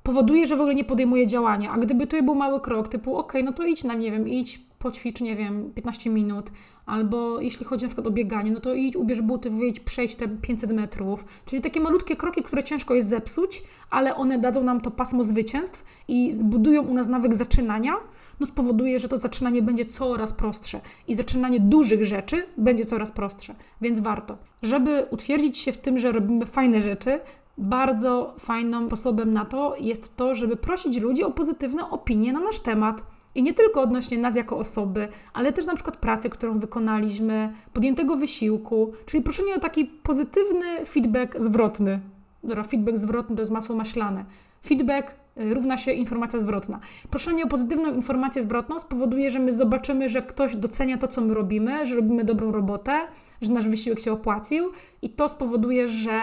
powoduje, 0.02 0.46
że 0.46 0.56
w 0.56 0.60
ogóle 0.60 0.74
nie 0.74 0.84
podejmuję 0.84 1.26
działania. 1.26 1.70
A 1.70 1.78
gdyby 1.78 2.06
to 2.06 2.22
był 2.22 2.34
mały 2.34 2.60
krok, 2.60 2.88
typu, 2.88 3.16
ok, 3.16 3.32
no 3.44 3.52
to 3.52 3.64
idź 3.64 3.84
na, 3.84 3.94
nie 3.94 4.10
wiem, 4.10 4.28
idź, 4.28 4.60
poćwicz, 4.78 5.20
nie 5.20 5.36
wiem, 5.36 5.72
15 5.74 6.10
minut, 6.10 6.50
albo 6.86 7.40
jeśli 7.40 7.66
chodzi 7.66 7.84
na 7.84 7.88
przykład 7.88 8.06
o 8.06 8.10
bieganie, 8.10 8.50
no 8.50 8.60
to 8.60 8.74
idź, 8.74 8.96
ubierz 8.96 9.20
buty, 9.20 9.50
wyjdź, 9.50 9.80
przejść 9.80 10.14
te 10.16 10.28
500 10.28 10.72
metrów. 10.72 11.24
Czyli 11.46 11.62
takie 11.62 11.80
malutkie 11.80 12.16
kroki, 12.16 12.42
które 12.42 12.64
ciężko 12.64 12.94
jest 12.94 13.08
zepsuć, 13.08 13.62
ale 13.90 14.16
one 14.16 14.38
dadzą 14.38 14.64
nam 14.64 14.80
to 14.80 14.90
pasmo 14.90 15.24
zwycięstw 15.24 15.84
i 16.08 16.32
zbudują 16.32 16.82
u 16.82 16.94
nas 16.94 17.08
nawyk 17.08 17.34
zaczynania, 17.34 17.94
no 18.40 18.46
spowoduje, 18.46 18.98
że 18.98 19.08
to 19.08 19.16
zaczynanie 19.16 19.62
będzie 19.62 19.84
coraz 19.84 20.32
prostsze 20.32 20.80
i 21.08 21.14
zaczynanie 21.14 21.60
dużych 21.60 22.04
rzeczy 22.04 22.46
będzie 22.56 22.84
coraz 22.84 23.10
prostsze, 23.10 23.54
więc 23.80 24.00
warto. 24.00 24.38
Żeby 24.62 25.06
utwierdzić 25.10 25.58
się 25.58 25.72
w 25.72 25.78
tym, 25.78 25.98
że 25.98 26.12
robimy 26.12 26.46
fajne 26.46 26.82
rzeczy, 26.82 27.20
bardzo 27.58 28.34
fajnym 28.38 28.86
sposobem 28.86 29.32
na 29.32 29.44
to 29.44 29.74
jest 29.80 30.16
to, 30.16 30.34
żeby 30.34 30.56
prosić 30.56 31.00
ludzi 31.00 31.24
o 31.24 31.30
pozytywne 31.30 31.90
opinie 31.90 32.32
na 32.32 32.40
nasz 32.40 32.60
temat. 32.60 33.02
I 33.34 33.42
nie 33.42 33.54
tylko 33.54 33.80
odnośnie 33.80 34.18
nas 34.18 34.36
jako 34.36 34.58
osoby, 34.58 35.08
ale 35.32 35.52
też 35.52 35.66
na 35.66 35.74
przykład 35.74 35.96
pracy, 35.96 36.30
którą 36.30 36.58
wykonaliśmy, 36.58 37.52
podjętego 37.72 38.16
wysiłku, 38.16 38.92
czyli 39.06 39.22
proszenie 39.22 39.54
o 39.54 39.60
taki 39.60 39.84
pozytywny 39.84 40.86
feedback 40.86 41.40
zwrotny. 41.40 42.00
Dobra, 42.44 42.62
feedback 42.62 42.98
zwrotny 42.98 43.36
to 43.36 43.42
jest 43.42 43.52
masło 43.52 43.76
maślane. 43.76 44.24
Feedback 44.66 45.14
y, 45.40 45.54
równa 45.54 45.76
się 45.76 45.92
informacja 45.92 46.38
zwrotna. 46.38 46.80
Proszenie 47.10 47.44
o 47.44 47.46
pozytywną 47.46 47.94
informację 47.94 48.42
zwrotną 48.42 48.78
spowoduje, 48.78 49.30
że 49.30 49.38
my 49.38 49.52
zobaczymy, 49.52 50.08
że 50.08 50.22
ktoś 50.22 50.56
docenia 50.56 50.98
to, 50.98 51.08
co 51.08 51.20
my 51.20 51.34
robimy, 51.34 51.86
że 51.86 51.94
robimy 51.94 52.24
dobrą 52.24 52.52
robotę, 52.52 53.00
że 53.42 53.52
nasz 53.52 53.68
wysiłek 53.68 54.00
się 54.00 54.12
opłacił 54.12 54.64
i 55.02 55.10
to 55.10 55.28
spowoduje, 55.28 55.88
że 55.88 56.20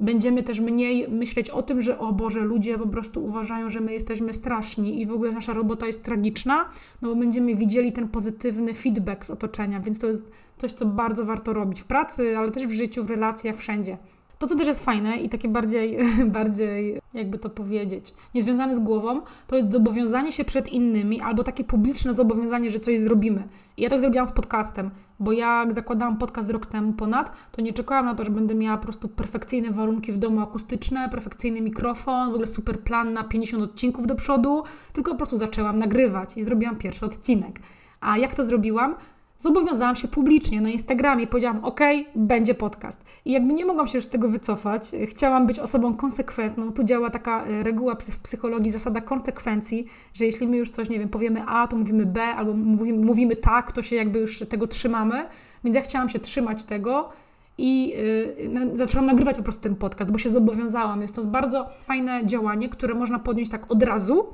będziemy 0.00 0.42
też 0.42 0.60
mniej 0.60 1.08
myśleć 1.08 1.50
o 1.50 1.62
tym, 1.62 1.82
że 1.82 1.98
o 1.98 2.12
Boże, 2.12 2.40
ludzie 2.40 2.78
po 2.78 2.86
prostu 2.86 3.24
uważają, 3.24 3.70
że 3.70 3.80
my 3.80 3.92
jesteśmy 3.92 4.32
straszni 4.32 5.00
i 5.00 5.06
w 5.06 5.12
ogóle 5.12 5.32
nasza 5.32 5.52
robota 5.52 5.86
jest 5.86 6.02
tragiczna, 6.02 6.68
no 7.02 7.08
bo 7.08 7.16
będziemy 7.16 7.54
widzieli 7.54 7.92
ten 7.92 8.08
pozytywny 8.08 8.74
feedback 8.74 9.26
z 9.26 9.30
otoczenia, 9.30 9.80
więc 9.80 9.98
to 9.98 10.06
jest 10.06 10.30
coś, 10.58 10.72
co 10.72 10.86
bardzo 10.86 11.24
warto 11.24 11.52
robić 11.52 11.80
w 11.80 11.84
pracy, 11.84 12.38
ale 12.38 12.50
też 12.50 12.66
w 12.66 12.70
życiu, 12.70 13.04
w 13.04 13.10
relacjach, 13.10 13.56
wszędzie. 13.56 13.98
To, 14.38 14.46
co 14.46 14.56
też 14.56 14.66
jest 14.66 14.84
fajne 14.84 15.16
i 15.16 15.28
takie 15.28 15.48
bardziej, 15.48 15.98
bardziej, 16.38 17.00
jakby 17.14 17.38
to 17.38 17.50
powiedzieć, 17.50 18.14
niezwiązane 18.34 18.76
z 18.76 18.80
głową, 18.80 19.20
to 19.46 19.56
jest 19.56 19.72
zobowiązanie 19.72 20.32
się 20.32 20.44
przed 20.44 20.68
innymi 20.68 21.20
albo 21.20 21.44
takie 21.44 21.64
publiczne 21.64 22.14
zobowiązanie, 22.14 22.70
że 22.70 22.80
coś 22.80 22.98
zrobimy. 23.00 23.42
I 23.76 23.82
ja 23.82 23.90
tak 23.90 24.00
zrobiłam 24.00 24.26
z 24.26 24.32
podcastem, 24.32 24.90
bo 25.20 25.32
jak 25.32 25.72
zakładałam 25.72 26.16
podcast 26.16 26.50
rok 26.50 26.66
temu 26.66 26.92
ponad, 26.92 27.32
to 27.52 27.62
nie 27.62 27.72
czekałam 27.72 28.06
na 28.06 28.14
to, 28.14 28.24
że 28.24 28.30
będę 28.30 28.54
miała 28.54 28.76
po 28.76 28.82
prostu 28.82 29.08
perfekcyjne 29.08 29.70
warunki 29.70 30.12
w 30.12 30.18
domu 30.18 30.40
akustyczne, 30.40 31.08
perfekcyjny 31.08 31.60
mikrofon, 31.60 32.26
w 32.30 32.32
ogóle 32.32 32.46
super 32.46 32.80
plan 32.80 33.12
na 33.12 33.24
50 33.24 33.62
odcinków 33.62 34.06
do 34.06 34.14
przodu, 34.14 34.62
tylko 34.92 35.10
po 35.10 35.16
prostu 35.16 35.36
zaczęłam 35.36 35.78
nagrywać 35.78 36.36
i 36.36 36.42
zrobiłam 36.42 36.76
pierwszy 36.76 37.06
odcinek. 37.06 37.60
A 38.00 38.18
jak 38.18 38.34
to 38.34 38.44
zrobiłam? 38.44 38.94
Zobowiązałam 39.38 39.96
się 39.96 40.08
publicznie 40.08 40.60
na 40.60 40.70
Instagramie. 40.70 41.26
Powiedziałam, 41.26 41.64
ok, 41.64 41.80
będzie 42.14 42.54
podcast. 42.54 43.04
I 43.24 43.32
jakby 43.32 43.52
nie 43.52 43.66
mogłam 43.66 43.88
się 43.88 43.98
już 43.98 44.04
z 44.04 44.08
tego 44.08 44.28
wycofać, 44.28 44.92
chciałam 45.06 45.46
być 45.46 45.58
osobą 45.58 45.94
konsekwentną. 45.94 46.72
Tu 46.72 46.84
działa 46.84 47.10
taka 47.10 47.44
e, 47.44 47.62
reguła 47.62 47.94
w 47.94 48.20
psychologii, 48.20 48.70
zasada 48.70 49.00
konsekwencji, 49.00 49.86
że 50.14 50.24
jeśli 50.24 50.46
my 50.46 50.56
już 50.56 50.70
coś, 50.70 50.88
nie 50.88 50.98
wiem, 50.98 51.08
powiemy 51.08 51.42
A, 51.46 51.68
to 51.68 51.76
mówimy 51.76 52.06
B, 52.06 52.22
albo 52.22 52.52
mówimy, 52.52 53.06
mówimy 53.06 53.36
tak, 53.36 53.72
to 53.72 53.82
się 53.82 53.96
jakby 53.96 54.18
już 54.18 54.38
tego 54.38 54.66
trzymamy. 54.66 55.26
Więc 55.64 55.76
ja 55.76 55.82
chciałam 55.82 56.08
się 56.08 56.18
trzymać 56.18 56.64
tego 56.64 57.08
i 57.58 57.88
yy, 58.52 58.76
zaczęłam 58.76 59.06
nagrywać 59.06 59.36
po 59.36 59.42
prostu 59.42 59.62
ten 59.62 59.76
podcast, 59.76 60.10
bo 60.10 60.18
się 60.18 60.30
zobowiązałam. 60.30 61.02
Jest 61.02 61.16
to 61.16 61.24
bardzo 61.24 61.68
fajne 61.86 62.26
działanie, 62.26 62.68
które 62.68 62.94
można 62.94 63.18
podjąć 63.18 63.50
tak 63.50 63.72
od 63.72 63.82
razu, 63.82 64.26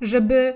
żeby 0.00 0.54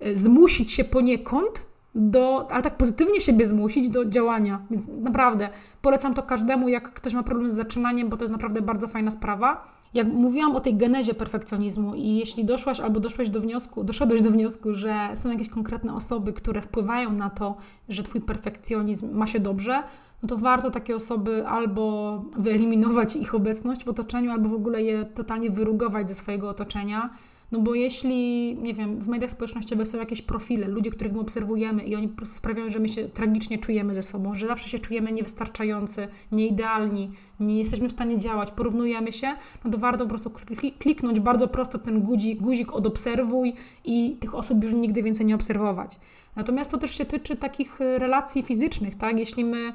e, 0.00 0.16
zmusić 0.16 0.72
się 0.72 0.84
poniekąd 0.84 1.69
do, 1.94 2.48
ale 2.50 2.62
tak 2.62 2.76
pozytywnie 2.76 3.20
siebie 3.20 3.46
zmusić 3.46 3.88
do 3.88 4.04
działania. 4.04 4.62
Więc 4.70 4.88
naprawdę 4.88 5.48
polecam 5.82 6.14
to 6.14 6.22
każdemu, 6.22 6.68
jak 6.68 6.92
ktoś 6.92 7.14
ma 7.14 7.22
problem 7.22 7.50
z 7.50 7.54
zaczynaniem, 7.54 8.08
bo 8.08 8.16
to 8.16 8.24
jest 8.24 8.32
naprawdę 8.32 8.62
bardzo 8.62 8.88
fajna 8.88 9.10
sprawa. 9.10 9.80
Jak 9.94 10.08
mówiłam 10.08 10.56
o 10.56 10.60
tej 10.60 10.76
genezie 10.76 11.14
perfekcjonizmu 11.14 11.94
i 11.94 12.16
jeśli 12.16 12.44
doszłaś 12.44 12.80
albo 12.80 13.00
doszłeś 13.00 13.30
do 13.30 13.40
wniosku, 13.40 13.84
doszedłeś 13.84 14.22
do 14.22 14.30
wniosku, 14.30 14.74
że 14.74 14.94
są 15.14 15.30
jakieś 15.30 15.48
konkretne 15.48 15.94
osoby, 15.94 16.32
które 16.32 16.62
wpływają 16.62 17.12
na 17.12 17.30
to, 17.30 17.56
że 17.88 18.02
twój 18.02 18.20
perfekcjonizm 18.20 19.14
ma 19.14 19.26
się 19.26 19.40
dobrze, 19.40 19.82
no 20.22 20.28
to 20.28 20.36
warto 20.36 20.70
takie 20.70 20.96
osoby 20.96 21.46
albo 21.46 22.24
wyeliminować 22.36 23.16
ich 23.16 23.34
obecność 23.34 23.84
w 23.84 23.88
otoczeniu, 23.88 24.30
albo 24.30 24.48
w 24.48 24.54
ogóle 24.54 24.82
je 24.82 25.04
totalnie 25.04 25.50
wyrugować 25.50 26.08
ze 26.08 26.14
swojego 26.14 26.48
otoczenia 26.48 27.10
no 27.52 27.60
bo 27.60 27.74
jeśli, 27.74 28.56
nie 28.62 28.74
wiem, 28.74 28.98
w 28.98 29.08
mediach 29.08 29.30
społecznościowych 29.30 29.88
są 29.88 29.98
jakieś 29.98 30.22
profile, 30.22 30.68
ludzie, 30.68 30.90
których 30.90 31.12
my 31.12 31.20
obserwujemy 31.20 31.84
i 31.84 31.96
oni 31.96 32.12
sprawiają, 32.24 32.70
że 32.70 32.78
my 32.78 32.88
się 32.88 33.08
tragicznie 33.08 33.58
czujemy 33.58 33.94
ze 33.94 34.02
sobą, 34.02 34.34
że 34.34 34.46
zawsze 34.46 34.68
się 34.68 34.78
czujemy 34.78 35.12
niewystarczający, 35.12 36.08
nieidealni, 36.32 37.10
nie 37.40 37.58
jesteśmy 37.58 37.88
w 37.88 37.92
stanie 37.92 38.18
działać, 38.18 38.50
porównujemy 38.50 39.12
się, 39.12 39.26
no 39.64 39.70
to 39.70 39.78
warto 39.78 40.04
po 40.04 40.08
prostu 40.08 40.30
kliknąć 40.78 41.20
bardzo 41.20 41.48
prosto 41.48 41.78
ten 41.78 42.00
guzik, 42.00 42.40
guzik 42.40 42.72
odobserwuj 42.72 43.54
i 43.84 44.16
tych 44.20 44.34
osób 44.34 44.64
już 44.64 44.72
nigdy 44.72 45.02
więcej 45.02 45.26
nie 45.26 45.34
obserwować. 45.34 45.98
Natomiast 46.36 46.70
to 46.70 46.78
też 46.78 46.98
się 46.98 47.04
tyczy 47.04 47.36
takich 47.36 47.80
e, 47.80 47.98
relacji 47.98 48.42
fizycznych, 48.42 48.94
tak? 48.94 49.18
Jeśli 49.18 49.44
my, 49.44 49.72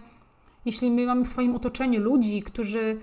jeśli 0.65 0.91
my 0.91 1.05
mamy 1.05 1.25
w 1.25 1.27
swoim 1.27 1.55
otoczeniu 1.55 2.01
ludzi, 2.01 2.41
którzy, 2.41 2.97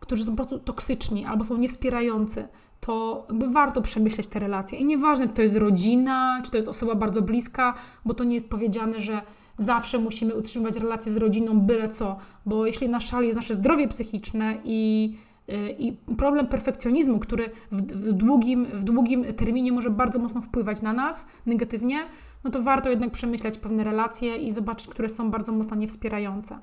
którzy 0.00 0.24
są 0.24 0.30
po 0.30 0.36
prostu 0.36 0.58
toksyczni 0.58 1.24
albo 1.24 1.44
są 1.44 1.56
niewspierający, 1.56 2.48
to 2.86 3.26
warto 3.50 3.82
przemyśleć 3.82 4.26
te 4.26 4.38
relacje. 4.38 4.78
I 4.78 4.84
nieważne, 4.84 5.28
czy 5.28 5.34
to 5.34 5.42
jest 5.42 5.56
rodzina, 5.56 6.40
czy 6.44 6.50
to 6.50 6.56
jest 6.56 6.68
osoba 6.68 6.94
bardzo 6.94 7.22
bliska, 7.22 7.74
bo 8.04 8.14
to 8.14 8.24
nie 8.24 8.34
jest 8.34 8.50
powiedziane, 8.50 9.00
że 9.00 9.22
zawsze 9.56 9.98
musimy 9.98 10.34
utrzymywać 10.34 10.76
relacje 10.76 11.12
z 11.12 11.16
rodziną, 11.16 11.60
byle 11.60 11.88
co, 11.88 12.16
bo 12.46 12.66
jeśli 12.66 12.88
na 12.88 13.00
szali 13.00 13.26
jest 13.26 13.36
nasze 13.36 13.54
zdrowie 13.54 13.88
psychiczne 13.88 14.58
i, 14.64 15.14
y, 15.48 15.76
i 15.78 15.92
problem 15.92 16.46
perfekcjonizmu, 16.46 17.18
który 17.18 17.50
w, 17.72 17.82
w, 17.82 18.12
długim, 18.12 18.66
w 18.66 18.84
długim 18.84 19.24
terminie 19.24 19.72
może 19.72 19.90
bardzo 19.90 20.18
mocno 20.18 20.40
wpływać 20.40 20.82
na 20.82 20.92
nas 20.92 21.26
negatywnie, 21.46 21.98
no 22.44 22.50
to 22.50 22.62
warto 22.62 22.90
jednak 22.90 23.10
przemyśleć 23.10 23.58
pewne 23.58 23.84
relacje 23.84 24.36
i 24.36 24.52
zobaczyć, 24.52 24.88
które 24.88 25.08
są 25.08 25.30
bardzo 25.30 25.52
mocno 25.52 25.76
niewspierające. 25.76 26.58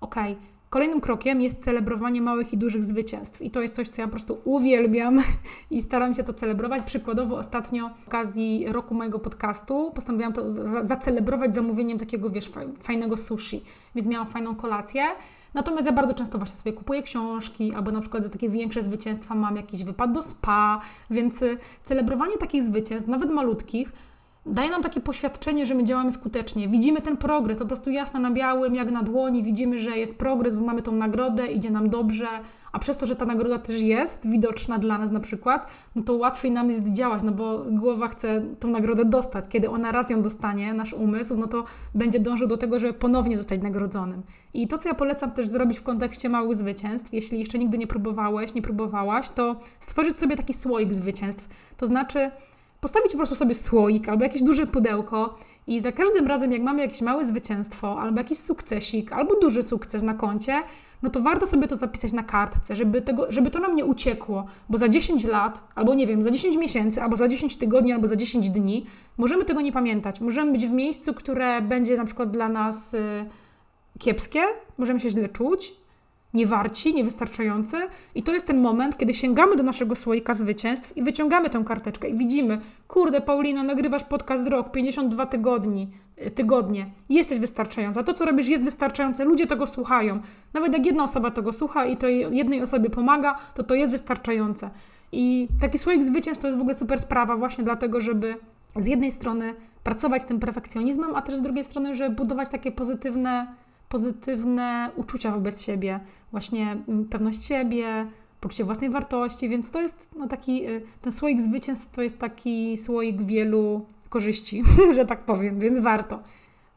Okej. 0.00 0.32
Okay. 0.32 0.55
Kolejnym 0.70 1.00
krokiem 1.00 1.40
jest 1.40 1.64
celebrowanie 1.64 2.22
małych 2.22 2.52
i 2.52 2.58
dużych 2.58 2.84
zwycięstw. 2.84 3.42
I 3.42 3.50
to 3.50 3.62
jest 3.62 3.74
coś, 3.74 3.88
co 3.88 4.02
ja 4.02 4.06
po 4.06 4.10
prostu 4.10 4.40
uwielbiam 4.44 5.18
i 5.70 5.82
staram 5.82 6.14
się 6.14 6.22
to 6.22 6.34
celebrować. 6.34 6.82
Przykładowo 6.82 7.38
ostatnio 7.38 7.90
w 8.04 8.08
okazji 8.08 8.66
roku 8.68 8.94
mojego 8.94 9.18
podcastu 9.18 9.92
postanowiłam 9.94 10.32
to 10.32 10.50
zacelebrować 10.84 11.54
zamówieniem 11.54 11.98
takiego, 11.98 12.30
wiesz, 12.30 12.50
fajnego 12.80 13.16
sushi. 13.16 13.64
Więc 13.94 14.06
miałam 14.08 14.28
fajną 14.28 14.54
kolację. 14.54 15.02
Natomiast 15.54 15.86
ja 15.86 15.92
bardzo 15.92 16.14
często 16.14 16.38
właśnie 16.38 16.56
sobie 16.56 16.72
kupuję 16.72 17.02
książki, 17.02 17.74
albo 17.74 17.90
na 17.90 18.00
przykład 18.00 18.22
za 18.22 18.28
takie 18.28 18.48
większe 18.48 18.82
zwycięstwa 18.82 19.34
mam 19.34 19.56
jakiś 19.56 19.84
wypad 19.84 20.12
do 20.12 20.22
spa, 20.22 20.80
więc 21.10 21.42
y, 21.42 21.58
celebrowanie 21.84 22.38
takich 22.38 22.62
zwycięstw, 22.62 23.08
nawet 23.08 23.30
malutkich, 23.30 23.92
daje 24.46 24.70
nam 24.70 24.82
takie 24.82 25.00
poświadczenie, 25.00 25.66
że 25.66 25.74
my 25.74 25.84
działamy 25.84 26.12
skutecznie. 26.12 26.68
Widzimy 26.68 27.02
ten 27.02 27.16
progres, 27.16 27.58
po 27.58 27.66
prostu 27.66 27.90
jasno 27.90 28.20
na 28.20 28.30
białym, 28.30 28.74
jak 28.74 28.90
na 28.90 29.02
dłoni, 29.02 29.42
widzimy, 29.42 29.78
że 29.78 29.90
jest 29.90 30.14
progres, 30.14 30.54
bo 30.54 30.60
mamy 30.60 30.82
tą 30.82 30.92
nagrodę, 30.92 31.46
idzie 31.46 31.70
nam 31.70 31.90
dobrze, 31.90 32.26
a 32.72 32.78
przez 32.78 32.96
to, 32.96 33.06
że 33.06 33.16
ta 33.16 33.26
nagroda 33.26 33.58
też 33.58 33.80
jest 33.80 34.26
widoczna 34.28 34.78
dla 34.78 34.98
nas 34.98 35.10
na 35.10 35.20
przykład, 35.20 35.66
no 35.94 36.02
to 36.02 36.12
łatwiej 36.12 36.50
nam 36.50 36.70
jest 36.70 36.92
działać, 36.92 37.22
no 37.22 37.32
bo 37.32 37.64
głowa 37.70 38.08
chce 38.08 38.42
tą 38.60 38.68
nagrodę 38.68 39.04
dostać. 39.04 39.44
Kiedy 39.48 39.70
ona 39.70 39.92
raz 39.92 40.10
ją 40.10 40.22
dostanie, 40.22 40.74
nasz 40.74 40.92
umysł, 40.92 41.36
no 41.36 41.46
to 41.46 41.64
będzie 41.94 42.20
dążył 42.20 42.48
do 42.48 42.56
tego, 42.56 42.78
żeby 42.78 42.92
ponownie 42.92 43.36
zostać 43.36 43.62
nagrodzonym. 43.62 44.22
I 44.54 44.68
to, 44.68 44.78
co 44.78 44.88
ja 44.88 44.94
polecam 44.94 45.30
też 45.30 45.48
zrobić 45.48 45.78
w 45.78 45.82
kontekście 45.82 46.28
małych 46.28 46.56
zwycięstw, 46.56 47.12
jeśli 47.12 47.38
jeszcze 47.38 47.58
nigdy 47.58 47.78
nie 47.78 47.86
próbowałeś, 47.86 48.54
nie 48.54 48.62
próbowałaś, 48.62 49.28
to 49.28 49.56
stworzyć 49.80 50.16
sobie 50.16 50.36
taki 50.36 50.54
słoik 50.54 50.94
zwycięstw. 50.94 51.48
To 51.76 51.86
znaczy 51.86 52.30
postawić 52.80 53.12
po 53.12 53.18
prostu 53.18 53.34
sobie 53.34 53.54
słoik 53.54 54.08
albo 54.08 54.24
jakieś 54.24 54.42
duże 54.42 54.66
pudełko 54.66 55.38
i 55.66 55.80
za 55.80 55.92
każdym 55.92 56.26
razem, 56.26 56.52
jak 56.52 56.62
mamy 56.62 56.82
jakieś 56.82 57.00
małe 57.00 57.24
zwycięstwo, 57.24 58.00
albo 58.00 58.18
jakiś 58.18 58.38
sukcesik, 58.38 59.12
albo 59.12 59.40
duży 59.40 59.62
sukces 59.62 60.02
na 60.02 60.14
koncie, 60.14 60.62
no 61.02 61.10
to 61.10 61.20
warto 61.20 61.46
sobie 61.46 61.68
to 61.68 61.76
zapisać 61.76 62.12
na 62.12 62.22
kartce, 62.22 62.76
żeby, 62.76 63.02
tego, 63.02 63.26
żeby 63.32 63.50
to 63.50 63.58
nam 63.58 63.76
nie 63.76 63.84
uciekło, 63.84 64.46
bo 64.68 64.78
za 64.78 64.88
10 64.88 65.24
lat, 65.24 65.64
albo 65.74 65.94
nie 65.94 66.06
wiem, 66.06 66.22
za 66.22 66.30
10 66.30 66.56
miesięcy, 66.56 67.02
albo 67.02 67.16
za 67.16 67.28
10 67.28 67.56
tygodni, 67.56 67.92
albo 67.92 68.06
za 68.06 68.16
10 68.16 68.50
dni, 68.50 68.86
możemy 69.16 69.44
tego 69.44 69.60
nie 69.60 69.72
pamiętać. 69.72 70.20
Możemy 70.20 70.52
być 70.52 70.66
w 70.66 70.72
miejscu, 70.72 71.14
które 71.14 71.62
będzie 71.62 71.96
na 71.96 72.04
przykład 72.04 72.30
dla 72.30 72.48
nas 72.48 72.94
y, 72.94 73.26
kiepskie, 73.98 74.40
możemy 74.78 75.00
się 75.00 75.10
źle 75.10 75.28
czuć, 75.28 75.74
niewarci, 76.36 76.94
niewystarczający. 76.94 77.76
I 78.14 78.22
to 78.22 78.34
jest 78.34 78.46
ten 78.46 78.60
moment, 78.60 78.96
kiedy 78.96 79.14
sięgamy 79.14 79.56
do 79.56 79.62
naszego 79.62 79.94
słoika 79.94 80.34
zwycięstw 80.34 80.96
i 80.96 81.02
wyciągamy 81.02 81.50
tę 81.50 81.62
karteczkę 81.66 82.08
i 82.08 82.14
widzimy, 82.14 82.60
kurde, 82.88 83.20
Paulina, 83.20 83.62
nagrywasz 83.62 84.04
podcast 84.04 84.48
rok, 84.48 84.70
52 84.70 85.26
tygodni, 85.26 85.90
y, 86.26 86.30
tygodnie, 86.30 86.86
jesteś 87.08 87.38
wystarczająca. 87.38 88.02
To, 88.02 88.14
co 88.14 88.24
robisz, 88.24 88.48
jest 88.48 88.64
wystarczające, 88.64 89.24
ludzie 89.24 89.46
tego 89.46 89.66
słuchają. 89.66 90.20
Nawet 90.54 90.72
jak 90.72 90.86
jedna 90.86 91.04
osoba 91.04 91.30
tego 91.30 91.52
słucha 91.52 91.86
i 91.86 91.96
to 91.96 92.08
jednej 92.08 92.62
osobie 92.62 92.90
pomaga, 92.90 93.38
to 93.54 93.62
to 93.62 93.74
jest 93.74 93.92
wystarczające. 93.92 94.70
I 95.12 95.48
taki 95.60 95.78
słoik 95.78 96.04
zwycięstw 96.04 96.42
to 96.42 96.48
jest 96.48 96.58
w 96.58 96.60
ogóle 96.60 96.74
super 96.74 96.98
sprawa, 96.98 97.36
właśnie 97.36 97.64
dlatego, 97.64 98.00
żeby 98.00 98.34
z 98.76 98.86
jednej 98.86 99.12
strony 99.12 99.54
pracować 99.84 100.22
z 100.22 100.26
tym 100.26 100.40
perfekcjonizmem, 100.40 101.14
a 101.14 101.22
też 101.22 101.36
z 101.36 101.42
drugiej 101.42 101.64
strony, 101.64 101.94
żeby 101.94 102.16
budować 102.16 102.48
takie 102.48 102.72
pozytywne, 102.72 103.46
pozytywne 103.88 104.90
uczucia 104.96 105.30
wobec 105.30 105.62
siebie, 105.62 106.00
właśnie 106.30 106.76
mm, 106.88 107.04
pewność 107.04 107.44
siebie, 107.44 108.06
poczucie 108.40 108.64
własnej 108.64 108.90
wartości, 108.90 109.48
więc 109.48 109.70
to 109.70 109.80
jest 109.80 110.08
no, 110.16 110.28
taki, 110.28 110.68
y, 110.68 110.82
ten 111.02 111.12
słoik 111.12 111.40
zwycięstw 111.40 111.90
to 111.90 112.02
jest 112.02 112.18
taki 112.18 112.78
słoik 112.78 113.22
wielu 113.22 113.86
korzyści, 114.08 114.62
że 114.96 115.06
tak 115.06 115.24
powiem, 115.24 115.58
więc 115.58 115.78
warto. 115.78 116.22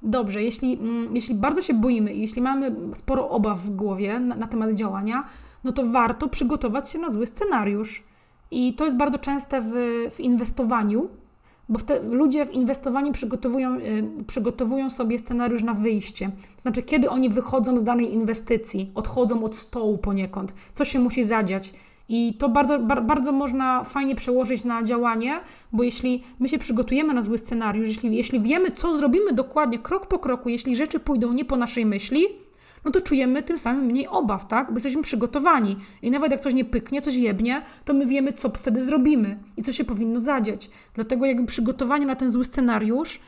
Dobrze, 0.02 0.44
jeśli, 0.44 0.74
mm, 0.74 1.16
jeśli 1.16 1.36
bardzo 1.36 1.62
się 1.62 1.74
boimy 1.74 2.14
i 2.14 2.22
jeśli 2.22 2.42
mamy 2.42 2.76
sporo 2.94 3.30
obaw 3.30 3.62
w 3.62 3.76
głowie 3.76 4.20
na, 4.20 4.36
na 4.36 4.48
temat 4.48 4.74
działania, 4.74 5.24
no 5.64 5.72
to 5.72 5.86
warto 5.86 6.28
przygotować 6.28 6.90
się 6.90 7.00
na 7.00 7.10
zły 7.10 7.28
scenariusz. 7.28 8.04
I 8.52 8.74
to 8.74 8.86
jest 8.86 8.98
bardzo 8.98 9.20
częste 9.20 9.62
w, 9.62 9.74
w 10.12 10.20
inwestowaniu, 10.20 11.10
bo 11.70 11.80
ludzie 12.10 12.46
w 12.46 12.54
inwestowaniu 12.54 13.14
przygotowują, 13.14 13.78
y, 13.78 14.24
przygotowują 14.28 14.90
sobie 14.90 15.20
scenariusz 15.20 15.64
na 15.64 15.74
wyjście. 15.74 16.32
To 16.56 16.62
znaczy, 16.62 16.84
kiedy 16.84 17.10
oni 17.10 17.30
wychodzą 17.30 17.78
z 17.78 17.84
danej 17.84 18.14
inwestycji, 18.14 18.92
odchodzą 18.96 19.44
od 19.44 19.58
stołu 19.58 19.98
poniekąd, 19.98 20.54
co 20.74 20.86
się 20.86 21.00
musi 21.00 21.24
zadziać. 21.24 21.74
I 22.10 22.34
to 22.34 22.50
bardzo, 22.50 22.80
bar, 22.80 23.06
bardzo 23.06 23.32
można 23.32 23.84
fajnie 23.84 24.16
przełożyć 24.16 24.64
na 24.64 24.84
działanie, 24.84 25.40
bo 25.72 25.84
jeśli 25.84 26.24
my 26.40 26.50
się 26.50 26.58
przygotujemy 26.58 27.14
na 27.14 27.22
zły 27.22 27.38
scenariusz, 27.38 27.88
jeśli, 27.88 28.16
jeśli 28.16 28.40
wiemy, 28.40 28.72
co 28.72 28.94
zrobimy 28.94 29.34
dokładnie, 29.34 29.80
krok 29.80 30.06
po 30.08 30.20
kroku, 30.20 30.50
jeśli 30.50 30.76
rzeczy 30.76 31.00
pójdą 31.00 31.34
nie 31.34 31.46
po 31.46 31.56
naszej 31.56 31.86
myśli, 31.86 32.24
no 32.86 32.92
to 32.92 33.02
czujemy 33.02 33.44
tym 33.44 33.58
samym 33.58 33.86
mniej 33.86 34.08
obaw, 34.08 34.48
tak? 34.48 34.68
Bo 34.68 34.74
jesteśmy 34.74 35.02
przygotowani. 35.02 35.78
I 36.02 36.12
nawet 36.12 36.32
jak 36.32 36.42
coś 36.42 36.54
nie 36.54 36.66
pyknie, 36.66 37.02
coś 37.02 37.16
jebnie, 37.16 37.62
to 37.86 37.94
my 37.94 38.06
wiemy, 38.06 38.34
co 38.34 38.50
wtedy 38.50 38.84
zrobimy 38.84 39.38
i 39.58 39.64
co 39.64 39.72
się 39.72 39.84
powinno 39.84 40.20
zadziać. 40.20 40.70
Dlatego 40.94 41.26
jakby 41.26 41.46
przygotowanie 41.46 42.06
na 42.06 42.16
ten 42.16 42.30
zły 42.30 42.46
scenariusz, 42.46 43.20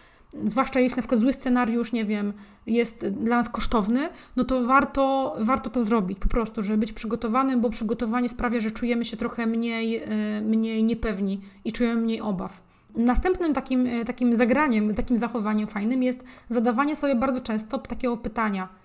zwłaszcza 0.45 0.80
jeśli 0.80 0.95
na 0.95 1.02
przykład 1.02 1.22
zły 1.22 1.34
scenariusz, 1.34 1.91
nie 1.91 2.06
wiem, 2.06 2.34
jest 2.68 3.08
dla 3.08 3.38
nas 3.38 3.49
kosztowny, 3.49 4.10
no 4.36 4.43
to 4.43 4.66
warto, 4.66 5.36
warto 5.39 5.70
to 5.70 5.84
zrobić 5.84 6.20
po 6.20 6.28
prostu, 6.28 6.64
żeby 6.64 6.78
być 6.78 6.93
przygotowanym, 6.93 7.62
bo 7.62 7.70
przygotowanie 7.70 8.30
sprawia, 8.30 8.60
że 8.60 8.72
czujemy 8.72 9.06
się 9.06 9.18
trochę 9.18 9.45
mniej, 9.45 9.97
e, 9.97 10.41
mniej 10.41 10.84
niepewni 10.84 11.41
i 11.66 11.72
czujemy 11.72 12.02
mniej 12.02 12.22
obaw. 12.22 12.64
Następnym 12.95 13.54
takim, 13.54 13.88
e, 13.88 14.06
takim 14.06 14.34
zagraniem, 14.34 14.95
takim 14.95 15.18
zachowaniem 15.18 15.68
fajnym 15.68 16.04
jest 16.04 16.24
zadawanie 16.49 16.95
sobie 16.95 17.16
bardzo 17.16 17.41
często 17.41 17.78
takiego 17.78 18.18
pytania– 18.18 18.70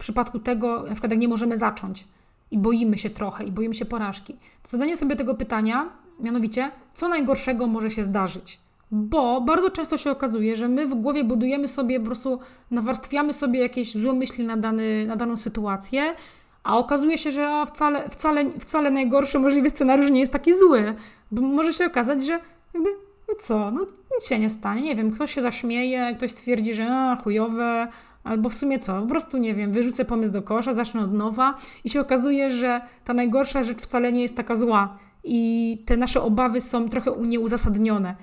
przypadku 0.00 0.38
tego, 0.38 0.82
na 0.82 0.90
przykład 0.90 1.10
jak 1.10 1.20
nie 1.20 1.28
możemy 1.28 1.56
zacząć 1.56 2.04
i 2.50 2.58
boimy 2.58 2.98
się 2.98 3.10
trochę 3.10 3.44
i 3.44 3.52
boimy 3.52 3.74
się 3.74 3.84
porażki, 3.84 4.32
to 4.62 4.68
zadanie 4.68 4.96
sobie 4.96 5.16
tego 5.16 5.34
pytania, 5.34 5.88
mianowicie, 6.20 6.70
co 6.94 7.08
najgorszego 7.08 7.66
może 7.66 7.90
się 7.90 8.04
zdarzyć. 8.04 8.58
Bo 8.90 9.40
bardzo 9.40 9.70
często 9.70 9.96
się 9.96 10.10
okazuje, 10.10 10.56
że 10.56 10.68
my 10.68 10.86
w 10.86 10.94
głowie 10.94 11.24
budujemy 11.24 11.68
sobie, 11.68 12.00
po 12.00 12.06
prostu 12.06 12.38
nawarstwiamy 12.70 13.32
sobie 13.32 13.60
jakieś 13.60 13.92
złe 13.92 14.12
myśli 14.12 14.44
na, 14.44 14.56
dany, 14.56 15.06
na 15.06 15.16
daną 15.16 15.36
sytuację, 15.36 16.14
a 16.62 16.78
okazuje 16.78 17.18
się, 17.18 17.30
że 17.30 17.64
wcale, 17.66 18.10
wcale, 18.10 18.50
wcale 18.50 18.90
najgorszy 18.90 19.38
możliwy 19.38 19.70
scenariusz 19.70 20.10
nie 20.10 20.20
jest 20.20 20.32
taki 20.32 20.58
zły. 20.58 20.94
Bo 21.30 21.42
może 21.42 21.72
się 21.72 21.86
okazać, 21.86 22.24
że 22.24 22.40
jakby, 22.74 22.90
no 23.30 23.36
co, 23.38 23.70
no 23.70 23.80
nic 24.14 24.28
się 24.28 24.38
nie 24.38 24.50
stanie, 24.50 24.82
nie 24.82 24.96
wiem, 24.96 25.10
ktoś 25.10 25.34
się 25.34 25.42
zaśmieje, 25.42 26.14
ktoś 26.16 26.30
stwierdzi, 26.30 26.74
że 26.74 26.88
a, 26.90 27.16
chujowe, 27.16 27.88
Albo 28.24 28.48
w 28.48 28.54
sumie 28.54 28.78
co? 28.78 29.00
Po 29.02 29.08
prostu 29.08 29.38
nie 29.38 29.54
wiem, 29.54 29.72
wyrzucę 29.72 30.04
pomysł 30.04 30.32
do 30.32 30.42
kosza, 30.42 30.74
zacznę 30.74 31.00
od 31.00 31.12
nowa 31.12 31.54
i 31.84 31.90
się 31.90 32.00
okazuje, 32.00 32.50
że 32.50 32.80
ta 33.04 33.14
najgorsza 33.14 33.64
rzecz 33.64 33.78
wcale 33.78 34.12
nie 34.12 34.22
jest 34.22 34.36
taka 34.36 34.56
zła 34.56 34.98
i 35.24 35.82
te 35.86 35.96
nasze 35.96 36.22
obawy 36.22 36.60
są 36.60 36.88
trochę 36.88 37.12
nieuzasadnione. 37.20 38.16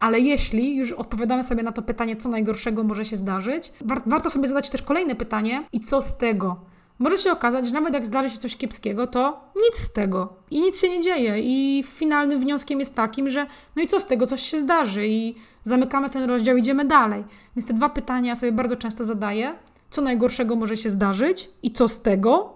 Ale 0.00 0.20
jeśli 0.20 0.76
już 0.76 0.92
odpowiadamy 0.92 1.42
sobie 1.42 1.62
na 1.62 1.72
to 1.72 1.82
pytanie, 1.82 2.16
co 2.16 2.28
najgorszego 2.28 2.84
może 2.84 3.04
się 3.04 3.16
zdarzyć, 3.16 3.72
war 3.80 4.02
warto 4.06 4.30
sobie 4.30 4.48
zadać 4.48 4.70
też 4.70 4.82
kolejne 4.82 5.14
pytanie: 5.14 5.62
i 5.72 5.80
co 5.80 6.02
z 6.02 6.18
tego? 6.18 6.60
Może 7.00 7.18
się 7.18 7.32
okazać, 7.32 7.66
że 7.66 7.72
nawet 7.72 7.94
jak 7.94 8.06
zdarzy 8.06 8.30
się 8.30 8.38
coś 8.38 8.56
kiepskiego, 8.56 9.06
to 9.06 9.40
nic 9.56 9.76
z 9.76 9.92
tego 9.92 10.32
i 10.50 10.60
nic 10.60 10.80
się 10.80 10.88
nie 10.88 11.00
dzieje. 11.00 11.40
I 11.40 11.84
finalnym 11.86 12.40
wnioskiem 12.40 12.80
jest 12.80 12.94
takim, 12.94 13.30
że 13.30 13.46
no 13.76 13.82
i 13.82 13.86
co 13.86 14.00
z 14.00 14.06
tego, 14.06 14.26
coś 14.26 14.42
się 14.42 14.60
zdarzy 14.60 15.06
i 15.06 15.34
zamykamy 15.64 16.10
ten 16.10 16.22
rozdział, 16.22 16.56
idziemy 16.56 16.84
dalej. 16.84 17.24
Więc 17.56 17.66
te 17.66 17.74
dwa 17.74 17.88
pytania 17.88 18.36
sobie 18.36 18.52
bardzo 18.52 18.76
często 18.76 19.04
zadaję. 19.04 19.54
Co 19.90 20.02
najgorszego 20.02 20.56
może 20.56 20.76
się 20.76 20.90
zdarzyć 20.90 21.50
i 21.62 21.72
co 21.72 21.88
z 21.88 22.02
tego? 22.02 22.54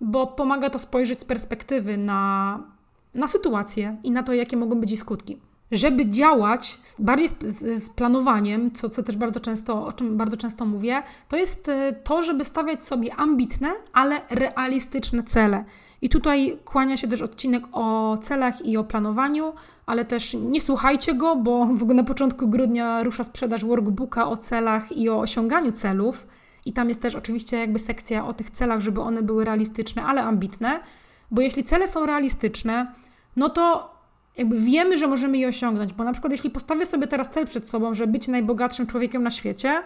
Bo 0.00 0.26
pomaga 0.26 0.70
to 0.70 0.78
spojrzeć 0.78 1.20
z 1.20 1.24
perspektywy 1.24 1.96
na, 1.96 2.58
na 3.14 3.28
sytuację 3.28 3.96
i 4.04 4.10
na 4.10 4.22
to, 4.22 4.32
jakie 4.32 4.56
mogą 4.56 4.80
być 4.80 4.90
jej 4.90 4.96
skutki 4.96 5.40
żeby 5.72 6.06
działać 6.06 6.78
bardziej 6.98 7.28
z, 7.28 7.82
z, 7.82 7.90
planowaniem, 7.90 8.72
co, 8.72 8.88
co 8.88 9.02
też 9.02 9.16
bardzo 9.16 9.40
często, 9.40 9.86
o 9.86 9.92
czym 9.92 10.16
bardzo 10.16 10.36
często 10.36 10.66
mówię, 10.66 11.02
to 11.28 11.36
jest 11.36 11.68
e, 11.68 11.92
to, 11.92 12.22
żeby 12.22 12.44
stawiać 12.44 12.84
sobie 12.84 13.14
ambitne, 13.14 13.72
ale 13.92 14.20
realistyczne 14.30 15.22
cele. 15.22 15.64
I 16.02 16.08
tutaj 16.08 16.58
kłania 16.64 16.96
się 16.96 17.08
też 17.08 17.22
odcinek 17.22 17.64
o 17.72 18.18
celach 18.20 18.66
i 18.66 18.76
o 18.76 18.84
planowaniu, 18.84 19.52
ale 19.86 20.04
też 20.04 20.34
nie 20.34 20.60
słuchajcie 20.60 21.14
go, 21.14 21.36
bo 21.36 21.66
w 21.66 21.82
ogóle 21.82 21.96
na 21.96 22.04
początku 22.04 22.48
grudnia 22.48 23.02
rusza 23.02 23.24
sprzedaż 23.24 23.64
workbooka 23.64 24.28
o 24.28 24.36
celach 24.36 24.92
i 24.92 25.08
o 25.08 25.20
osiąganiu 25.20 25.72
celów. 25.72 26.26
I 26.64 26.72
tam 26.72 26.88
jest 26.88 27.02
też 27.02 27.14
oczywiście 27.14 27.58
jakby 27.58 27.78
sekcja 27.78 28.26
o 28.26 28.32
tych 28.32 28.50
celach, 28.50 28.80
żeby 28.80 29.00
one 29.00 29.22
były 29.22 29.44
realistyczne, 29.44 30.02
ale 30.04 30.22
ambitne, 30.22 30.80
bo 31.30 31.42
jeśli 31.42 31.64
cele 31.64 31.88
są 31.88 32.06
realistyczne, 32.06 32.92
no 33.36 33.48
to 33.48 33.95
jakby 34.38 34.60
wiemy, 34.60 34.98
że 34.98 35.06
możemy 35.06 35.38
je 35.38 35.48
osiągnąć, 35.48 35.92
bo 35.92 36.04
na 36.04 36.12
przykład 36.12 36.30
jeśli 36.30 36.50
postawię 36.50 36.86
sobie 36.86 37.06
teraz 37.06 37.30
cel 37.30 37.46
przed 37.46 37.68
sobą, 37.68 37.94
żeby 37.94 38.12
być 38.12 38.28
najbogatszym 38.28 38.86
człowiekiem 38.86 39.22
na 39.22 39.30
świecie, 39.30 39.82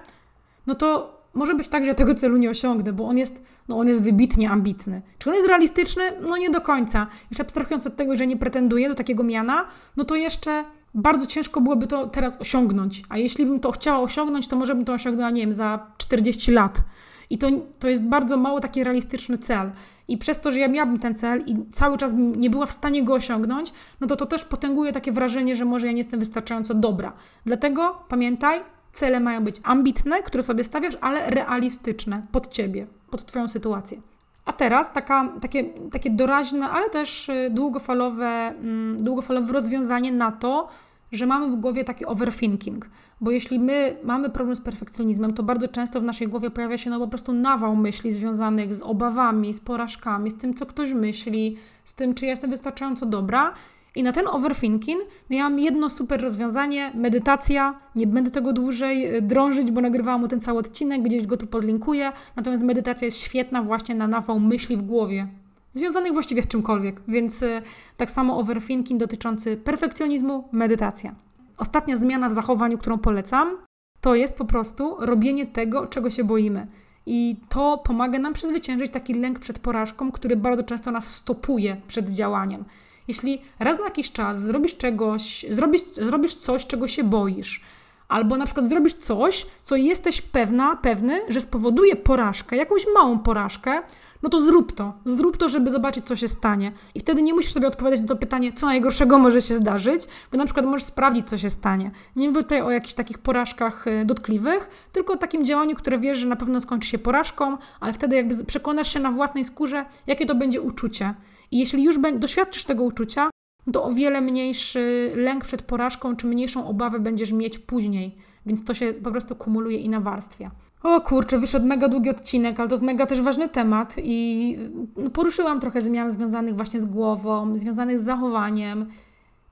no 0.66 0.74
to 0.74 1.20
może 1.34 1.55
być 1.55 1.68
tak, 1.68 1.84
że 1.84 1.88
ja 1.88 1.94
tego 1.94 2.14
celu 2.14 2.36
nie 2.36 2.51
osiągnę, 2.51 2.92
bo 2.92 3.09
on 3.09 3.18
jest, 3.18 3.44
no 3.68 3.78
on 3.78 3.88
jest 3.88 4.03
wybitnie 4.03 4.51
ambitny. 4.51 5.03
Czy 5.18 5.30
on 5.30 5.36
jest 5.36 5.48
realistyczny? 5.48 6.03
No 6.22 6.36
nie 6.36 6.51
do 6.51 6.61
końca. 6.61 7.07
Jeszcze 7.30 7.42
abstrahując 7.42 7.86
od 7.86 7.96
tego, 7.96 8.16
że 8.16 8.26
nie 8.26 8.36
pretenduję 8.36 8.88
do 8.88 8.94
takiego 8.94 9.22
miana, 9.22 9.66
no 9.96 10.05
to 10.05 10.14
jeszcze 10.14 10.64
bardzo 10.94 11.26
ciężko 11.26 11.61
byłoby 11.61 11.86
to 11.86 12.07
teraz 12.07 12.40
osiągnąć. 12.40 13.03
A 13.09 13.18
jeśli 13.18 13.46
bym 13.46 13.61
to 13.61 13.72
chciała 13.72 14.01
osiągnąć, 14.01 14.48
to 14.48 14.57
może 14.57 14.74
bym 14.74 14.84
to 14.84 14.92
osiągnęła, 14.92 15.30
nie 15.30 15.42
wiem, 15.42 15.53
za 15.53 15.86
40 15.98 16.53
lat. 16.53 16.82
I 17.31 17.39
to, 17.39 17.49
to 17.78 17.89
jest 17.89 18.03
bardzo 18.03 18.37
mało 18.37 18.61
taki 18.61 18.85
realistyczny 18.85 19.39
cel. 19.39 19.70
I 20.09 20.18
przez 20.18 20.41
to, 20.41 20.51
że 20.51 20.59
ja 20.59 20.68
miałabym 20.68 20.99
ten 20.99 21.14
cel 21.14 21.45
i 21.47 21.57
cały 21.72 21.99
czas 21.99 22.12
nie 22.16 22.51
była 22.51 22.66
w 22.66 22.72
stanie 22.72 23.03
go 23.05 23.14
osiągnąć, 23.14 23.72
no 24.01 24.07
to 24.07 24.16
to 24.16 24.26
też 24.26 24.45
potęguje 24.45 24.93
takie 24.93 25.12
wrażenie, 25.12 25.57
że 25.57 25.64
może 25.64 25.87
ja 25.87 25.93
nie 25.93 25.99
jestem 25.99 26.20
wystarczająco 26.20 26.74
dobra. 26.74 27.12
Dlatego 27.47 28.05
pamiętaj, 28.09 28.61
cele 28.93 29.20
mają 29.20 29.45
być 29.45 29.61
ambitne, 29.62 30.22
które 30.22 30.43
sobie 30.43 30.64
stawiasz, 30.64 30.97
ale 31.01 31.31
realistyczne 31.31 32.26
pod 32.33 32.49
ciebie, 32.49 32.87
pod 33.11 33.26
twoją 33.26 33.49
sytuację. 33.49 34.01
A 34.45 34.53
teraz 34.53 34.93
taka, 34.93 35.33
takie, 35.41 35.64
takie 35.64 36.11
doraźne, 36.11 36.70
ale 36.70 36.91
też 36.91 37.28
y, 37.28 37.51
długofalowe, 37.51 38.26
mm, 38.26 38.97
długofalowe 38.97 39.53
rozwiązanie 39.53 40.12
na 40.12 40.33
to, 40.33 40.68
że 41.12 41.26
mamy 41.26 41.57
w 41.57 41.61
głowie 41.61 41.85
taki 41.85 42.07
overthinking. 42.07 42.87
Bo 43.20 43.30
jeśli 43.30 43.58
my 43.58 43.96
mamy 44.04 44.30
problem 44.30 44.56
z 44.56 44.60
perfekcjonizmem, 44.60 45.34
to 45.34 45.42
bardzo 45.42 45.68
często 45.68 46.00
w 46.00 46.04
naszej 46.04 46.28
głowie 46.28 46.50
pojawia 46.50 46.78
się 46.78 46.90
no 46.90 46.98
po 46.98 47.08
prostu 47.08 47.32
nawał 47.32 47.76
myśli 47.76 48.12
związanych 48.12 48.74
z 48.74 48.82
obawami, 48.82 49.54
z 49.54 49.60
porażkami, 49.60 50.30
z 50.30 50.38
tym, 50.38 50.54
co 50.54 50.66
ktoś 50.66 50.92
myśli, 50.92 51.56
z 51.84 51.94
tym, 51.94 52.14
czy 52.14 52.24
ja 52.24 52.30
jestem 52.30 52.50
wystarczająco 52.50 53.06
dobra. 53.06 53.52
I 53.94 54.02
na 54.02 54.12
ten 54.12 54.26
overthinking 54.26 55.00
no 55.30 55.36
ja 55.36 55.42
mam 55.42 55.58
jedno 55.58 55.90
super 55.90 56.22
rozwiązanie, 56.22 56.92
medytacja. 56.94 57.78
Nie 57.96 58.06
będę 58.06 58.30
tego 58.30 58.52
dłużej 58.52 59.16
y, 59.16 59.22
drążyć, 59.22 59.70
bo 59.70 59.80
nagrywałam 59.80 60.24
o 60.24 60.28
ten 60.28 60.40
cały 60.40 60.58
odcinek, 60.58 61.02
gdzieś 61.02 61.26
go 61.26 61.36
tu 61.36 61.46
podlinkuję. 61.46 62.12
Natomiast 62.36 62.64
medytacja 62.64 63.04
jest 63.04 63.20
świetna 63.20 63.62
właśnie 63.62 63.94
na 63.94 64.06
nawał 64.06 64.40
myśli 64.40 64.76
w 64.76 64.82
głowie 64.82 65.26
związanych 65.72 66.12
właściwie 66.12 66.42
z 66.42 66.48
czymkolwiek, 66.48 67.02
więc 67.08 67.42
y, 67.42 67.62
tak 67.96 68.10
samo 68.10 68.38
overthinking 68.38 69.00
dotyczący 69.00 69.56
perfekcjonizmu, 69.56 70.48
medytacja. 70.52 71.14
Ostatnia 71.61 71.96
zmiana 71.96 72.28
w 72.28 72.32
zachowaniu, 72.32 72.78
którą 72.78 72.98
polecam, 72.98 73.56
to 74.00 74.14
jest 74.14 74.36
po 74.36 74.44
prostu 74.44 74.96
robienie 74.98 75.46
tego, 75.46 75.86
czego 75.86 76.11
się 76.11 76.24
boimy. 76.24 76.66
I 77.06 77.36
to 77.48 77.78
pomaga 77.78 78.18
nam 78.18 78.32
przezwyciężyć 78.32 78.92
taki 78.92 79.14
lęk 79.14 79.38
przed 79.38 79.58
porażką, 79.58 80.12
który 80.12 80.36
bardzo 80.36 80.62
często 80.62 80.90
nas 80.90 81.14
stopuje 81.14 81.76
przed 81.88 82.11
działaniem. 82.11 82.64
Jeśli 83.08 83.42
raz 83.58 83.78
na 83.78 83.84
jakiś 83.84 84.12
czas 84.12 84.42
zrobisz 84.42 84.76
czegoś, 84.76 85.46
zrobisz, 85.50 85.82
zrobisz 85.94 86.34
coś, 86.34 86.66
czego 86.66 86.88
się 86.88 87.04
boisz, 87.04 87.64
Albo 88.11 88.36
na 88.36 88.44
przykład 88.44 88.68
zrobisz 88.68 88.94
coś, 88.94 89.46
co 89.64 89.76
jesteś 89.76 90.22
pewna, 90.22 90.76
pewny, 90.76 91.20
że 91.28 91.40
spowoduje 91.40 91.96
porażkę, 91.96 92.56
jakąś 92.56 92.86
małą 92.94 93.18
porażkę, 93.18 93.82
no 94.22 94.28
to 94.28 94.40
zrób 94.40 94.72
to. 94.72 94.92
Zrób 95.04 95.36
to, 95.36 95.48
żeby 95.48 95.70
zobaczyć, 95.70 96.06
co 96.06 96.16
się 96.16 96.28
stanie. 96.28 96.72
I 96.94 97.00
wtedy 97.00 97.22
nie 97.22 97.34
musisz 97.34 97.52
sobie 97.52 97.66
odpowiadać 97.68 98.00
na 98.00 98.06
to 98.06 98.16
pytanie, 98.16 98.52
co 98.52 98.66
najgorszego 98.66 99.18
może 99.18 99.42
się 99.42 99.56
zdarzyć, 99.56 100.02
bo 100.32 100.38
na 100.38 100.44
przykład 100.44 100.66
możesz 100.66 100.84
sprawdzić, 100.84 101.28
co 101.28 101.38
się 101.38 101.50
stanie. 101.50 101.90
Nie 102.16 102.28
mówię 102.28 102.42
tutaj 102.42 102.62
o 102.62 102.70
jakichś 102.70 102.94
takich 102.94 103.18
porażkach 103.18 103.86
y, 103.86 104.04
dotkliwych, 104.04 104.88
tylko 104.92 105.12
o 105.12 105.16
takim 105.16 105.46
działaniu, 105.46 105.76
które 105.76 105.98
wiesz, 105.98 106.18
że 106.18 106.26
na 106.26 106.36
pewno 106.36 106.61
skończy 106.61 106.88
się 106.88 106.98
porażką, 106.98 107.56
ale 107.80 107.92
wtedy 107.92 108.16
jakby 108.16 108.44
przekonasz 108.44 108.92
się 108.92 109.00
na 109.00 109.11
własnej 109.11 109.44
skórze, 109.44 109.84
jakie 110.06 110.26
to 110.26 110.34
będzie 110.34 110.61
uczucie. 110.61 111.14
I 111.50 111.58
jeśli 111.58 111.84
już 111.84 111.96
doświadczysz 112.18 112.64
tego 112.64 112.82
uczucia, 112.82 113.30
to 113.72 113.84
o 113.84 113.92
wiele 113.92 114.20
mniejszy 114.20 115.12
lęk 115.16 115.44
przed 115.44 115.62
porażką, 115.62 116.16
czy 116.16 116.26
mniejszą 116.26 116.68
obawę 116.68 117.00
będziesz 117.00 117.32
mieć 117.32 117.58
później. 117.58 118.16
Więc 118.46 118.64
to 118.64 118.74
się 118.74 118.92
po 118.92 119.10
prostu 119.10 119.36
kumuluje 119.36 119.78
i 119.78 119.88
nawarstwia. 119.88 120.50
O 120.82 121.00
kurczę, 121.00 121.38
wyszedł 121.38 121.66
mega 121.66 121.88
długi 121.88 122.10
odcinek, 122.10 122.60
ale 122.60 122.68
to 122.68 122.74
jest 122.74 122.84
mega 122.84 123.06
też 123.06 123.20
ważny 123.20 123.48
temat 123.48 123.94
i 124.02 124.58
no, 124.96 125.10
poruszyłam 125.10 125.60
trochę 125.60 125.80
zmian 125.80 126.10
związanych 126.10 126.56
właśnie 126.56 126.80
z 126.80 126.86
głową, 126.86 127.56
związanych 127.56 127.98
z 127.98 128.02
zachowaniem. 128.02 128.86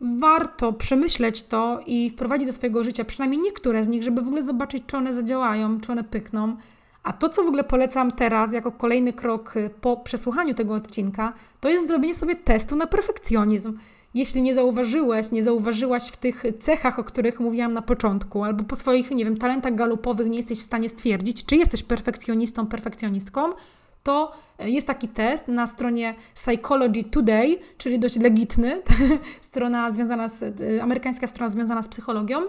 Warto 0.01 0.73
przemyśleć 0.73 1.43
to 1.43 1.81
i 1.87 2.11
wprowadzić 2.11 2.47
do 2.47 2.53
swojego 2.53 2.85
życia 2.85 3.05
przynajmniej 3.05 3.41
niektóre 3.41 3.85
z 3.85 3.89
nich, 3.89 4.03
żeby 4.03 4.23
w 4.23 4.27
ogóle 4.27 4.43
zobaczyć, 4.43 4.83
czy 4.87 4.97
one 4.97 5.15
zadziałają, 5.15 5.81
czy 5.81 5.93
one 5.93 6.05
pykną. 6.05 6.57
A 7.03 7.13
to, 7.13 7.29
co 7.29 7.45
w 7.45 7.47
ogóle 7.47 7.65
polecam 7.65 8.13
teraz, 8.13 8.53
jako 8.53 8.73
kolejny 8.73 9.13
krok 9.13 9.55
po 9.81 9.97
przesłuchaniu 9.97 10.55
tego 10.55 10.75
odcinka, 10.75 11.33
to 11.61 11.69
jest 11.69 11.89
zrobienie 11.89 12.15
sobie 12.15 12.37
testu 12.37 12.77
na 12.77 12.87
perfekcjonizm 12.87 13.79
jeśli 14.15 14.43
nie 14.43 14.55
zauważyłeś, 14.55 15.31
nie 15.31 15.43
zauważyłaś 15.43 16.09
w 16.09 16.17
tych 16.17 16.43
cechach, 16.61 16.99
o 16.99 17.05
których 17.05 17.41
mówiłam 17.41 17.73
na 17.73 17.83
początku, 17.83 18.45
albo 18.45 18.65
po 18.65 18.77
swoich, 18.77 19.11
nie 19.11 19.25
wiem, 19.25 19.37
talentach 19.37 19.75
galupowych 19.75 20.29
nie 20.29 20.37
jesteś 20.37 20.59
w 20.59 20.63
stanie 20.63 20.89
stwierdzić, 20.89 21.45
czy 21.45 21.57
jesteś 21.57 21.83
perfekcjonistą, 21.83 22.67
perfekcjonistką, 22.67 23.53
to 24.03 24.33
jest 24.59 24.87
taki 24.87 25.09
test 25.09 25.49
na 25.49 25.67
stronie 25.67 26.15
Psychology 26.35 27.05
Today, 27.05 27.59
czyli 27.79 27.99
dość 27.99 28.17
legitny, 28.17 28.83
strona 29.41 29.91
związana 29.91 30.29
z, 30.29 30.61
amerykańska 30.83 31.27
strona 31.27 31.53
związana 31.53 31.83
z 31.83 31.89
psychologią. 31.89 32.41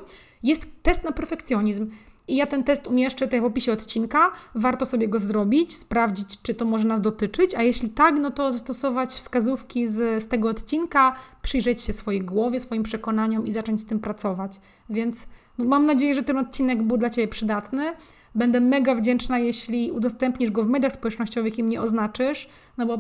Jest 0.44 0.68
test 0.84 1.04
na 1.04 1.12
perfekcjonizm. 1.12 1.90
I 2.30 2.36
ja 2.36 2.48
ten 2.48 2.64
test 2.64 2.88
umieszczę 2.88 3.26
tutaj 3.26 3.42
w 3.42 3.46
opisie 3.46 3.72
odcinka. 3.72 4.32
Warto 4.56 4.86
sobie 4.86 5.08
go 5.08 5.20
zrobić, 5.20 5.76
sprawdzić, 5.76 6.42
czy 6.42 6.56
to 6.56 6.66
może 6.66 6.88
nas 6.88 7.02
dotyczyć, 7.02 7.56
a 7.56 7.64
jeśli 7.64 7.90
tak, 7.90 8.20
no 8.20 8.32
to 8.32 8.52
zastosować 8.52 9.10
wskazówki 9.10 9.88
z, 9.88 10.24
z 10.24 10.28
tego 10.28 10.50
odcinka, 10.50 11.16
przyjrzeć 11.42 11.82
się 11.82 11.94
swojej 11.94 12.22
głowie, 12.22 12.60
swoim 12.60 12.84
przekonaniom 12.84 13.48
i 13.48 13.52
zacząć 13.52 13.82
z 13.82 13.86
tym 13.86 14.00
pracować. 14.00 14.52
Więc 14.90 15.28
no, 15.58 15.66
mam 15.66 15.86
nadzieję, 15.86 16.16
że 16.16 16.24
ten 16.24 16.38
odcinek 16.38 16.84
był 16.84 16.98
dla 16.98 17.10
Ciebie 17.10 17.28
przydatny. 17.28 17.94
Będę 18.36 18.60
mega 18.60 18.96
wdzięczna, 18.96 19.40
jeśli 19.40 19.92
udostępnisz 19.92 20.52
go 20.52 20.64
w 20.64 20.68
mediach 20.68 20.92
społecznościowych 20.94 21.60
i 21.60 21.64
mnie 21.64 21.82
oznaczysz, 21.82 22.50
no 22.78 22.86
bo 22.86 23.00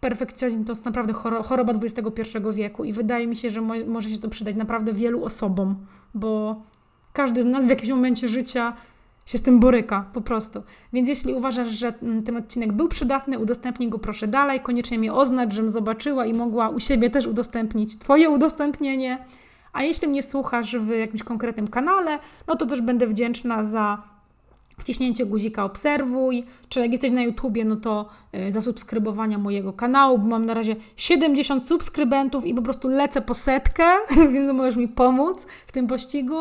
perfekcjonizm 0.00 0.64
to 0.64 0.72
jest 0.72 0.84
naprawdę 0.84 1.12
choroba 1.44 1.72
XXI 1.72 2.38
wieku 2.52 2.84
i 2.84 2.92
wydaje 2.92 3.26
mi 3.26 3.36
się, 3.36 3.50
że 3.50 3.60
mo 3.60 3.74
może 3.86 4.10
się 4.10 4.18
to 4.18 4.28
przydać 4.28 4.56
naprawdę 4.56 4.92
wielu 4.92 5.24
osobom, 5.24 5.76
bo 6.14 6.62
każdy 7.16 7.42
z 7.42 7.46
nas 7.46 7.66
w 7.66 7.68
jakimś 7.68 7.90
momencie 7.90 8.28
życia 8.28 8.72
się 9.26 9.38
z 9.38 9.42
tym 9.42 9.60
boryka, 9.60 10.04
po 10.12 10.20
prostu. 10.20 10.62
Więc 10.92 11.08
jeśli 11.08 11.34
uważasz, 11.34 11.68
że 11.68 11.94
mm, 12.02 12.22
ten 12.22 12.36
odcinek 12.36 12.72
był 12.72 12.88
przydatny, 12.88 13.38
udostępnij 13.38 13.88
go 13.88 13.98
proszę 13.98 14.26
dalej. 14.28 14.60
Koniecznie 14.60 14.98
mnie 14.98 15.12
oznacz, 15.12 15.54
żebym 15.54 15.70
zobaczyła 15.70 16.26
i 16.26 16.34
mogła 16.34 16.68
u 16.68 16.80
siebie 16.80 17.10
też 17.10 17.26
udostępnić 17.26 17.98
Twoje 17.98 18.30
udostępnienie. 18.30 19.18
A 19.72 19.82
jeśli 19.82 20.08
mnie 20.08 20.22
słuchasz 20.22 20.76
w 20.76 20.88
jakimś 20.88 21.22
konkretnym 21.22 21.68
kanale, 21.68 22.18
no 22.46 22.56
to 22.56 22.66
też 22.66 22.80
będę 22.80 23.06
wdzięczna 23.06 23.62
za 23.62 24.02
wciśnięcie 24.78 25.26
guzika 25.26 25.64
obserwuj, 25.64 26.44
czy 26.68 26.80
jak 26.80 26.92
jesteś 26.92 27.10
na 27.10 27.22
YouTubie, 27.22 27.64
no 27.64 27.76
to 27.76 28.08
y, 28.34 28.52
zasubskrybowania 28.52 29.38
mojego 29.38 29.72
kanału, 29.72 30.18
bo 30.18 30.26
mam 30.26 30.46
na 30.46 30.54
razie 30.54 30.76
70 30.96 31.66
subskrybentów 31.66 32.46
i 32.46 32.54
po 32.54 32.62
prostu 32.62 32.88
lecę 32.88 33.20
po 33.20 33.34
setkę, 33.34 33.84
więc 34.32 34.52
możesz 34.52 34.76
mi 34.76 34.88
pomóc 34.88 35.46
w 35.66 35.72
tym 35.72 35.86
pościgu. 35.86 36.36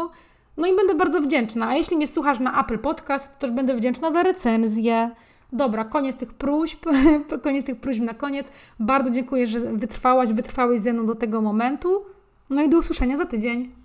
No 0.57 0.67
i 0.67 0.75
będę 0.75 0.95
bardzo 0.95 1.21
wdzięczna. 1.21 1.67
A 1.67 1.75
jeśli 1.75 1.97
mnie 1.97 2.07
słuchasz 2.07 2.39
na 2.39 2.61
Apple 2.61 2.79
Podcast, 2.79 3.31
to 3.31 3.39
też 3.39 3.51
będę 3.51 3.75
wdzięczna 3.75 4.11
za 4.11 4.23
recenzję. 4.23 5.11
Dobra, 5.53 5.85
koniec 5.85 6.17
tych 6.17 6.33
próśb, 6.33 6.85
koniec 7.43 7.65
tych 7.65 7.79
próśb 7.79 8.01
na 8.01 8.13
koniec. 8.13 8.51
Bardzo 8.79 9.11
dziękuję, 9.11 9.47
że 9.47 9.59
wytrwałaś, 9.59 10.33
wytrwałeś 10.33 10.81
ze 10.81 10.93
mną 10.93 11.05
do 11.05 11.15
tego 11.15 11.41
momentu. 11.41 12.05
No 12.49 12.63
i 12.63 12.69
do 12.69 12.77
usłyszenia 12.77 13.17
za 13.17 13.25
tydzień. 13.25 13.75